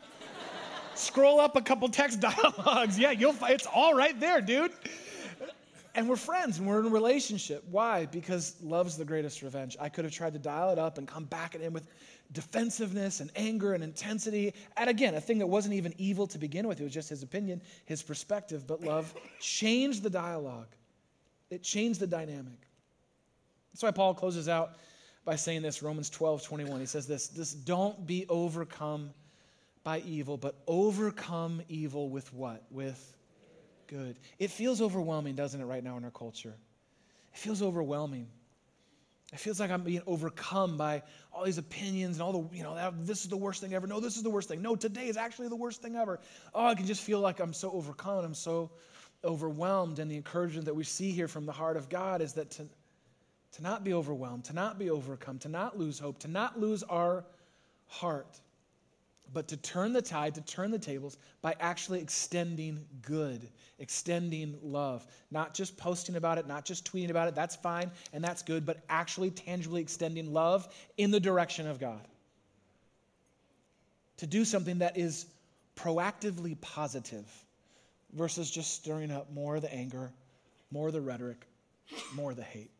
Scroll 0.94 1.40
up 1.40 1.56
a 1.56 1.62
couple 1.62 1.88
text 1.88 2.20
dialogues. 2.66 2.98
Yeah, 2.98 3.10
you'll, 3.10 3.36
it's 3.42 3.66
all 3.66 3.94
right 3.94 4.18
there, 4.18 4.40
dude 4.40 4.72
and 5.94 6.08
we're 6.08 6.16
friends 6.16 6.58
and 6.58 6.66
we're 6.66 6.80
in 6.80 6.86
a 6.86 6.90
relationship. 6.90 7.64
Why? 7.70 8.06
Because 8.06 8.56
love's 8.62 8.96
the 8.96 9.04
greatest 9.04 9.42
revenge. 9.42 9.76
I 9.80 9.88
could 9.88 10.04
have 10.04 10.12
tried 10.12 10.32
to 10.32 10.38
dial 10.38 10.70
it 10.70 10.78
up 10.78 10.98
and 10.98 11.06
come 11.06 11.24
back 11.24 11.54
at 11.54 11.60
him 11.60 11.72
with 11.72 11.86
defensiveness 12.32 13.20
and 13.20 13.30
anger 13.36 13.74
and 13.74 13.84
intensity. 13.84 14.54
And 14.76 14.90
again, 14.90 15.14
a 15.14 15.20
thing 15.20 15.38
that 15.38 15.46
wasn't 15.46 15.74
even 15.74 15.94
evil 15.96 16.26
to 16.28 16.38
begin 16.38 16.66
with, 16.66 16.80
it 16.80 16.84
was 16.84 16.92
just 16.92 17.08
his 17.08 17.22
opinion, 17.22 17.62
his 17.84 18.02
perspective. 18.02 18.66
But 18.66 18.82
love 18.82 19.14
changed 19.40 20.02
the 20.02 20.10
dialogue, 20.10 20.68
it 21.50 21.62
changed 21.62 22.00
the 22.00 22.06
dynamic. 22.06 22.58
That's 23.72 23.82
why 23.82 23.90
Paul 23.90 24.14
closes 24.14 24.48
out 24.48 24.76
by 25.24 25.36
saying 25.36 25.62
this 25.62 25.82
Romans 25.82 26.10
12 26.10 26.42
21. 26.42 26.80
He 26.80 26.86
says 26.86 27.06
this, 27.06 27.28
this 27.28 27.52
don't 27.52 28.06
be 28.06 28.26
overcome 28.28 29.10
by 29.84 30.00
evil, 30.00 30.36
but 30.36 30.56
overcome 30.66 31.62
evil 31.68 32.08
with 32.08 32.32
what? 32.32 32.64
With 32.70 33.14
good. 33.86 34.18
It 34.38 34.50
feels 34.50 34.80
overwhelming, 34.80 35.34
doesn't 35.34 35.60
it, 35.60 35.64
right 35.64 35.82
now 35.82 35.96
in 35.96 36.04
our 36.04 36.10
culture? 36.10 36.54
It 37.32 37.38
feels 37.38 37.62
overwhelming. 37.62 38.28
It 39.32 39.40
feels 39.40 39.58
like 39.58 39.70
I'm 39.70 39.82
being 39.82 40.02
overcome 40.06 40.76
by 40.76 41.02
all 41.32 41.44
these 41.44 41.58
opinions 41.58 42.16
and 42.16 42.22
all 42.22 42.32
the, 42.32 42.56
you 42.56 42.62
know, 42.62 42.92
this 43.00 43.24
is 43.24 43.28
the 43.28 43.36
worst 43.36 43.60
thing 43.60 43.74
ever. 43.74 43.86
No, 43.86 43.98
this 43.98 44.16
is 44.16 44.22
the 44.22 44.30
worst 44.30 44.48
thing. 44.48 44.62
No, 44.62 44.76
today 44.76 45.08
is 45.08 45.16
actually 45.16 45.48
the 45.48 45.56
worst 45.56 45.82
thing 45.82 45.96
ever. 45.96 46.20
Oh, 46.54 46.66
I 46.66 46.74
can 46.76 46.86
just 46.86 47.02
feel 47.02 47.18
like 47.18 47.40
I'm 47.40 47.52
so 47.52 47.72
overcome. 47.72 48.24
I'm 48.24 48.34
so 48.34 48.70
overwhelmed. 49.24 49.98
And 49.98 50.08
the 50.08 50.16
encouragement 50.16 50.66
that 50.66 50.74
we 50.74 50.84
see 50.84 51.10
here 51.10 51.26
from 51.26 51.46
the 51.46 51.52
heart 51.52 51.76
of 51.76 51.88
God 51.88 52.22
is 52.22 52.34
that 52.34 52.50
to, 52.52 52.68
to 53.52 53.62
not 53.62 53.82
be 53.82 53.92
overwhelmed, 53.92 54.44
to 54.44 54.52
not 54.52 54.78
be 54.78 54.90
overcome, 54.90 55.38
to 55.40 55.48
not 55.48 55.76
lose 55.76 55.98
hope, 55.98 56.20
to 56.20 56.28
not 56.28 56.60
lose 56.60 56.84
our 56.84 57.24
heart 57.88 58.38
but 59.32 59.48
to 59.48 59.56
turn 59.56 59.92
the 59.92 60.02
tide, 60.02 60.34
to 60.34 60.40
turn 60.42 60.70
the 60.70 60.78
tables 60.78 61.18
by 61.42 61.54
actually 61.60 62.00
extending 62.00 62.84
good, 63.02 63.48
extending 63.78 64.56
love. 64.62 65.06
Not 65.30 65.54
just 65.54 65.76
posting 65.76 66.16
about 66.16 66.38
it, 66.38 66.46
not 66.46 66.64
just 66.64 66.90
tweeting 66.90 67.10
about 67.10 67.28
it, 67.28 67.34
that's 67.34 67.56
fine 67.56 67.90
and 68.12 68.22
that's 68.22 68.42
good, 68.42 68.64
but 68.64 68.78
actually 68.88 69.30
tangibly 69.30 69.80
extending 69.80 70.32
love 70.32 70.72
in 70.96 71.10
the 71.10 71.20
direction 71.20 71.66
of 71.66 71.80
God. 71.80 72.06
To 74.18 74.26
do 74.26 74.44
something 74.44 74.78
that 74.78 74.96
is 74.96 75.26
proactively 75.76 76.60
positive 76.60 77.26
versus 78.12 78.50
just 78.50 78.74
stirring 78.74 79.10
up 79.10 79.32
more 79.32 79.56
of 79.56 79.62
the 79.62 79.74
anger, 79.74 80.12
more 80.70 80.86
of 80.88 80.92
the 80.92 81.00
rhetoric, 81.00 81.44
more 82.14 82.30
of 82.30 82.36
the 82.36 82.44
hate. 82.44 82.70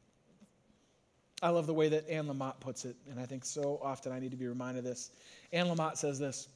I 1.45 1.51
love 1.51 1.67
the 1.67 1.75
way 1.75 1.91
that 1.91 2.09
Anne 2.09 2.27
Lamott 2.27 2.59
puts 2.59 2.87
it, 2.87 2.97
and 3.11 3.21
I 3.21 3.27
think 3.27 3.45
so 3.45 3.79
often 3.83 4.13
I 4.13 4.19
need 4.19 4.31
to 4.31 4.37
be 4.37 4.47
reminded 4.47 4.79
of 4.79 4.85
this. 4.85 5.11
Anne 5.53 5.67
Lamott 5.67 5.99
says 5.99 6.19
this 6.19 6.49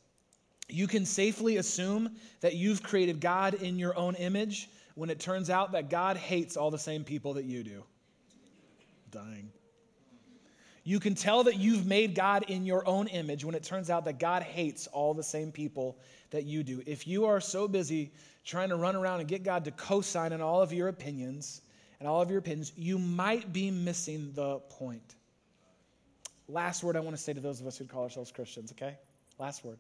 You 0.71 0.87
can 0.87 1.05
safely 1.05 1.59
assume 1.59 2.17
that 2.41 2.55
you've 2.55 2.83
created 2.83 3.21
God 3.21 3.53
in 3.53 3.79
your 3.79 3.95
own 3.99 4.15
image 4.15 4.71
when 4.95 5.11
it 5.11 5.21
turns 5.21 5.51
out 5.51 5.73
that 5.73 5.91
God 5.91 6.17
hates 6.17 6.57
all 6.57 6.71
the 6.71 6.79
same 6.79 7.05
people 7.05 7.35
that 7.35 7.45
you 7.45 7.63
do. 7.63 7.85
Dying. 9.11 9.51
You 10.85 11.01
can 11.01 11.15
tell 11.15 11.45
that 11.45 11.59
you've 11.59 11.85
made 11.85 12.15
God 12.15 12.45
in 12.49 12.65
your 12.65 12.89
own 12.89 13.09
image 13.09 13.45
when 13.45 13.55
it 13.55 13.63
turns 13.63 13.91
out 13.91 14.07
that 14.07 14.19
God 14.19 14.43
hates 14.43 14.87
all 14.87 15.13
the 15.13 15.23
same 15.23 15.53
people 15.53 15.99
that 16.31 16.45
you 16.45 16.63
do. 16.63 16.83
If 16.87 17.07
you 17.07 17.27
are 17.27 17.43
so 17.43 17.69
busy 17.69 18.11
trying 18.43 18.71
to 18.71 18.77
run 18.77 18.97
around 18.97 19.21
and 19.21 19.29
get 19.29 19.43
God 19.43 19.67
to 19.67 19.71
co 19.71 20.01
sign 20.01 20.33
on 20.33 20.41
all 20.41 20.63
of 20.63 20.73
your 20.73 20.89
opinions, 20.89 21.61
and 21.99 22.09
all 22.09 22.23
of 22.23 22.31
your 22.31 22.39
opinions, 22.39 22.73
you 22.77 22.99
might 22.99 23.53
be 23.53 23.71
missing 23.71 24.33
the 24.35 24.59
point. 24.71 25.15
Last 26.49 26.83
word 26.83 26.97
I 26.97 27.01
want 27.01 27.17
to 27.17 27.23
say 27.23 27.33
to 27.33 27.41
those 27.41 27.61
of 27.61 27.67
us 27.67 27.77
who 27.77 27.85
call 27.85 28.05
ourselves 28.05 28.33
Christians, 28.33 28.73
okay? 28.73 28.97
Last 29.39 29.65
word. 29.65 29.79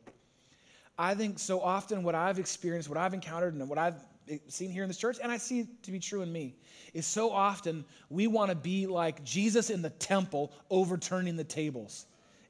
I 0.98 1.14
think 1.14 1.38
so 1.38 1.60
often 1.60 2.02
what 2.02 2.14
I've 2.14 2.38
experienced, 2.38 2.88
what 2.88 2.98
I've 2.98 3.14
encountered, 3.14 3.54
and 3.54 3.68
what 3.68 3.78
I've 3.78 4.00
seen 4.48 4.70
here 4.70 4.82
in 4.82 4.88
this 4.88 4.98
church, 4.98 5.18
and 5.22 5.30
I 5.30 5.36
see 5.38 5.60
it 5.60 5.82
to 5.84 5.92
be 5.92 5.98
true 5.98 6.22
in 6.22 6.32
me, 6.32 6.56
is 6.92 7.06
so 7.06 7.30
often 7.30 7.84
we 8.10 8.26
want 8.26 8.50
to 8.50 8.56
be 8.56 8.86
like 8.86 9.24
Jesus 9.24 9.70
in 9.70 9.80
the 9.80 9.90
temple 9.90 10.52
overturning 10.70 11.36
the 11.36 11.44
tables 11.44 12.06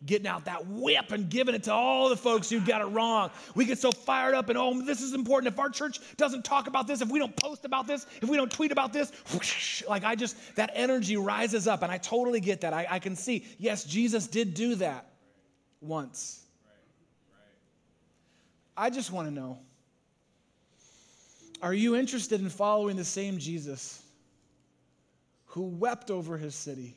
getting 0.06 0.26
out 0.26 0.44
that 0.44 0.66
whip 0.66 1.10
and 1.10 1.28
giving 1.28 1.54
it 1.54 1.64
to 1.64 1.72
all 1.72 2.08
the 2.08 2.16
folks 2.16 2.48
who 2.48 2.60
got 2.60 2.80
it 2.80 2.86
wrong. 2.86 3.30
We 3.54 3.64
get 3.64 3.78
so 3.78 3.90
fired 3.90 4.34
up 4.34 4.48
and, 4.48 4.56
oh, 4.56 4.80
this 4.82 5.00
is 5.00 5.12
important. 5.12 5.52
If 5.52 5.58
our 5.58 5.70
church 5.70 6.00
doesn't 6.16 6.44
talk 6.44 6.68
about 6.68 6.86
this, 6.86 7.00
if 7.00 7.10
we 7.10 7.18
don't 7.18 7.36
post 7.36 7.64
about 7.64 7.86
this, 7.86 8.06
if 8.22 8.28
we 8.28 8.36
don't 8.36 8.50
tweet 8.50 8.70
about 8.70 8.92
this, 8.92 9.10
whoosh, 9.32 9.82
like 9.88 10.04
I 10.04 10.14
just, 10.14 10.36
that 10.56 10.70
energy 10.74 11.16
rises 11.16 11.66
up. 11.66 11.82
And 11.82 11.90
I 11.90 11.98
totally 11.98 12.40
get 12.40 12.60
that. 12.60 12.72
I, 12.72 12.86
I 12.88 12.98
can 12.98 13.16
see, 13.16 13.44
yes, 13.58 13.84
Jesus 13.84 14.26
did 14.26 14.54
do 14.54 14.76
that 14.76 15.10
once. 15.80 16.44
I 18.76 18.90
just 18.90 19.10
want 19.10 19.26
to 19.26 19.34
know 19.34 19.58
are 21.60 21.74
you 21.74 21.96
interested 21.96 22.40
in 22.40 22.48
following 22.48 22.96
the 22.96 23.04
same 23.04 23.38
Jesus 23.38 24.00
who 25.46 25.62
wept 25.64 26.08
over 26.08 26.38
his 26.38 26.54
city? 26.54 26.94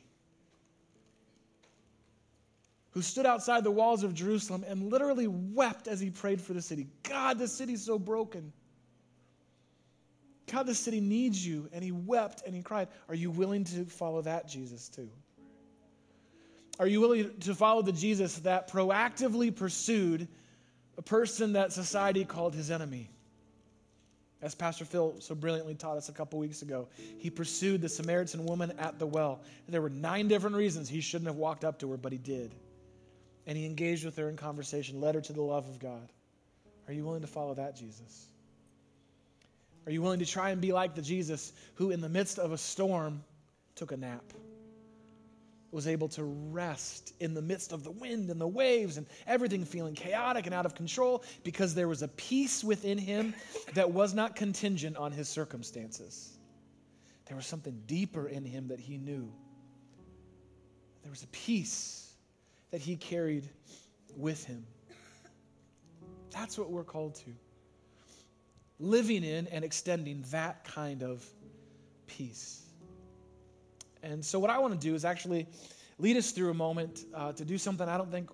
Who 2.92 3.02
stood 3.02 3.26
outside 3.26 3.64
the 3.64 3.70
walls 3.70 4.04
of 4.04 4.14
Jerusalem 4.14 4.64
and 4.68 4.90
literally 4.90 5.26
wept 5.26 5.88
as 5.88 5.98
he 5.98 6.10
prayed 6.10 6.40
for 6.40 6.52
the 6.52 6.62
city. 6.62 6.88
God, 7.02 7.38
the 7.38 7.48
city's 7.48 7.82
so 7.84 7.98
broken. 7.98 8.52
God, 10.50 10.66
the 10.66 10.74
city 10.74 11.00
needs 11.00 11.44
you. 11.44 11.68
And 11.72 11.82
he 11.82 11.90
wept 11.90 12.42
and 12.44 12.54
he 12.54 12.62
cried. 12.62 12.88
Are 13.08 13.14
you 13.14 13.30
willing 13.30 13.64
to 13.64 13.86
follow 13.86 14.20
that 14.22 14.46
Jesus 14.46 14.88
too? 14.88 15.08
Are 16.78 16.86
you 16.86 17.00
willing 17.00 17.30
to 17.40 17.54
follow 17.54 17.82
the 17.82 17.92
Jesus 17.92 18.36
that 18.40 18.70
proactively 18.70 19.54
pursued 19.54 20.28
a 20.98 21.02
person 21.02 21.54
that 21.54 21.72
society 21.72 22.24
called 22.24 22.54
his 22.54 22.70
enemy? 22.70 23.08
As 24.42 24.54
Pastor 24.54 24.84
Phil 24.84 25.14
so 25.20 25.34
brilliantly 25.34 25.76
taught 25.76 25.96
us 25.96 26.08
a 26.08 26.12
couple 26.12 26.38
weeks 26.38 26.62
ago, 26.62 26.88
he 27.18 27.30
pursued 27.30 27.80
the 27.80 27.88
Samaritan 27.88 28.44
woman 28.44 28.72
at 28.78 28.98
the 28.98 29.06
well. 29.06 29.40
There 29.68 29.80
were 29.80 29.88
nine 29.88 30.26
different 30.26 30.56
reasons 30.56 30.88
he 30.88 31.00
shouldn't 31.00 31.28
have 31.28 31.36
walked 31.36 31.64
up 31.64 31.78
to 31.78 31.90
her, 31.92 31.96
but 31.96 32.10
he 32.10 32.18
did. 32.18 32.52
And 33.46 33.58
he 33.58 33.66
engaged 33.66 34.04
with 34.04 34.16
her 34.16 34.28
in 34.28 34.36
conversation, 34.36 35.00
led 35.00 35.14
her 35.14 35.20
to 35.20 35.32
the 35.32 35.42
love 35.42 35.68
of 35.68 35.78
God. 35.78 36.12
Are 36.86 36.92
you 36.92 37.04
willing 37.04 37.22
to 37.22 37.26
follow 37.26 37.54
that 37.54 37.76
Jesus? 37.76 38.26
Are 39.86 39.92
you 39.92 40.00
willing 40.00 40.20
to 40.20 40.26
try 40.26 40.50
and 40.50 40.60
be 40.60 40.72
like 40.72 40.94
the 40.94 41.02
Jesus 41.02 41.52
who, 41.74 41.90
in 41.90 42.00
the 42.00 42.08
midst 42.08 42.38
of 42.38 42.52
a 42.52 42.58
storm, 42.58 43.22
took 43.74 43.92
a 43.92 43.96
nap? 43.96 44.24
was 45.72 45.88
able 45.88 46.06
to 46.06 46.22
rest 46.22 47.14
in 47.18 47.32
the 47.32 47.40
midst 47.40 47.72
of 47.72 47.82
the 47.82 47.90
wind 47.90 48.30
and 48.30 48.38
the 48.38 48.46
waves 48.46 48.98
and 48.98 49.06
everything 49.26 49.64
feeling 49.64 49.94
chaotic 49.94 50.44
and 50.44 50.54
out 50.54 50.66
of 50.66 50.74
control 50.74 51.24
because 51.44 51.74
there 51.74 51.88
was 51.88 52.02
a 52.02 52.08
peace 52.08 52.62
within 52.62 52.98
him 52.98 53.34
that 53.72 53.90
was 53.90 54.12
not 54.12 54.36
contingent 54.36 54.98
on 54.98 55.10
his 55.10 55.30
circumstances. 55.30 56.36
There 57.24 57.36
was 57.36 57.46
something 57.46 57.82
deeper 57.86 58.28
in 58.28 58.44
him 58.44 58.68
that 58.68 58.78
he 58.78 58.98
knew. 58.98 59.32
There 61.02 61.10
was 61.10 61.22
a 61.22 61.28
peace 61.28 62.01
that 62.72 62.80
he 62.80 62.96
carried 62.96 63.48
with 64.16 64.44
him. 64.44 64.66
That's 66.30 66.58
what 66.58 66.70
we're 66.70 66.84
called 66.84 67.14
to. 67.16 67.30
Living 68.80 69.22
in 69.22 69.46
and 69.48 69.64
extending 69.64 70.24
that 70.30 70.64
kind 70.64 71.02
of 71.02 71.24
peace. 72.06 72.62
And 74.02 74.24
so, 74.24 74.40
what 74.40 74.50
I 74.50 74.58
want 74.58 74.72
to 74.74 74.80
do 74.80 74.94
is 74.94 75.04
actually 75.04 75.46
lead 75.98 76.16
us 76.16 76.32
through 76.32 76.50
a 76.50 76.54
moment 76.54 77.04
uh, 77.14 77.32
to 77.32 77.44
do 77.44 77.56
something 77.58 77.88
I 77.88 77.96
don't 77.96 78.10
think 78.10 78.30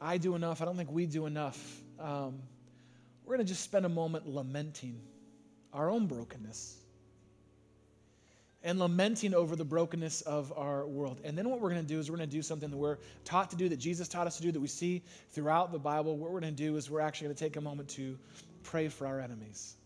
I 0.00 0.18
do 0.18 0.36
enough. 0.36 0.62
I 0.62 0.64
don't 0.66 0.76
think 0.76 0.92
we 0.92 1.06
do 1.06 1.26
enough. 1.26 1.80
Um, 1.98 2.38
we're 3.24 3.36
going 3.36 3.46
to 3.46 3.52
just 3.52 3.64
spend 3.64 3.84
a 3.84 3.90
moment 3.90 4.28
lamenting 4.28 5.00
our 5.72 5.90
own 5.90 6.06
brokenness 6.06 6.79
and 8.62 8.78
lamenting 8.78 9.34
over 9.34 9.56
the 9.56 9.64
brokenness 9.64 10.20
of 10.22 10.52
our 10.56 10.86
world. 10.86 11.20
And 11.24 11.36
then 11.36 11.48
what 11.48 11.60
we're 11.60 11.70
going 11.70 11.82
to 11.82 11.88
do 11.88 11.98
is 11.98 12.10
we're 12.10 12.16
going 12.16 12.28
to 12.28 12.36
do 12.36 12.42
something 12.42 12.70
that 12.70 12.76
we're 12.76 12.98
taught 13.24 13.50
to 13.50 13.56
do, 13.56 13.68
that 13.68 13.78
Jesus 13.78 14.06
taught 14.08 14.26
us 14.26 14.36
to 14.36 14.42
do, 14.42 14.52
that 14.52 14.60
we 14.60 14.68
see 14.68 15.02
throughout 15.30 15.72
the 15.72 15.78
Bible. 15.78 16.16
What 16.16 16.30
we're 16.30 16.40
going 16.40 16.54
to 16.54 16.62
do 16.62 16.76
is 16.76 16.90
we're 16.90 17.00
actually 17.00 17.28
going 17.28 17.36
to 17.36 17.44
take 17.44 17.56
a 17.56 17.60
moment 17.60 17.88
to 17.90 18.18
pray 18.62 18.88
for 18.88 19.06
our 19.06 19.20
enemies. 19.20 19.76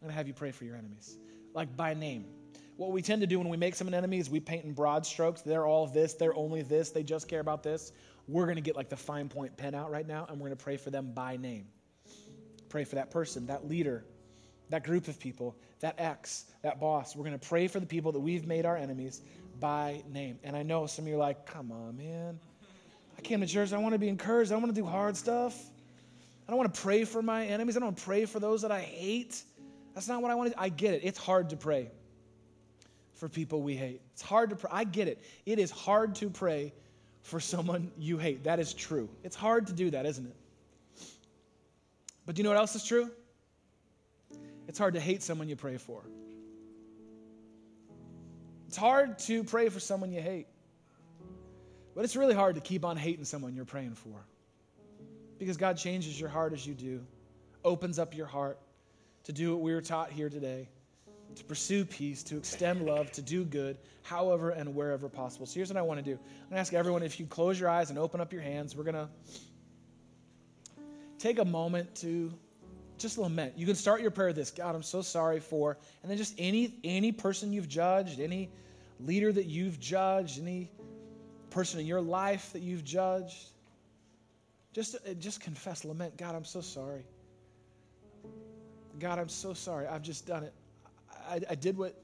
I'm 0.00 0.06
going 0.06 0.12
to 0.12 0.16
have 0.16 0.28
you 0.28 0.34
pray 0.34 0.52
for 0.52 0.64
your 0.64 0.76
enemies, 0.76 1.16
like 1.54 1.76
by 1.76 1.94
name 1.94 2.26
what 2.76 2.90
we 2.90 3.02
tend 3.02 3.20
to 3.20 3.26
do 3.26 3.38
when 3.38 3.48
we 3.48 3.56
make 3.56 3.74
someone 3.74 3.94
enemy 3.94 4.18
is 4.18 4.28
we 4.28 4.40
paint 4.40 4.64
in 4.64 4.72
broad 4.72 5.06
strokes. 5.06 5.42
They're 5.42 5.66
all 5.66 5.86
this, 5.86 6.14
they're 6.14 6.34
only 6.34 6.62
this, 6.62 6.90
they 6.90 7.02
just 7.02 7.28
care 7.28 7.40
about 7.40 7.62
this. 7.62 7.92
We're 8.26 8.44
going 8.44 8.56
to 8.56 8.62
get 8.62 8.74
like 8.74 8.88
the 8.88 8.96
fine 8.96 9.28
point 9.28 9.56
pen 9.56 9.74
out 9.74 9.90
right 9.90 10.06
now 10.06 10.26
and 10.28 10.38
we're 10.38 10.48
going 10.48 10.56
to 10.56 10.64
pray 10.64 10.76
for 10.76 10.90
them 10.90 11.12
by 11.14 11.36
name. 11.36 11.66
Pray 12.68 12.84
for 12.84 12.96
that 12.96 13.10
person, 13.10 13.46
that 13.46 13.68
leader, 13.68 14.04
that 14.70 14.84
group 14.84 15.08
of 15.08 15.18
people, 15.18 15.56
that 15.80 15.94
ex, 15.98 16.46
that 16.62 16.80
boss. 16.80 17.14
We're 17.14 17.24
going 17.24 17.38
to 17.38 17.48
pray 17.48 17.68
for 17.68 17.80
the 17.80 17.86
people 17.86 18.12
that 18.12 18.20
we've 18.20 18.46
made 18.46 18.64
our 18.66 18.76
enemies 18.76 19.22
by 19.60 20.02
name. 20.10 20.38
And 20.42 20.56
I 20.56 20.62
know 20.62 20.86
some 20.86 21.04
of 21.04 21.08
you 21.08 21.14
are 21.14 21.18
like, 21.18 21.46
come 21.46 21.70
on, 21.70 21.96
man. 21.96 22.38
I 23.16 23.20
came 23.20 23.40
to 23.40 23.46
church. 23.46 23.72
I 23.72 23.78
want 23.78 23.92
to 23.92 23.98
be 23.98 24.08
encouraged. 24.08 24.52
I 24.52 24.56
want 24.56 24.74
to 24.74 24.80
do 24.80 24.86
hard 24.86 25.16
stuff. 25.16 25.58
I 26.46 26.50
don't 26.50 26.58
want 26.58 26.74
to 26.74 26.80
pray 26.80 27.04
for 27.04 27.22
my 27.22 27.46
enemies. 27.46 27.76
I 27.76 27.80
don't 27.80 27.88
want 27.88 27.98
to 27.98 28.04
pray 28.04 28.24
for 28.24 28.40
those 28.40 28.62
that 28.62 28.72
I 28.72 28.80
hate. 28.80 29.42
That's 29.94 30.08
not 30.08 30.20
what 30.22 30.30
I 30.30 30.34
want 30.34 30.50
to 30.50 30.56
do. 30.56 30.60
I 30.60 30.68
get 30.68 30.94
it. 30.94 31.02
It's 31.04 31.18
hard 31.18 31.50
to 31.50 31.56
pray 31.56 31.90
for 33.14 33.28
people 33.28 33.62
we 33.62 33.76
hate. 33.76 34.00
It's 34.12 34.22
hard 34.22 34.50
to 34.50 34.56
pray. 34.56 34.70
I 34.72 34.84
get 34.84 35.08
it. 35.08 35.22
It 35.46 35.58
is 35.58 35.70
hard 35.70 36.14
to 36.16 36.28
pray 36.28 36.72
for 37.22 37.40
someone 37.40 37.90
you 37.96 38.18
hate. 38.18 38.44
That 38.44 38.60
is 38.60 38.74
true. 38.74 39.08
It's 39.22 39.36
hard 39.36 39.66
to 39.68 39.72
do 39.72 39.90
that, 39.90 40.04
isn't 40.04 40.26
it? 40.26 40.36
But 42.26 42.34
do 42.34 42.40
you 42.40 42.44
know 42.44 42.50
what 42.50 42.58
else 42.58 42.74
is 42.74 42.84
true? 42.84 43.10
It's 44.68 44.78
hard 44.78 44.94
to 44.94 45.00
hate 45.00 45.22
someone 45.22 45.48
you 45.48 45.56
pray 45.56 45.76
for. 45.76 46.02
It's 48.66 48.76
hard 48.76 49.18
to 49.20 49.44
pray 49.44 49.68
for 49.68 49.80
someone 49.80 50.10
you 50.12 50.20
hate. 50.20 50.46
But 51.94 52.04
it's 52.04 52.16
really 52.16 52.34
hard 52.34 52.56
to 52.56 52.60
keep 52.60 52.84
on 52.84 52.96
hating 52.96 53.24
someone 53.24 53.54
you're 53.54 53.64
praying 53.64 53.94
for. 53.94 54.26
Because 55.38 55.56
God 55.56 55.76
changes 55.76 56.18
your 56.18 56.28
heart 56.28 56.52
as 56.52 56.66
you 56.66 56.74
do, 56.74 57.04
opens 57.64 57.98
up 57.98 58.16
your 58.16 58.26
heart 58.26 58.58
to 59.24 59.32
do 59.32 59.52
what 59.52 59.60
we 59.60 59.72
were 59.72 59.82
taught 59.82 60.10
here 60.10 60.28
today 60.28 60.68
to 61.34 61.44
pursue 61.44 61.84
peace, 61.84 62.22
to 62.22 62.36
extend 62.36 62.84
love, 62.84 63.10
to 63.12 63.22
do 63.22 63.44
good, 63.44 63.76
however 64.02 64.50
and 64.50 64.74
wherever 64.74 65.08
possible. 65.08 65.46
So 65.46 65.54
here's 65.54 65.68
what 65.68 65.76
I 65.76 65.82
want 65.82 65.98
to 65.98 66.04
do. 66.04 66.12
I'm 66.12 66.48
going 66.48 66.52
to 66.52 66.58
ask 66.58 66.74
everyone 66.74 67.02
if 67.02 67.18
you 67.18 67.26
close 67.26 67.58
your 67.58 67.68
eyes 67.68 67.90
and 67.90 67.98
open 67.98 68.20
up 68.20 68.32
your 68.32 68.42
hands, 68.42 68.76
we're 68.76 68.84
going 68.84 68.94
to 68.94 69.08
take 71.18 71.38
a 71.38 71.44
moment 71.44 71.94
to 71.96 72.32
just 72.98 73.18
lament. 73.18 73.54
You 73.56 73.66
can 73.66 73.74
start 73.74 74.00
your 74.00 74.10
prayer 74.10 74.32
this 74.32 74.50
God, 74.50 74.74
I'm 74.74 74.82
so 74.82 75.02
sorry 75.02 75.40
for, 75.40 75.76
and 76.02 76.10
then 76.10 76.18
just 76.18 76.34
any 76.38 76.74
any 76.84 77.12
person 77.12 77.52
you've 77.52 77.68
judged, 77.68 78.20
any 78.20 78.50
leader 79.00 79.32
that 79.32 79.46
you've 79.46 79.80
judged, 79.80 80.40
any 80.40 80.70
person 81.50 81.80
in 81.80 81.86
your 81.86 82.00
life 82.00 82.52
that 82.52 82.62
you've 82.62 82.84
judged. 82.84 83.48
Just, 84.72 84.96
uh, 84.96 85.14
just 85.14 85.40
confess, 85.40 85.84
lament, 85.84 86.16
God, 86.16 86.34
I'm 86.34 86.44
so 86.44 86.60
sorry. 86.60 87.04
God, 88.98 89.20
I'm 89.20 89.28
so 89.28 89.54
sorry. 89.54 89.86
I've 89.86 90.02
just 90.02 90.26
done 90.26 90.42
it. 90.42 90.52
I, 91.28 91.40
I 91.48 91.54
did 91.54 91.78
what 91.78 91.94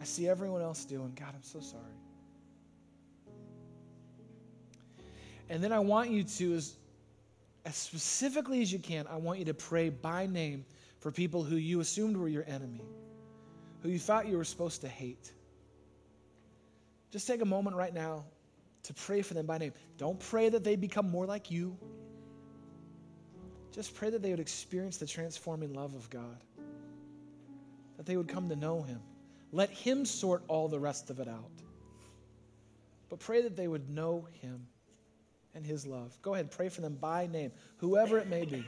I 0.00 0.04
see 0.04 0.28
everyone 0.28 0.62
else 0.62 0.84
doing. 0.84 1.12
God, 1.18 1.30
I'm 1.34 1.42
so 1.42 1.60
sorry. 1.60 1.82
And 5.50 5.62
then 5.62 5.72
I 5.72 5.80
want 5.80 6.10
you 6.10 6.22
to, 6.22 6.54
as, 6.54 6.76
as 7.68 7.76
specifically 7.76 8.62
as 8.62 8.72
you 8.72 8.78
can, 8.78 9.06
I 9.06 9.16
want 9.16 9.38
you 9.38 9.44
to 9.44 9.54
pray 9.54 9.90
by 9.90 10.24
name 10.24 10.64
for 11.00 11.12
people 11.12 11.44
who 11.44 11.56
you 11.56 11.80
assumed 11.80 12.16
were 12.16 12.26
your 12.26 12.44
enemy, 12.46 12.80
who 13.82 13.90
you 13.90 13.98
thought 13.98 14.26
you 14.26 14.38
were 14.38 14.44
supposed 14.44 14.80
to 14.80 14.88
hate. 14.88 15.34
Just 17.10 17.26
take 17.26 17.42
a 17.42 17.44
moment 17.44 17.76
right 17.76 17.92
now 17.92 18.24
to 18.84 18.94
pray 18.94 19.20
for 19.20 19.34
them 19.34 19.44
by 19.44 19.58
name. 19.58 19.74
Don't 19.98 20.18
pray 20.18 20.48
that 20.48 20.64
they 20.64 20.76
become 20.76 21.10
more 21.10 21.26
like 21.26 21.50
you. 21.50 21.76
Just 23.70 23.94
pray 23.94 24.08
that 24.08 24.22
they 24.22 24.30
would 24.30 24.40
experience 24.40 24.96
the 24.96 25.06
transforming 25.06 25.74
love 25.74 25.94
of 25.94 26.08
God 26.08 26.38
that 27.98 28.06
they 28.06 28.16
would 28.16 28.28
come 28.28 28.48
to 28.48 28.56
know 28.56 28.80
him. 28.80 29.00
Let 29.52 29.68
him 29.68 30.06
sort 30.06 30.42
all 30.48 30.68
the 30.68 30.80
rest 30.80 31.10
of 31.10 31.20
it 31.20 31.28
out. 31.28 31.50
But 33.10 33.18
pray 33.18 33.42
that 33.42 33.56
they 33.56 33.68
would 33.68 33.90
know 33.90 34.26
him 34.40 34.66
and 35.58 35.66
his 35.66 35.86
love. 35.86 36.16
Go 36.22 36.34
ahead, 36.34 36.50
pray 36.50 36.68
for 36.68 36.80
them 36.80 36.94
by 36.94 37.26
name, 37.26 37.50
whoever 37.78 38.16
it 38.18 38.28
may 38.28 38.44
be. 38.44 38.64